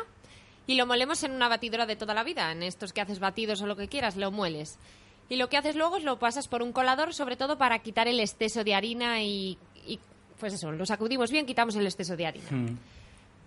y 0.65 0.75
lo 0.75 0.85
molemos 0.87 1.23
en 1.23 1.31
una 1.33 1.49
batidora 1.49 1.85
de 1.85 1.95
toda 1.97 2.13
la 2.13 2.23
vida. 2.23 2.51
En 2.51 2.63
estos 2.63 2.93
que 2.93 3.01
haces 3.01 3.19
batidos 3.19 3.61
o 3.61 3.67
lo 3.67 3.75
que 3.75 3.87
quieras, 3.87 4.15
lo 4.15 4.31
mueles. 4.31 4.79
Y 5.27 5.35
lo 5.37 5.49
que 5.49 5.57
haces 5.57 5.75
luego 5.75 5.97
es 5.97 6.03
lo 6.03 6.19
pasas 6.19 6.47
por 6.47 6.61
un 6.61 6.71
colador, 6.71 7.13
sobre 7.13 7.35
todo 7.35 7.57
para 7.57 7.79
quitar 7.79 8.07
el 8.07 8.19
exceso 8.19 8.63
de 8.63 8.75
harina 8.75 9.21
y, 9.23 9.57
y, 9.87 9.99
pues 10.39 10.53
eso, 10.53 10.71
lo 10.71 10.85
sacudimos 10.85 11.31
bien, 11.31 11.45
quitamos 11.45 11.75
el 11.75 11.85
exceso 11.85 12.15
de 12.15 12.25
harina. 12.27 12.47
Mm. 12.51 12.77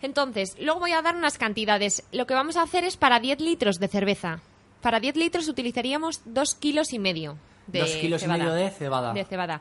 Entonces, 0.03 0.57
luego 0.61 0.81
voy 0.81 0.93
a 0.93 1.03
dar 1.03 1.17
unas 1.17 1.39
cantidades. 1.39 2.03
Lo 2.13 2.27
que 2.27 2.35
vamos 2.35 2.57
a 2.57 2.63
hacer 2.63 2.85
es 2.85 2.97
para 2.97 3.21
10 3.21 3.41
litros 3.41 3.79
de 3.79 3.89
cerveza. 3.89 4.41
Para 4.83 5.01
10 5.01 5.17
litros 5.17 5.49
utilizaríamos 5.49 6.21
2 6.27 6.55
kilos 6.57 6.93
y 6.93 6.99
medio 6.99 7.39
de 7.67 7.81
Dos 7.81 7.91
kilos 7.97 8.23
y 8.23 8.29
medio 8.29 8.53
de 8.53 8.71
cebada. 8.71 9.13
De 9.13 9.25
cebada. 9.25 9.61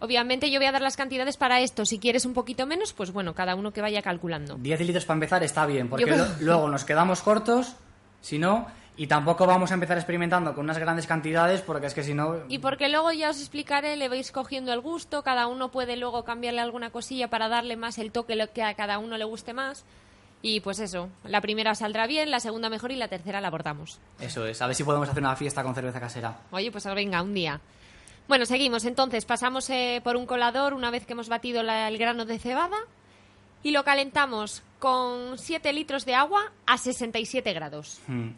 Obviamente 0.00 0.50
yo 0.50 0.60
voy 0.60 0.66
a 0.66 0.72
dar 0.72 0.82
las 0.82 0.96
cantidades 0.96 1.36
para 1.36 1.60
esto. 1.60 1.84
Si 1.84 1.98
quieres 1.98 2.24
un 2.24 2.34
poquito 2.34 2.66
menos, 2.66 2.92
pues 2.92 3.12
bueno, 3.12 3.34
cada 3.34 3.54
uno 3.56 3.72
que 3.72 3.80
vaya 3.80 4.02
calculando. 4.02 4.56
10 4.56 4.80
litros 4.80 5.04
para 5.04 5.16
empezar 5.16 5.42
está 5.42 5.66
bien, 5.66 5.88
porque 5.88 6.06
Yo 6.06 6.26
luego 6.40 6.68
nos 6.68 6.84
quedamos 6.84 7.20
cortos, 7.22 7.74
si 8.20 8.38
no, 8.38 8.66
y 8.98 9.06
tampoco 9.06 9.46
vamos 9.46 9.70
a 9.70 9.74
empezar 9.74 9.96
experimentando 9.96 10.54
con 10.54 10.64
unas 10.64 10.76
grandes 10.78 11.06
cantidades, 11.06 11.62
porque 11.62 11.86
es 11.86 11.94
que 11.94 12.02
si 12.02 12.12
no... 12.12 12.36
Y 12.48 12.58
porque 12.58 12.88
luego 12.90 13.10
ya 13.12 13.30
os 13.30 13.40
explicaré, 13.40 13.96
le 13.96 14.08
vais 14.10 14.30
cogiendo 14.32 14.72
el 14.74 14.80
gusto, 14.80 15.22
cada 15.22 15.46
uno 15.46 15.70
puede 15.70 15.96
luego 15.96 16.24
cambiarle 16.24 16.60
alguna 16.60 16.90
cosilla 16.90 17.28
para 17.28 17.48
darle 17.48 17.76
más 17.76 17.96
el 17.98 18.12
toque 18.12 18.36
que 18.52 18.62
a 18.62 18.74
cada 18.74 18.98
uno 18.98 19.16
le 19.16 19.24
guste 19.24 19.54
más. 19.54 19.84
Y 20.42 20.60
pues 20.60 20.78
eso, 20.78 21.08
la 21.24 21.40
primera 21.40 21.74
saldrá 21.74 22.06
bien, 22.06 22.30
la 22.30 22.38
segunda 22.40 22.68
mejor 22.68 22.92
y 22.92 22.96
la 22.96 23.08
tercera 23.08 23.40
la 23.40 23.48
abordamos. 23.48 23.98
Eso 24.20 24.46
es, 24.46 24.60
a 24.62 24.66
ver 24.66 24.76
si 24.76 24.84
podemos 24.84 25.08
hacer 25.08 25.22
una 25.22 25.34
fiesta 25.36 25.62
con 25.62 25.74
cerveza 25.74 25.98
casera. 26.00 26.36
Oye, 26.50 26.70
pues 26.70 26.84
venga, 26.94 27.22
un 27.22 27.34
día. 27.34 27.60
Bueno, 28.28 28.46
seguimos. 28.46 28.84
Entonces, 28.84 29.24
pasamos 29.24 29.70
eh, 29.70 30.00
por 30.04 30.16
un 30.16 30.26
colador 30.26 30.74
una 30.74 30.90
vez 30.90 31.06
que 31.06 31.14
hemos 31.14 31.28
batido 31.28 31.62
la- 31.62 31.88
el 31.88 31.98
grano 31.98 32.24
de 32.24 32.38
cebada 32.38 32.76
y 33.62 33.70
lo 33.72 33.82
calentamos 33.84 34.62
con 34.78 35.38
7 35.38 35.72
litros 35.72 36.04
de 36.04 36.14
agua 36.14 36.52
a 36.66 36.78
67 36.78 37.52
grados. 37.52 38.00
Mm. 38.06 38.28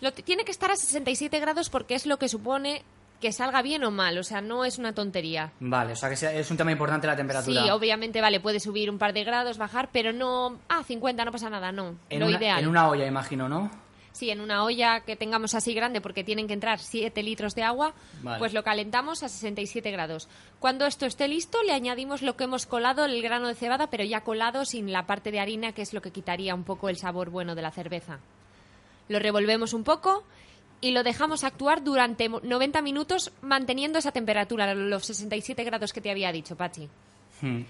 Lo 0.00 0.12
tiene 0.12 0.44
que 0.44 0.50
estar 0.52 0.70
a 0.70 0.76
67 0.76 1.38
grados 1.40 1.70
porque 1.70 1.94
es 1.94 2.06
lo 2.06 2.18
que 2.18 2.28
supone 2.28 2.82
que 3.20 3.32
salga 3.32 3.62
bien 3.62 3.82
o 3.82 3.90
mal, 3.90 4.16
o 4.16 4.22
sea, 4.22 4.40
no 4.40 4.64
es 4.64 4.78
una 4.78 4.92
tontería. 4.94 5.50
Vale, 5.58 5.94
o 5.94 5.96
sea 5.96 6.08
que 6.08 6.14
sea- 6.14 6.32
es 6.32 6.48
un 6.52 6.56
tema 6.56 6.70
importante 6.70 7.06
la 7.08 7.16
temperatura. 7.16 7.62
Sí, 7.64 7.70
obviamente, 7.70 8.20
vale, 8.20 8.38
puede 8.38 8.60
subir 8.60 8.88
un 8.90 8.98
par 8.98 9.12
de 9.12 9.24
grados, 9.24 9.58
bajar, 9.58 9.88
pero 9.92 10.12
no... 10.12 10.60
Ah, 10.68 10.84
50, 10.84 11.24
no 11.24 11.32
pasa 11.32 11.50
nada, 11.50 11.72
no. 11.72 11.96
en, 12.10 12.20
lo 12.20 12.26
una, 12.28 12.38
ideal. 12.38 12.60
en 12.60 12.68
una 12.68 12.88
olla, 12.88 13.06
imagino, 13.06 13.48
¿no? 13.48 13.70
Sí, 14.12 14.30
en 14.30 14.40
una 14.40 14.62
olla 14.64 15.00
que 15.00 15.16
tengamos 15.16 15.54
así 15.54 15.74
grande, 15.74 16.00
porque 16.00 16.22
tienen 16.24 16.46
que 16.46 16.52
entrar 16.54 16.78
7 16.78 17.22
litros 17.24 17.54
de 17.56 17.62
agua, 17.64 17.92
Vale. 18.22 18.38
pues 18.38 18.52
lo 18.52 18.62
calentamos 18.64 19.22
a 19.24 19.28
67 19.28 19.90
grados. 19.90 20.28
Cuando 20.60 20.86
esto 20.86 21.04
esté 21.06 21.26
listo, 21.28 21.62
le 21.64 21.72
añadimos 21.72 22.22
lo 22.22 22.36
que 22.36 22.44
hemos 22.44 22.66
colado, 22.66 23.04
el 23.04 23.20
grano 23.22 23.48
de 23.48 23.54
cebada, 23.56 23.90
pero 23.90 24.04
ya 24.04 24.22
colado 24.22 24.64
sin 24.64 24.92
la 24.92 25.06
parte 25.06 25.30
de 25.32 25.40
harina, 25.40 25.72
que 25.72 25.82
es 25.82 25.92
lo 25.92 26.02
que 26.02 26.10
quitaría 26.12 26.54
un 26.54 26.64
poco 26.64 26.88
el 26.88 26.96
sabor 26.96 27.30
bueno 27.30 27.54
de 27.56 27.62
la 27.62 27.70
cerveza. 27.72 28.18
Lo 29.08 29.18
revolvemos 29.18 29.72
un 29.72 29.84
poco 29.84 30.24
y 30.80 30.92
lo 30.92 31.02
dejamos 31.02 31.42
actuar 31.44 31.82
durante 31.82 32.28
mo- 32.28 32.40
90 32.42 32.82
minutos 32.82 33.32
manteniendo 33.42 33.98
esa 33.98 34.12
temperatura, 34.12 34.74
los 34.74 35.04
67 35.06 35.64
grados 35.64 35.92
que 35.92 36.00
te 36.00 36.10
había 36.10 36.30
dicho, 36.32 36.56
Pachi. 36.56 36.88
Hmm. 37.42 37.62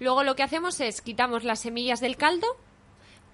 Luego 0.00 0.24
lo 0.24 0.34
que 0.36 0.42
hacemos 0.42 0.80
es 0.80 1.00
quitamos 1.00 1.44
las 1.44 1.60
semillas 1.60 2.00
del 2.00 2.16
caldo, 2.16 2.46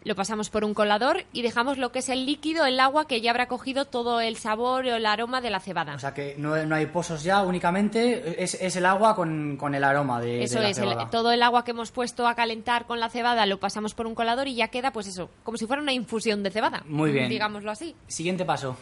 lo 0.04 0.14
pasamos 0.16 0.50
por 0.50 0.64
un 0.64 0.74
colador 0.74 1.24
y 1.32 1.42
dejamos 1.42 1.78
lo 1.78 1.92
que 1.92 2.00
es 2.00 2.08
el 2.08 2.26
líquido, 2.26 2.64
el 2.66 2.80
agua 2.80 3.06
que 3.06 3.20
ya 3.20 3.30
habrá 3.30 3.46
cogido 3.48 3.84
todo 3.84 4.20
el 4.20 4.36
sabor 4.36 4.84
o 4.86 4.96
el 4.96 5.06
aroma 5.06 5.40
de 5.40 5.50
la 5.50 5.60
cebada. 5.60 5.94
O 5.94 5.98
sea 5.98 6.12
que 6.14 6.34
no, 6.38 6.56
no 6.66 6.74
hay 6.74 6.86
pozos 6.86 7.22
ya, 7.22 7.42
únicamente 7.42 8.42
es, 8.42 8.54
es 8.54 8.76
el 8.76 8.86
agua 8.86 9.14
con, 9.14 9.56
con 9.56 9.74
el 9.74 9.84
aroma 9.84 10.20
de, 10.20 10.26
de 10.38 10.44
Eso 10.44 10.60
la 10.60 10.70
es, 10.70 10.78
el- 10.78 10.96
todo 11.10 11.32
el 11.32 11.42
agua 11.42 11.64
que 11.64 11.70
hemos 11.70 11.92
puesto 11.92 12.26
a 12.26 12.34
calentar 12.34 12.86
con 12.86 12.98
la 13.00 13.10
cebada 13.10 13.46
lo 13.46 13.60
pasamos 13.60 13.94
por 13.94 14.06
un 14.06 14.14
colador 14.14 14.48
y 14.48 14.54
ya 14.56 14.68
queda, 14.68 14.92
pues 14.92 15.06
eso, 15.06 15.30
como 15.44 15.56
si 15.56 15.66
fuera 15.66 15.82
una 15.82 15.92
infusión 15.92 16.42
de 16.42 16.50
cebada. 16.50 16.82
Muy 16.86 17.12
bien. 17.12 17.28
Digámoslo 17.28 17.70
así. 17.70 17.94
Siguiente 18.08 18.44
paso. 18.44 18.76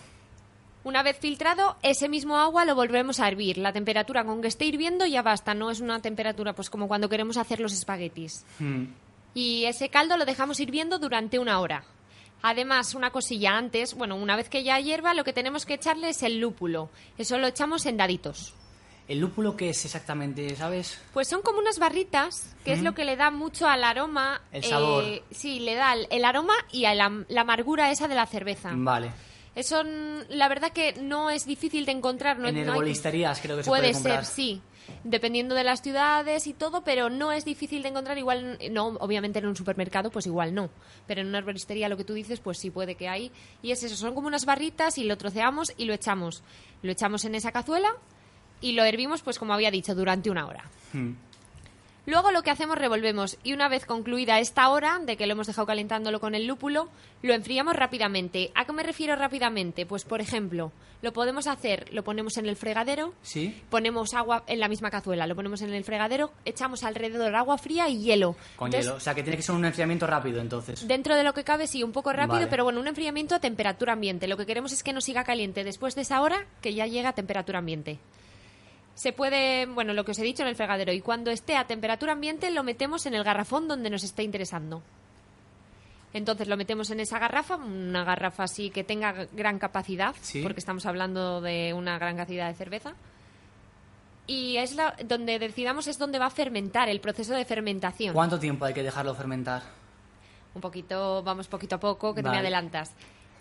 Una 0.83 1.03
vez 1.03 1.19
filtrado, 1.19 1.77
ese 1.83 2.09
mismo 2.09 2.39
agua 2.39 2.65
lo 2.65 2.75
volvemos 2.75 3.21
a 3.21 3.29
hervir. 3.29 3.59
La 3.59 3.71
temperatura 3.75 4.25
con 4.25 4.41
que 4.41 4.49
esté 4.49 4.65
hirviendo 4.65 5.05
ya 5.05 5.21
basta, 5.21 5.53
no 5.53 5.71
es 5.71 5.81
una 5.81 6.01
temperatura 6.01 6.55
pues 6.55 6.71
como 6.71 6.89
cuando 6.89 7.11
queremos 7.11 7.37
hacer 7.37 7.61
los 7.61 7.75
espaguetis. 7.75 8.47
Hmm. 8.59 8.85
Y 9.35 9.65
ese 9.67 9.89
caldo 9.89 10.17
lo 10.17 10.25
dejamos 10.25 10.59
hirviendo 10.61 10.99
durante 10.99 11.39
una 11.39 11.61
hora. 11.61 11.85
Además, 12.43 12.95
una 12.95 13.11
cosilla 13.11 13.57
antes, 13.57 13.95
bueno, 13.95 14.17
una 14.17 14.35
vez 14.35 14.49
que 14.49 14.65
ya 14.65 14.81
hierva, 14.81 15.13
lo 15.15 15.25
que 15.25 15.33
tenemos 15.33 15.67
que 15.67 15.75
echarle 15.75 16.09
es 16.09 16.23
el 16.23 16.41
lúpulo. 16.41 16.89
Eso 17.19 17.39
lo 17.39 17.47
echamos 17.47 17.85
en 17.87 17.97
daditos. 17.99 18.55
¿El 19.09 19.19
lúpulo 19.19 19.57
qué 19.57 19.71
es 19.71 19.85
exactamente, 19.85 20.55
sabes? 20.57 20.99
Pues 21.13 21.29
son 21.29 21.43
como 21.43 21.59
unas 21.59 21.79
barritas, 21.81 22.55
que 22.65 22.73
es 22.73 22.83
lo 22.83 22.95
que 22.95 23.05
le 23.05 23.17
da 23.17 23.31
mucho 23.33 23.67
al 23.67 23.83
aroma. 23.85 24.41
El 24.53 24.63
sabor. 24.65 25.03
eh, 25.05 25.23
sí, 25.33 25.59
le 25.61 25.75
da 25.75 25.93
el, 25.95 26.07
el 26.11 26.25
aroma 26.25 26.55
y 26.71 26.85
a 26.85 26.95
la, 26.95 27.25
la 27.29 27.41
amargura 27.41 27.91
esa 27.91 28.07
de 28.09 28.15
la 28.15 28.27
cerveza. 28.27 28.71
Vale. 28.73 29.11
Eso, 29.57 29.83
la 30.29 30.49
verdad 30.49 30.71
que 30.73 30.93
no 31.03 31.29
es 31.29 31.45
difícil 31.45 31.85
de 31.85 31.93
encontrar. 31.93 32.39
No, 32.39 32.49
en 32.49 32.55
no 32.55 32.61
hay- 32.61 32.69
herbolisterías 32.69 33.41
creo 33.41 33.57
que 33.57 33.65
se 33.65 33.69
puede 33.69 33.91
puede 33.91 33.95
ser, 33.95 34.25
sí. 34.25 34.63
Dependiendo 35.05 35.55
de 35.55 35.65
las 35.65 35.83
ciudades 35.83 36.47
y 36.47 36.55
todo, 36.55 36.83
pero 36.83 37.11
no 37.11 37.33
es 37.33 37.45
difícil 37.45 37.83
de 37.83 37.89
encontrar. 37.89 38.19
Igual, 38.19 38.59
no, 38.71 38.89
obviamente 39.01 39.39
en 39.39 39.47
un 39.47 39.57
supermercado, 39.57 40.11
pues 40.11 40.27
igual 40.27 40.55
no. 40.55 40.71
Pero 41.07 41.21
en 41.21 41.29
una 41.29 41.39
herbolistería 41.39 41.89
lo 41.89 41.97
que 41.97 42.05
tú 42.05 42.15
dices, 42.15 42.41
pues 42.41 42.59
sí 42.59 42.71
puede 42.71 42.95
que 42.95 43.09
hay. 43.09 43.31
Y 43.63 43.73
es 43.73 43.83
eso, 43.83 43.97
son 43.97 44.15
como 44.15 44.29
unas 44.29 44.45
barritas 44.45 44.99
y 44.99 45.05
lo 45.05 45.17
troceamos 45.17 45.73
y 45.77 45.85
lo 45.85 45.95
echamos. 45.95 46.43
Lo 46.83 46.93
echamos 46.93 47.25
en 47.25 47.35
esa 47.35 47.53
cazuela 47.53 47.91
y 48.61 48.73
lo 48.73 48.85
hervimos, 48.85 49.23
pues 49.23 49.39
como 49.39 49.55
había 49.55 49.71
dicho, 49.71 49.95
durante 49.95 50.31
una 50.31 50.47
hora. 50.47 50.65
Hmm. 50.93 51.13
Luego 52.07 52.31
lo 52.31 52.43
que 52.43 52.51
hacemos 52.51 52.79
revolvemos 52.79 53.37
y 53.43 53.53
una 53.53 53.69
vez 53.69 53.85
concluida 53.85 54.39
esta 54.41 54.69
hora 54.71 54.99
de 55.01 55.17
que 55.17 55.27
lo 55.27 55.33
hemos 55.33 55.47
dejado 55.47 55.67
calentándolo 55.67 56.19
con 56.21 56.35
el 56.35 56.47
lúpulo, 56.47 56.89
lo 57.23 57.35
enfriamos 57.35 57.77
rápidamente. 57.77 58.51
¿A 58.55 58.65
qué 58.65 58.73
me 58.73 58.83
refiero 58.83 59.17
rápidamente? 59.17 59.85
Pues 59.87 60.05
por 60.05 60.21
ejemplo, 60.21 60.73
lo 61.03 61.13
podemos 61.13 61.47
hacer, 61.47 61.93
lo 61.93 62.03
ponemos 62.03 62.37
en 62.39 62.47
el 62.47 62.57
fregadero, 62.57 63.15
¿Sí? 63.23 63.63
ponemos 63.69 64.15
agua 64.15 64.45
en 64.47 64.61
la 64.61 64.69
misma 64.69 64.91
cazuela, 64.91 65.27
lo 65.27 65.37
ponemos 65.37 65.63
en 65.63 65.73
el 65.75 65.85
fregadero, 65.85 66.33
echamos 66.45 66.85
alrededor 66.85 67.35
agua 67.37 67.59
fría 67.59 67.89
y 67.89 68.03
hielo. 68.03 68.35
Con 68.57 68.69
Entonces, 68.69 68.87
hielo. 68.87 68.97
O 68.97 69.01
sea 69.01 69.15
que 69.15 69.23
tiene 69.23 69.37
que 69.37 69.43
ser 69.43 69.55
un 69.55 69.65
enfriamiento 69.65 70.07
rápido 70.07 70.41
entonces. 70.41 70.87
Dentro 70.89 71.17
de 71.17 71.23
lo 71.23 71.35
que 71.35 71.45
cabe, 71.45 71.67
sí, 71.67 71.83
un 71.83 71.93
poco 71.93 72.13
rápido, 72.13 72.39
Vale. 72.41 72.47
pero 72.49 72.65
bueno, 72.65 72.81
un 72.81 72.89
enfriamiento 72.89 73.35
a 73.35 73.41
temperatura 73.41 73.93
ambiente. 73.93 74.27
Lo 74.27 74.37
que 74.37 74.47
queremos 74.47 74.73
es 74.73 74.83
que 74.83 74.93
no 74.93 75.01
siga 75.01 75.25
caliente 75.25 75.65
después 75.65 75.95
de 75.95 76.03
esa 76.03 76.21
hora 76.23 76.47
que 76.63 76.75
ya 76.75 76.87
llega 76.87 77.11
a 77.11 77.15
temperatura 77.15 77.59
ambiente. 77.59 77.99
Se 79.01 79.15
puede, 79.15 79.65
bueno, 79.65 79.95
lo 79.95 80.05
que 80.05 80.11
os 80.11 80.19
he 80.19 80.23
dicho 80.23 80.43
en 80.43 80.51
el 80.51 80.57
fregadero, 80.57 80.93
y 80.93 81.01
cuando 81.01 81.31
esté 81.31 81.57
a 81.57 81.67
temperatura 81.67 82.13
ambiente 82.13 82.51
lo 82.51 82.63
metemos 82.63 83.07
en 83.07 83.15
el 83.15 83.25
garrafón 83.25 83.67
donde 83.67 83.89
nos 83.89 84.05
esté 84.05 84.25
interesando. 84.25 84.83
Entonces 86.13 86.47
lo 86.49 86.59
metemos 86.59 86.91
en 86.91 87.01
esa 87.01 87.19
garrafa, 87.19 87.57
una 87.57 88.05
garrafa 88.05 88.43
así 88.43 88.69
que 88.69 88.85
tenga 88.85 89.27
gran 89.33 89.59
capacidad, 89.59 90.15
Sí. 90.21 90.43
porque 90.43 90.61
estamos 90.61 90.85
hablando 90.85 91.41
de 91.41 91.73
una 91.73 91.99
gran 91.99 92.19
cantidad 92.19 92.47
de 92.49 92.55
cerveza. 92.55 92.93
Y 94.27 94.59
es 94.59 94.75
la, 94.75 94.95
donde 95.03 95.39
decidamos 95.39 95.87
es 95.87 95.97
donde 95.97 96.19
va 96.19 96.27
a 96.27 96.31
fermentar, 96.31 96.91
el 96.91 97.01
proceso 97.01 97.33
de 97.33 97.47
fermentación. 97.47 98.13
¿Cuánto 98.13 98.39
tiempo 98.39 98.67
hay 98.67 98.75
que 98.75 98.83
dejarlo 98.83 99.15
fermentar? 99.15 99.63
Un 100.55 100.61
poquito, 100.61 101.23
vamos 101.23 101.49
poquito 101.49 101.77
a 101.77 101.81
poco, 101.81 102.13
que 102.15 102.21
te 102.21 102.29
Vale. 102.29 102.37
me 102.43 102.47
adelantas. 102.49 102.95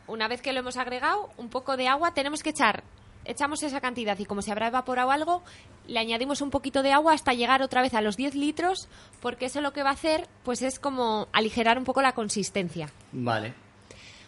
Una 0.08 0.30
vez 0.30 0.42
que 0.42 0.54
lo 0.54 0.62
hemos 0.62 0.78
agregado, 0.78 1.32
un 1.36 1.50
poco 1.50 1.76
de 1.76 1.90
agua, 1.90 2.14
tenemos 2.14 2.44
que 2.44 2.52
echar, 2.52 2.82
echamos 3.30 3.64
esa 3.64 3.80
cantidad 3.80 4.18
y 4.20 4.26
como 4.26 4.42
se 4.42 4.52
habrá 4.52 4.68
evaporado 4.68 5.12
algo, 5.12 5.44
le 5.88 6.00
añadimos 6.00 6.42
un 6.42 6.50
poquito 6.50 6.84
de 6.84 6.92
agua 6.92 7.14
hasta 7.14 7.34
llegar 7.34 7.62
otra 7.62 7.82
vez 7.82 7.94
a 7.94 8.02
los 8.02 8.18
10 8.18 8.36
litros, 8.36 8.88
porque 9.22 9.46
eso 9.46 9.62
lo 9.62 9.72
que 9.74 9.84
va 9.84 9.90
a 9.90 9.94
hacer, 9.94 10.28
pues 10.44 10.62
es 10.62 10.80
como 10.80 11.28
aligerar 11.32 11.78
un 11.78 11.84
poco 11.86 12.02
la 12.02 12.14
consistencia. 12.14 12.90
Vale. 13.12 13.54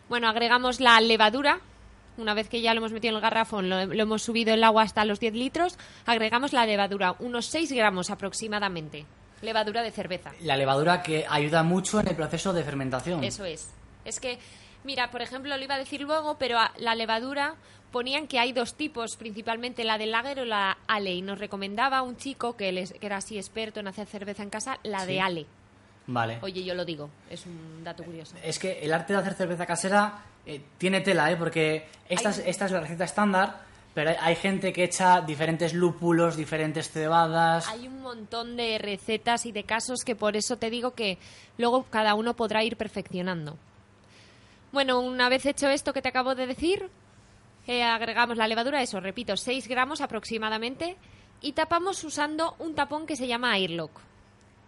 Bueno, 0.09 0.27
agregamos 0.29 0.79
la 0.79 0.99
levadura. 1.01 1.59
Una 2.17 2.33
vez 2.33 2.49
que 2.49 2.61
ya 2.61 2.73
lo 2.73 2.79
hemos 2.79 2.91
metido 2.91 3.11
en 3.11 3.15
el 3.15 3.21
garrafón, 3.21 3.69
lo, 3.69 3.85
lo 3.85 4.03
hemos 4.03 4.21
subido 4.21 4.53
el 4.53 4.63
agua 4.63 4.83
hasta 4.83 5.05
los 5.05 5.19
10 5.21 5.33
litros, 5.33 5.77
agregamos 6.05 6.51
la 6.51 6.65
levadura, 6.65 7.15
unos 7.19 7.45
6 7.45 7.71
gramos 7.71 8.09
aproximadamente. 8.09 9.05
Levadura 9.41 9.81
de 9.81 9.91
cerveza. 9.91 10.31
La 10.41 10.57
levadura 10.57 11.01
que 11.01 11.25
ayuda 11.27 11.63
mucho 11.63 11.99
en 12.01 12.09
el 12.09 12.15
proceso 12.15 12.51
de 12.53 12.63
fermentación. 12.63 13.23
Eso 13.23 13.45
es. 13.45 13.69
Es 14.05 14.19
que, 14.19 14.37
mira, 14.83 15.09
por 15.09 15.21
ejemplo, 15.21 15.55
lo 15.57 15.63
iba 15.63 15.75
a 15.75 15.79
decir 15.79 16.01
luego, 16.01 16.37
pero 16.37 16.59
a- 16.59 16.73
la 16.77 16.93
levadura 16.95 17.55
ponían 17.91 18.27
que 18.27 18.39
hay 18.39 18.53
dos 18.53 18.73
tipos, 18.75 19.15
principalmente 19.17 19.83
la 19.83 19.97
del 19.97 20.11
lager 20.11 20.39
o 20.39 20.45
la 20.45 20.77
ale. 20.87 21.13
Y 21.13 21.21
nos 21.21 21.39
recomendaba 21.39 22.01
un 22.01 22.17
chico 22.17 22.55
que, 22.55 22.71
les- 22.71 22.93
que 22.93 23.05
era 23.05 23.17
así 23.17 23.37
experto 23.37 23.79
en 23.79 23.87
hacer 23.87 24.07
cerveza 24.07 24.43
en 24.43 24.49
casa, 24.49 24.79
la 24.83 25.01
Sí. 25.01 25.07
de 25.07 25.21
ale. 25.21 25.45
Vale. 26.07 26.39
Oye, 26.41 26.63
yo 26.63 26.73
lo 26.73 26.83
digo, 26.83 27.09
es 27.29 27.45
un 27.45 27.83
dato 27.83 28.03
curioso. 28.03 28.35
Es 28.43 28.57
que 28.59 28.79
el 28.81 28.91
arte 28.93 29.13
de 29.13 29.19
hacer 29.19 29.33
cerveza 29.35 29.65
casera 29.65 30.23
eh, 30.45 30.59
tiene 30.77 31.01
tela, 31.01 31.31
¿eh? 31.31 31.35
Porque 31.37 31.85
esta, 32.09 32.31
es, 32.31 32.39
esta 32.39 32.65
es 32.65 32.71
la 32.71 32.79
receta 32.79 33.03
estándar, 33.03 33.59
pero 33.93 34.09
hay, 34.09 34.15
hay 34.19 34.35
gente 34.35 34.73
que 34.73 34.83
echa 34.83 35.21
diferentes 35.21 35.73
lúpulos, 35.73 36.35
diferentes 36.35 36.89
cebadas. 36.89 37.67
Hay 37.67 37.87
un 37.87 38.01
montón 38.01 38.57
de 38.57 38.77
recetas 38.79 39.45
y 39.45 39.51
de 39.51 39.63
casos 39.63 40.03
que 40.03 40.15
por 40.15 40.35
eso 40.35 40.57
te 40.57 40.69
digo 40.71 40.95
que 40.95 41.19
luego 41.59 41.83
cada 41.89 42.15
uno 42.15 42.33
podrá 42.35 42.63
ir 42.63 42.77
perfeccionando. 42.77 43.55
Bueno, 44.71 44.99
una 45.01 45.29
vez 45.29 45.45
hecho 45.45 45.69
esto 45.69 45.93
que 45.93 46.01
te 46.01 46.09
acabo 46.09 46.33
de 46.33 46.47
decir, 46.47 46.89
eh, 47.67 47.83
agregamos 47.83 48.37
la 48.37 48.47
levadura, 48.47 48.81
eso, 48.81 48.99
repito, 48.99 49.37
6 49.37 49.67
gramos 49.67 50.01
aproximadamente, 50.01 50.97
y 51.41 51.53
tapamos 51.53 52.03
usando 52.03 52.55
un 52.59 52.75
tapón 52.75 53.05
que 53.05 53.15
se 53.15 53.27
llama 53.27 53.53
Airlock. 53.53 53.91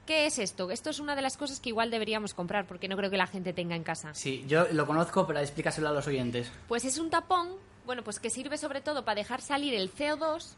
¿Qué 0.05 0.25
es 0.25 0.37
esto? 0.37 0.69
Esto 0.69 0.89
es 0.89 0.99
una 0.99 1.15
de 1.15 1.21
las 1.21 1.37
cosas 1.37 1.61
que 1.61 1.69
igual 1.69 1.89
deberíamos 1.89 2.33
comprar 2.33 2.65
porque 2.65 2.89
no 2.89 2.97
creo 2.97 3.09
que 3.09 3.17
la 3.17 3.27
gente 3.27 3.53
tenga 3.53 3.75
en 3.75 3.83
casa. 3.83 4.13
Sí, 4.13 4.43
yo 4.47 4.65
lo 4.73 4.85
conozco, 4.85 5.25
pero 5.25 5.39
explícaselo 5.39 5.87
a 5.87 5.93
los 5.93 6.07
oyentes. 6.07 6.51
Pues 6.67 6.83
es 6.83 6.97
un 6.97 7.09
tapón, 7.09 7.51
bueno, 7.85 8.03
pues 8.03 8.19
que 8.19 8.29
sirve 8.29 8.57
sobre 8.57 8.81
todo 8.81 9.05
para 9.05 9.15
dejar 9.15 9.39
salir 9.39 9.73
el 9.73 9.93
CO2 9.93 10.55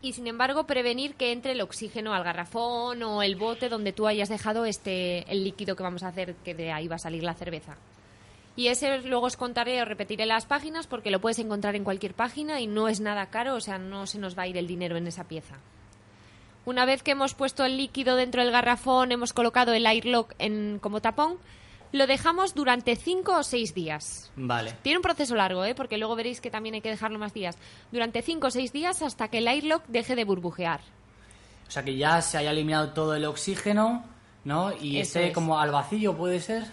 y 0.00 0.12
sin 0.12 0.28
embargo 0.28 0.64
prevenir 0.64 1.16
que 1.16 1.32
entre 1.32 1.52
el 1.52 1.60
oxígeno 1.60 2.14
al 2.14 2.22
garrafón 2.22 3.02
o 3.02 3.22
el 3.24 3.34
bote 3.34 3.68
donde 3.68 3.92
tú 3.92 4.06
hayas 4.06 4.28
dejado 4.28 4.64
este 4.64 5.28
el 5.30 5.42
líquido 5.42 5.74
que 5.74 5.82
vamos 5.82 6.04
a 6.04 6.08
hacer 6.08 6.36
que 6.36 6.54
de 6.54 6.70
ahí 6.70 6.86
va 6.86 6.96
a 6.96 7.00
salir 7.00 7.24
la 7.24 7.34
cerveza. 7.34 7.76
Y 8.58 8.66
ese 8.66 8.98
luego 9.02 9.26
os 9.26 9.36
contaré 9.36 9.80
o 9.80 9.84
repetiré 9.84 10.26
las 10.26 10.44
páginas 10.44 10.88
porque 10.88 11.12
lo 11.12 11.20
puedes 11.20 11.38
encontrar 11.38 11.76
en 11.76 11.84
cualquier 11.84 12.12
página 12.12 12.60
y 12.60 12.66
no 12.66 12.88
es 12.88 12.98
nada 12.98 13.26
caro, 13.26 13.54
o 13.54 13.60
sea, 13.60 13.78
no 13.78 14.08
se 14.08 14.18
nos 14.18 14.36
va 14.36 14.42
a 14.42 14.46
ir 14.48 14.56
el 14.56 14.66
dinero 14.66 14.96
en 14.96 15.06
esa 15.06 15.28
pieza. 15.28 15.54
Una 16.64 16.84
vez 16.84 17.04
que 17.04 17.12
hemos 17.12 17.34
puesto 17.34 17.64
el 17.64 17.76
líquido 17.76 18.16
dentro 18.16 18.42
del 18.42 18.50
garrafón, 18.50 19.12
hemos 19.12 19.32
colocado 19.32 19.74
el 19.74 19.86
airlock 19.86 20.34
en, 20.40 20.80
como 20.80 21.00
tapón, 21.00 21.36
lo 21.92 22.08
dejamos 22.08 22.56
durante 22.56 22.96
5 22.96 23.36
o 23.38 23.42
6 23.44 23.74
días. 23.74 24.32
Vale. 24.34 24.74
Tiene 24.82 24.98
un 24.98 25.04
proceso 25.04 25.36
largo, 25.36 25.64
¿eh? 25.64 25.76
porque 25.76 25.96
luego 25.96 26.16
veréis 26.16 26.40
que 26.40 26.50
también 26.50 26.74
hay 26.74 26.80
que 26.80 26.90
dejarlo 26.90 27.20
más 27.20 27.32
días. 27.32 27.56
Durante 27.92 28.22
5 28.22 28.48
o 28.48 28.50
6 28.50 28.72
días 28.72 29.02
hasta 29.02 29.28
que 29.28 29.38
el 29.38 29.46
airlock 29.46 29.84
deje 29.86 30.16
de 30.16 30.24
burbujear. 30.24 30.80
O 31.68 31.70
sea 31.70 31.84
que 31.84 31.96
ya 31.96 32.20
se 32.22 32.38
haya 32.38 32.50
eliminado 32.50 32.88
todo 32.88 33.14
el 33.14 33.24
oxígeno, 33.24 34.02
¿no? 34.42 34.72
Y 34.80 34.98
Eso 34.98 35.20
esté 35.20 35.28
es. 35.28 35.32
como 35.32 35.60
al 35.60 35.70
vacío, 35.70 36.16
¿puede 36.16 36.40
ser? 36.40 36.64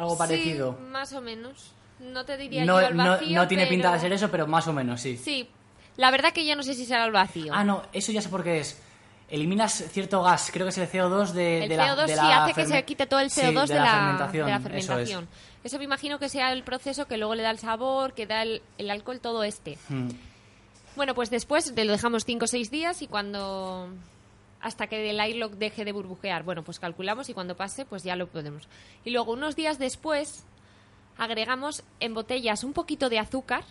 Algo 0.00 0.16
parecido. 0.18 0.76
Sí, 0.78 0.84
más 0.90 1.12
o 1.12 1.20
menos. 1.20 1.72
No 2.00 2.24
te 2.24 2.36
diría 2.36 2.64
No, 2.64 2.80
yo 2.80 2.86
al 2.86 2.96
no- 2.96 3.10
vacío, 3.10 3.36
no 3.36 3.46
tiene 3.48 3.66
pinta 3.66 3.92
de 3.92 4.00
ser 4.00 4.12
eso, 4.12 4.30
pero 4.30 4.46
más 4.46 4.66
o 4.68 4.72
menos, 4.72 5.00
sí. 5.00 5.16
Sí. 5.16 5.48
La 5.96 6.10
verdad 6.10 6.32
que 6.32 6.46
yo 6.46 6.56
no 6.56 6.62
sé 6.62 6.74
si 6.74 6.86
será 6.86 7.04
al 7.04 7.12
vacío. 7.12 7.52
Ah, 7.54 7.62
no, 7.64 7.82
eso 7.92 8.10
ya 8.12 8.22
sé 8.22 8.28
por 8.30 8.42
qué 8.42 8.60
es. 8.60 8.80
Eliminas 9.28 9.84
cierto 9.92 10.22
gas, 10.22 10.50
creo 10.52 10.64
que 10.66 10.70
es 10.70 10.78
el 10.78 10.88
CO2 10.90 11.32
de, 11.32 11.62
el 11.64 11.68
de 11.68 11.76
la 11.76 11.94
CO2 11.94 12.06
de 12.06 12.08
sí 12.08 12.14
la 12.16 12.44
hace 12.44 12.54
que 12.54 12.66
se 12.66 12.84
quite 12.84 13.06
todo 13.06 13.20
el 13.20 13.30
Sí, 13.30 13.42
CO2 13.42 13.66
de, 13.68 13.74
la, 13.76 13.90
fermentación. 13.92 14.46
de 14.46 14.50
la 14.50 14.56
eso 14.56 14.68
es. 14.78 14.86
fermentación. 14.86 15.28
Eso 15.62 15.78
me 15.78 15.84
imagino 15.84 16.18
que 16.18 16.28
sea 16.28 16.52
el 16.52 16.64
proceso 16.64 17.06
que 17.06 17.16
luego 17.18 17.34
le 17.36 17.42
da 17.42 17.50
el 17.50 17.58
sabor, 17.58 18.14
que 18.14 18.26
da 18.26 18.42
el, 18.42 18.62
el 18.78 18.90
alcohol, 18.90 19.20
todo 19.20 19.44
este. 19.44 19.76
Hmm. 19.88 20.08
Bueno, 20.96 21.14
pues 21.14 21.30
después 21.30 21.72
te 21.74 21.84
lo 21.84 21.92
dejamos 21.92 22.24
5 22.24 22.44
o 22.44 22.48
6 22.48 22.70
días 22.70 23.02
y 23.02 23.06
cuando 23.06 23.88
hasta 24.60 24.86
que 24.86 25.10
el 25.10 25.20
airlock 25.20 25.52
deje 25.54 25.84
de 25.84 25.92
burbujear, 25.92 26.42
bueno, 26.42 26.62
pues 26.62 26.78
calculamos 26.78 27.28
y 27.28 27.34
cuando 27.34 27.56
pase, 27.56 27.84
pues 27.84 28.02
ya 28.02 28.16
lo 28.16 28.26
podemos. 28.26 28.68
Y 29.04 29.10
luego 29.10 29.32
unos 29.32 29.56
días 29.56 29.78
después 29.78 30.44
agregamos 31.18 31.82
en 32.00 32.14
botellas 32.14 32.64
un 32.64 32.72
poquito 32.72 33.08
de 33.08 33.18
azúcar. 33.18 33.64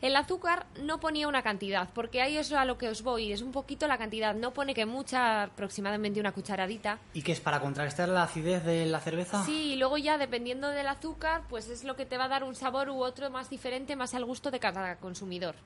El 0.00 0.14
azúcar 0.14 0.66
no 0.80 1.00
ponía 1.00 1.26
una 1.26 1.42
cantidad, 1.42 1.88
porque 1.92 2.22
ahí 2.22 2.36
es 2.36 2.52
a 2.52 2.64
lo 2.64 2.78
que 2.78 2.88
os 2.88 3.02
voy, 3.02 3.32
es 3.32 3.42
un 3.42 3.50
poquito 3.50 3.88
la 3.88 3.98
cantidad, 3.98 4.32
no 4.32 4.52
pone 4.52 4.72
que 4.72 4.86
mucha, 4.86 5.42
aproximadamente 5.42 6.20
una 6.20 6.30
cucharadita. 6.30 7.00
¿Y 7.14 7.22
qué 7.22 7.32
es 7.32 7.40
para 7.40 7.60
contrarrestar 7.60 8.08
la 8.08 8.22
acidez 8.22 8.64
de 8.64 8.86
la 8.86 9.00
cerveza? 9.00 9.44
Sí, 9.44 9.72
y 9.72 9.76
luego 9.76 9.98
ya 9.98 10.16
dependiendo 10.16 10.68
del 10.68 10.86
azúcar, 10.86 11.42
pues 11.48 11.68
es 11.68 11.82
lo 11.82 11.96
que 11.96 12.06
te 12.06 12.16
va 12.16 12.26
a 12.26 12.28
dar 12.28 12.44
un 12.44 12.54
sabor 12.54 12.90
u 12.90 13.02
otro 13.02 13.28
más 13.30 13.50
diferente, 13.50 13.96
más 13.96 14.14
al 14.14 14.24
gusto 14.24 14.52
de 14.52 14.60
cada 14.60 14.98
consumidor. 14.98 15.56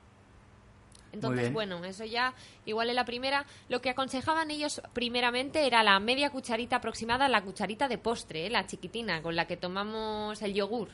Entonces, 1.13 1.53
bueno, 1.53 1.83
eso 1.85 2.03
ya 2.05 2.33
igual 2.65 2.89
en 2.89 2.95
la 2.95 3.05
primera. 3.05 3.45
Lo 3.69 3.81
que 3.81 3.89
aconsejaban 3.89 4.51
ellos 4.51 4.81
primeramente 4.93 5.65
era 5.65 5.83
la 5.83 5.99
media 5.99 6.31
cucharita 6.31 6.77
aproximada, 6.77 7.27
la 7.27 7.41
cucharita 7.41 7.87
de 7.87 7.97
postre, 7.97 8.47
¿eh? 8.47 8.49
la 8.49 8.65
chiquitina, 8.65 9.21
con 9.21 9.35
la 9.35 9.45
que 9.45 9.55
tomamos 9.55 10.41
el 10.41 10.53
yogur. 10.53 10.89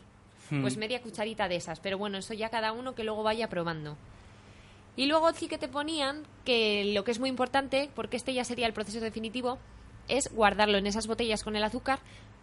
Hmm. 0.51 0.61
Pues 0.61 0.77
media 0.77 1.01
cucharita 1.01 1.47
de 1.47 1.55
esas. 1.55 1.79
Pero 1.79 1.97
bueno, 1.97 2.17
eso 2.17 2.33
ya 2.33 2.49
cada 2.49 2.73
uno 2.73 2.93
que 2.93 3.03
luego 3.03 3.23
vaya 3.23 3.49
probando. 3.49 3.97
Y 4.95 5.05
luego 5.05 5.31
sí 5.33 5.47
que 5.47 5.57
te 5.57 5.69
ponían 5.69 6.23
que 6.43 6.91
lo 6.93 7.05
que 7.05 7.11
es 7.11 7.19
muy 7.19 7.29
importante, 7.29 7.89
porque 7.95 8.17
este 8.17 8.33
ya 8.33 8.43
sería 8.43 8.67
el 8.67 8.73
proceso 8.73 8.99
definitivo, 8.99 9.57
es 10.09 10.29
guardarlo 10.33 10.77
en 10.77 10.87
esas 10.87 11.07
botellas 11.07 11.43
con 11.43 11.55
el 11.55 11.63
azúcar, 11.63 11.99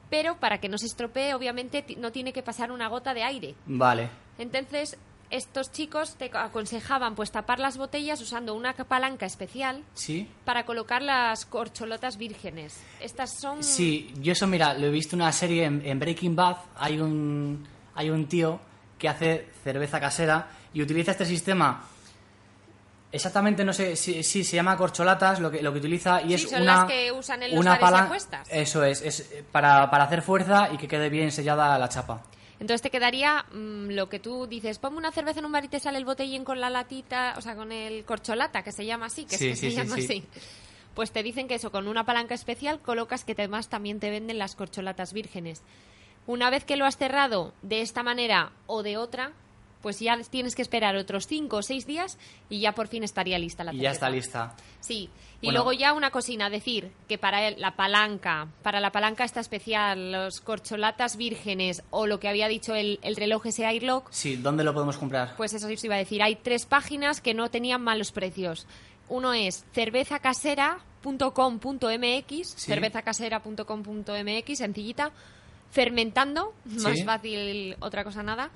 pero 0.09 0.39
para 0.39 0.59
que 0.59 0.69
no 0.69 0.79
se 0.79 0.87
estropee, 0.87 1.35
obviamente 1.35 1.85
no 1.99 2.13
tiene 2.13 2.33
que 2.33 2.43
pasar 2.43 2.73
una 2.73 2.89
gota 2.89 3.13
de 3.13 3.25
aire. 3.25 3.55
Vale. 3.67 4.09
Entonces, 4.39 4.97
estos 5.31 5.73
chicos 5.73 6.15
te 6.17 6.31
aconsejaban 6.33 7.15
pues 7.15 7.33
tapar 7.33 7.59
las 7.59 7.77
botellas 7.79 8.21
usando 8.21 8.55
una 8.55 8.75
palanca 8.75 9.27
especial 9.27 9.83
¿Sí? 9.95 10.29
para 10.45 10.65
colocar 10.65 11.03
las 11.03 11.45
corcholotas 11.47 12.17
vírgenes. 12.17 12.81
Estas 13.01 13.39
son 13.41 13.63
Sí, 13.65 14.13
yo 14.21 14.33
eso, 14.33 14.47
mira, 14.47 14.75
lo 14.75 14.87
he 14.87 14.91
visto 14.91 15.17
en 15.17 15.23
una 15.23 15.33
serie 15.33 15.65
en, 15.65 15.83
en 15.85 15.99
Breaking 15.99 16.37
Bad. 16.37 16.57
Hay 16.77 17.01
un, 17.01 17.67
hay 17.95 18.11
un 18.11 18.27
tío 18.27 18.61
que 18.99 19.09
hace 19.09 19.49
cerveza 19.65 19.99
casera 20.01 20.49
y 20.73 20.81
utiliza 20.83 21.11
este 21.11 21.27
sistema. 21.27 21.85
Exactamente, 23.13 23.65
no 23.65 23.73
sé 23.73 23.97
si, 23.97 24.23
si 24.23 24.45
se 24.45 24.57
llama 24.57 24.77
corcholatas, 24.77 25.41
lo 25.41 25.51
que, 25.51 25.63
lo 25.63 25.73
que 25.73 25.79
utiliza, 25.79 26.21
y 26.23 26.29
Sí, 26.29 26.35
es 26.35 26.51
son 26.51 26.63
una. 26.63 26.77
las 26.83 26.85
que 26.91 27.13
usan 27.13 27.43
en 27.43 27.51
los 27.53 27.61
una 27.61 27.71
bares 27.73 27.81
y 27.81 27.85
palan- 27.85 28.05
apuestas. 28.07 28.49
Eso 28.51 28.85
es, 28.85 29.01
es 29.01 29.21
eh, 29.33 29.45
para, 29.51 29.89
para 29.91 30.05
hacer 30.05 30.23
fuerza 30.23 30.69
y 30.73 30.77
que 30.77 30.87
quede 30.89 31.09
bien 31.09 31.31
sellada 31.33 31.79
la 31.79 31.89
chapa. 31.89 32.23
Entonces 32.59 32.83
te 32.83 32.91
quedaría 32.91 33.45
mm, 33.53 33.91
lo 33.91 34.09
que 34.09 34.19
tú 34.19 34.47
dices, 34.47 34.79
ponme 34.79 34.97
una 34.97 35.13
cerveza 35.13 35.41
en 35.41 35.47
un 35.47 35.53
bar 35.53 35.65
y 35.65 35.69
te 35.69 35.79
sale 35.81 35.99
el 35.99 36.05
botellín 36.05 36.45
con 36.45 36.61
la 36.61 36.71
latita, 36.71 37.35
o 37.37 37.41
sea, 37.43 37.55
con 37.55 37.71
el 37.71 38.05
corcholata, 38.05 38.63
que 38.63 38.73
se 38.73 38.87
llama 38.87 39.07
así, 39.07 39.25
que 39.27 39.37
Sí, 39.37 39.49
es 39.49 39.59
sí, 39.59 39.67
que 39.67 39.71
se 39.73 39.77
sí, 39.77 39.83
llama 39.89 39.97
sí. 39.97 40.05
así. 40.05 40.25
Pues 40.95 41.13
te 41.13 41.23
dicen 41.23 41.47
que 41.49 41.57
eso, 41.57 41.71
con 41.71 41.89
una 41.89 42.05
palanca 42.05 42.35
especial 42.35 42.81
colocas 42.81 43.25
que 43.25 43.33
además 43.33 43.69
también 43.69 44.01
te 44.01 44.09
venden 44.11 44.39
las 44.39 44.57
corcholatas 44.57 45.13
vírgenes. 45.13 45.63
Una 46.27 46.49
vez 46.49 46.65
que 46.65 46.77
lo 46.77 46.87
has 46.87 46.97
cerrado 46.97 47.53
de 47.61 47.83
esta 47.83 48.03
manera 48.03 48.53
o 48.67 48.83
de 48.83 48.97
otra, 48.97 49.33
pues 49.87 50.01
ya 50.01 50.19
tienes 50.29 50.57
que 50.57 50.63
esperar 50.63 50.97
otros 50.97 51.29
cinco 51.29 51.59
o 51.59 51.63
seis 51.63 51.87
días 51.87 52.19
y 52.51 52.59
ya 52.59 52.73
por 52.73 52.89
fin 52.89 53.05
estaría 53.05 53.39
lista 53.39 53.63
la 53.63 53.73
Y 53.73 53.77
ya 53.77 53.95
cerveza. 53.95 53.95
está 53.95 54.11
lista. 54.11 54.57
Sí, 54.81 55.09
y 55.41 55.47
Bueno. 55.47 55.59
luego 55.59 55.73
ya 55.75 55.93
una 55.93 56.11
cocina, 56.11 56.51
decir 56.51 56.91
que 57.09 57.19
para 57.19 57.53
la 57.53 57.77
palanca, 57.77 58.49
para 58.65 58.81
la 58.81 58.91
palanca 58.91 59.23
esta 59.23 59.39
especial, 59.39 60.11
los 60.11 60.41
corcholatas 60.41 61.17
vírgenes 61.17 61.85
o 61.91 62.09
lo 62.09 62.19
que 62.19 62.29
había 62.29 62.49
dicho 62.49 62.75
el, 62.75 62.99
el 63.03 63.15
reloj 63.15 63.47
ese 63.47 63.65
Airlock, 63.65 64.09
Sí, 64.11 64.35
¿dónde 64.35 64.65
lo 64.65 64.75
podemos 64.75 64.99
comprar? 64.99 65.37
pues 65.37 65.53
eso 65.53 65.69
os 65.69 65.85
iba 65.85 65.95
a 65.95 65.99
decir, 65.99 66.21
hay 66.21 66.35
tres 66.35 66.67
páginas 66.67 67.21
que 67.21 67.33
no 67.33 67.49
tenían 67.49 67.81
malos 67.81 68.11
precios. 68.11 68.67
Uno 69.09 69.35
es 69.35 69.65
cervezacasera.com.mx, 69.73 72.57
cervezacasera.com.mx, 72.57 74.59
sencillita, 74.59 75.13
fermentando, 75.71 76.53
más 76.65 76.97
Sí. 76.99 77.05
fácil, 77.05 77.77
otra 77.81 78.03
cosa 78.05 78.23
nada, 78.25 78.51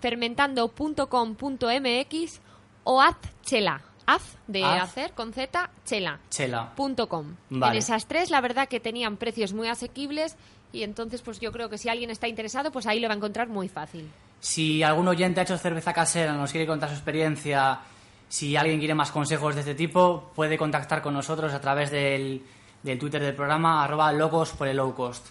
fermentando.com.mx 0.00 2.40
o 2.84 3.00
hazchela, 3.02 3.82
haz 4.06 4.22
de 4.46 4.64
Haz. 4.64 4.82
hacer 4.82 5.12
con 5.12 5.32
z, 5.32 5.70
chela. 5.84 6.20
Chela. 6.30 6.72
Punto 6.76 7.08
com. 7.08 7.34
Vale. 7.50 7.72
En 7.72 7.78
esas 7.78 8.06
tres, 8.06 8.30
la 8.30 8.40
verdad 8.40 8.68
que 8.68 8.80
tenían 8.80 9.16
precios 9.16 9.52
muy 9.52 9.68
asequibles 9.68 10.36
y 10.72 10.82
entonces 10.82 11.22
pues 11.22 11.40
yo 11.40 11.52
creo 11.52 11.68
que 11.68 11.78
si 11.78 11.88
alguien 11.88 12.10
está 12.10 12.28
interesado, 12.28 12.70
pues 12.70 12.86
ahí 12.86 13.00
lo 13.00 13.08
va 13.08 13.14
a 13.14 13.16
encontrar 13.16 13.48
muy 13.48 13.68
fácil. 13.68 14.08
Si 14.40 14.82
algún 14.82 15.08
oyente 15.08 15.40
ha 15.40 15.42
hecho 15.42 15.58
cerveza 15.58 15.92
casera, 15.92 16.34
nos 16.34 16.52
quiere 16.52 16.66
contar 16.66 16.90
su 16.90 16.94
experiencia, 16.94 17.80
si 18.28 18.56
alguien 18.56 18.78
quiere 18.78 18.94
más 18.94 19.10
consejos 19.10 19.54
de 19.54 19.62
este 19.62 19.74
tipo, 19.74 20.30
puede 20.34 20.58
contactar 20.58 21.02
con 21.02 21.14
nosotros 21.14 21.52
a 21.54 21.60
través 21.60 21.90
del, 21.90 22.42
del 22.82 22.98
Twitter 22.98 23.22
del 23.22 23.34
programa, 23.34 23.82
arroba 23.82 24.12
locos 24.12 24.52
por 24.52 24.68
el 24.68 24.76
low 24.76 24.94
cost. 24.94 25.26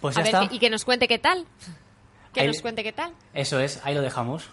Pues 0.00 0.16
ya 0.16 0.22
a 0.22 0.24
está. 0.24 0.48
y 0.50 0.58
que 0.58 0.68
nos 0.68 0.84
cuente 0.84 1.08
qué 1.08 1.18
tal. 1.18 1.46
Que 2.38 2.42
Ahí- 2.42 2.48
nos 2.48 2.62
cuente 2.62 2.84
qué 2.84 2.92
tal. 2.92 3.12
Eso 3.34 3.58
es, 3.58 3.80
ahí 3.84 3.94
lo 3.96 4.00
dejamos. 4.00 4.48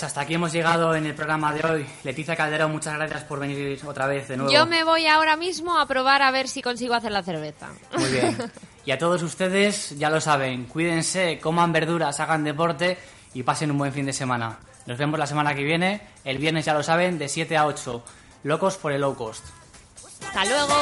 Pues 0.00 0.08
hasta 0.08 0.22
aquí 0.22 0.32
hemos 0.32 0.50
llegado 0.50 0.94
en 0.94 1.04
el 1.04 1.14
programa 1.14 1.52
de 1.52 1.68
hoy. 1.68 1.86
Leticia 2.04 2.34
Calderón, 2.34 2.72
muchas 2.72 2.94
gracias 2.94 3.22
por 3.24 3.38
venir 3.38 3.78
otra 3.84 4.06
vez 4.06 4.28
de 4.28 4.38
nuevo. 4.38 4.50
Yo 4.50 4.64
me 4.64 4.82
voy 4.82 5.06
ahora 5.06 5.36
mismo 5.36 5.78
a 5.78 5.84
probar 5.84 6.22
a 6.22 6.30
ver 6.30 6.48
si 6.48 6.62
consigo 6.62 6.94
hacer 6.94 7.12
la 7.12 7.22
cerveza. 7.22 7.68
Muy 7.98 8.08
bien. 8.08 8.38
Y 8.86 8.92
a 8.92 8.98
todos 8.98 9.22
ustedes, 9.22 9.98
ya 9.98 10.08
lo 10.08 10.22
saben, 10.22 10.64
cuídense, 10.64 11.38
coman 11.38 11.70
verduras, 11.70 12.18
hagan 12.18 12.44
deporte 12.44 12.96
y 13.34 13.42
pasen 13.42 13.70
un 13.70 13.76
buen 13.76 13.92
fin 13.92 14.06
de 14.06 14.14
semana. 14.14 14.58
Nos 14.86 14.96
vemos 14.96 15.18
la 15.18 15.26
semana 15.26 15.54
que 15.54 15.62
viene, 15.62 16.00
el 16.24 16.38
viernes 16.38 16.64
ya 16.64 16.72
lo 16.72 16.82
saben, 16.82 17.18
de 17.18 17.28
7 17.28 17.58
a 17.58 17.66
8. 17.66 18.02
Locos 18.44 18.78
por 18.78 18.92
el 18.92 19.02
low 19.02 19.14
cost. 19.14 19.44
Hasta 20.24 20.46
luego. 20.46 20.74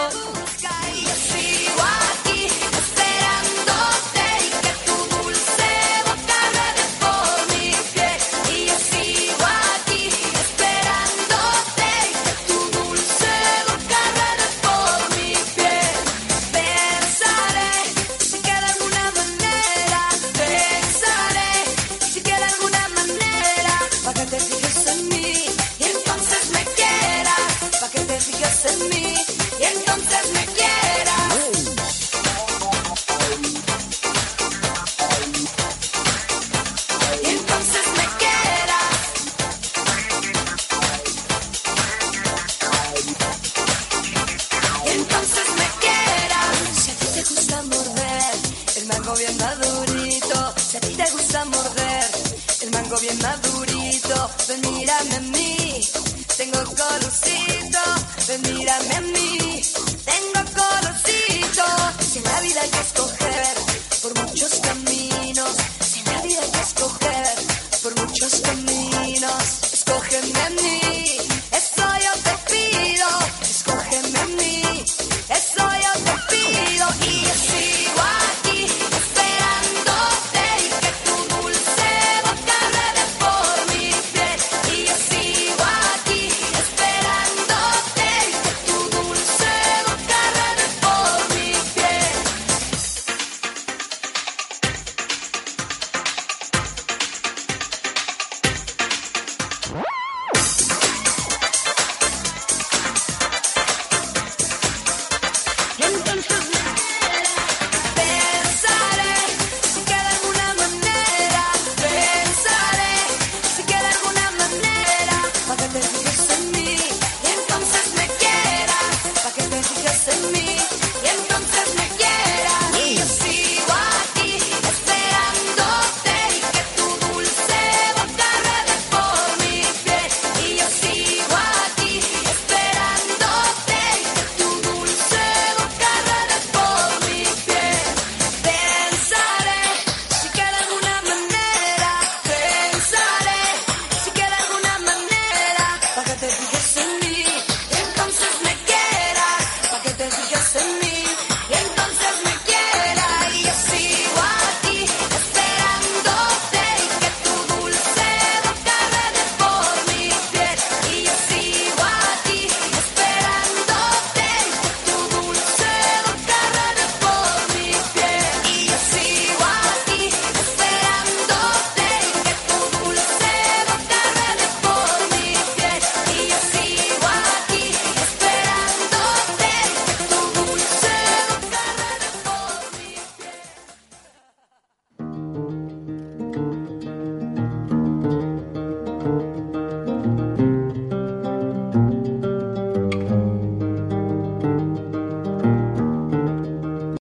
Mírame 58.43 58.94
a 58.97 59.01
mí, 59.01 59.38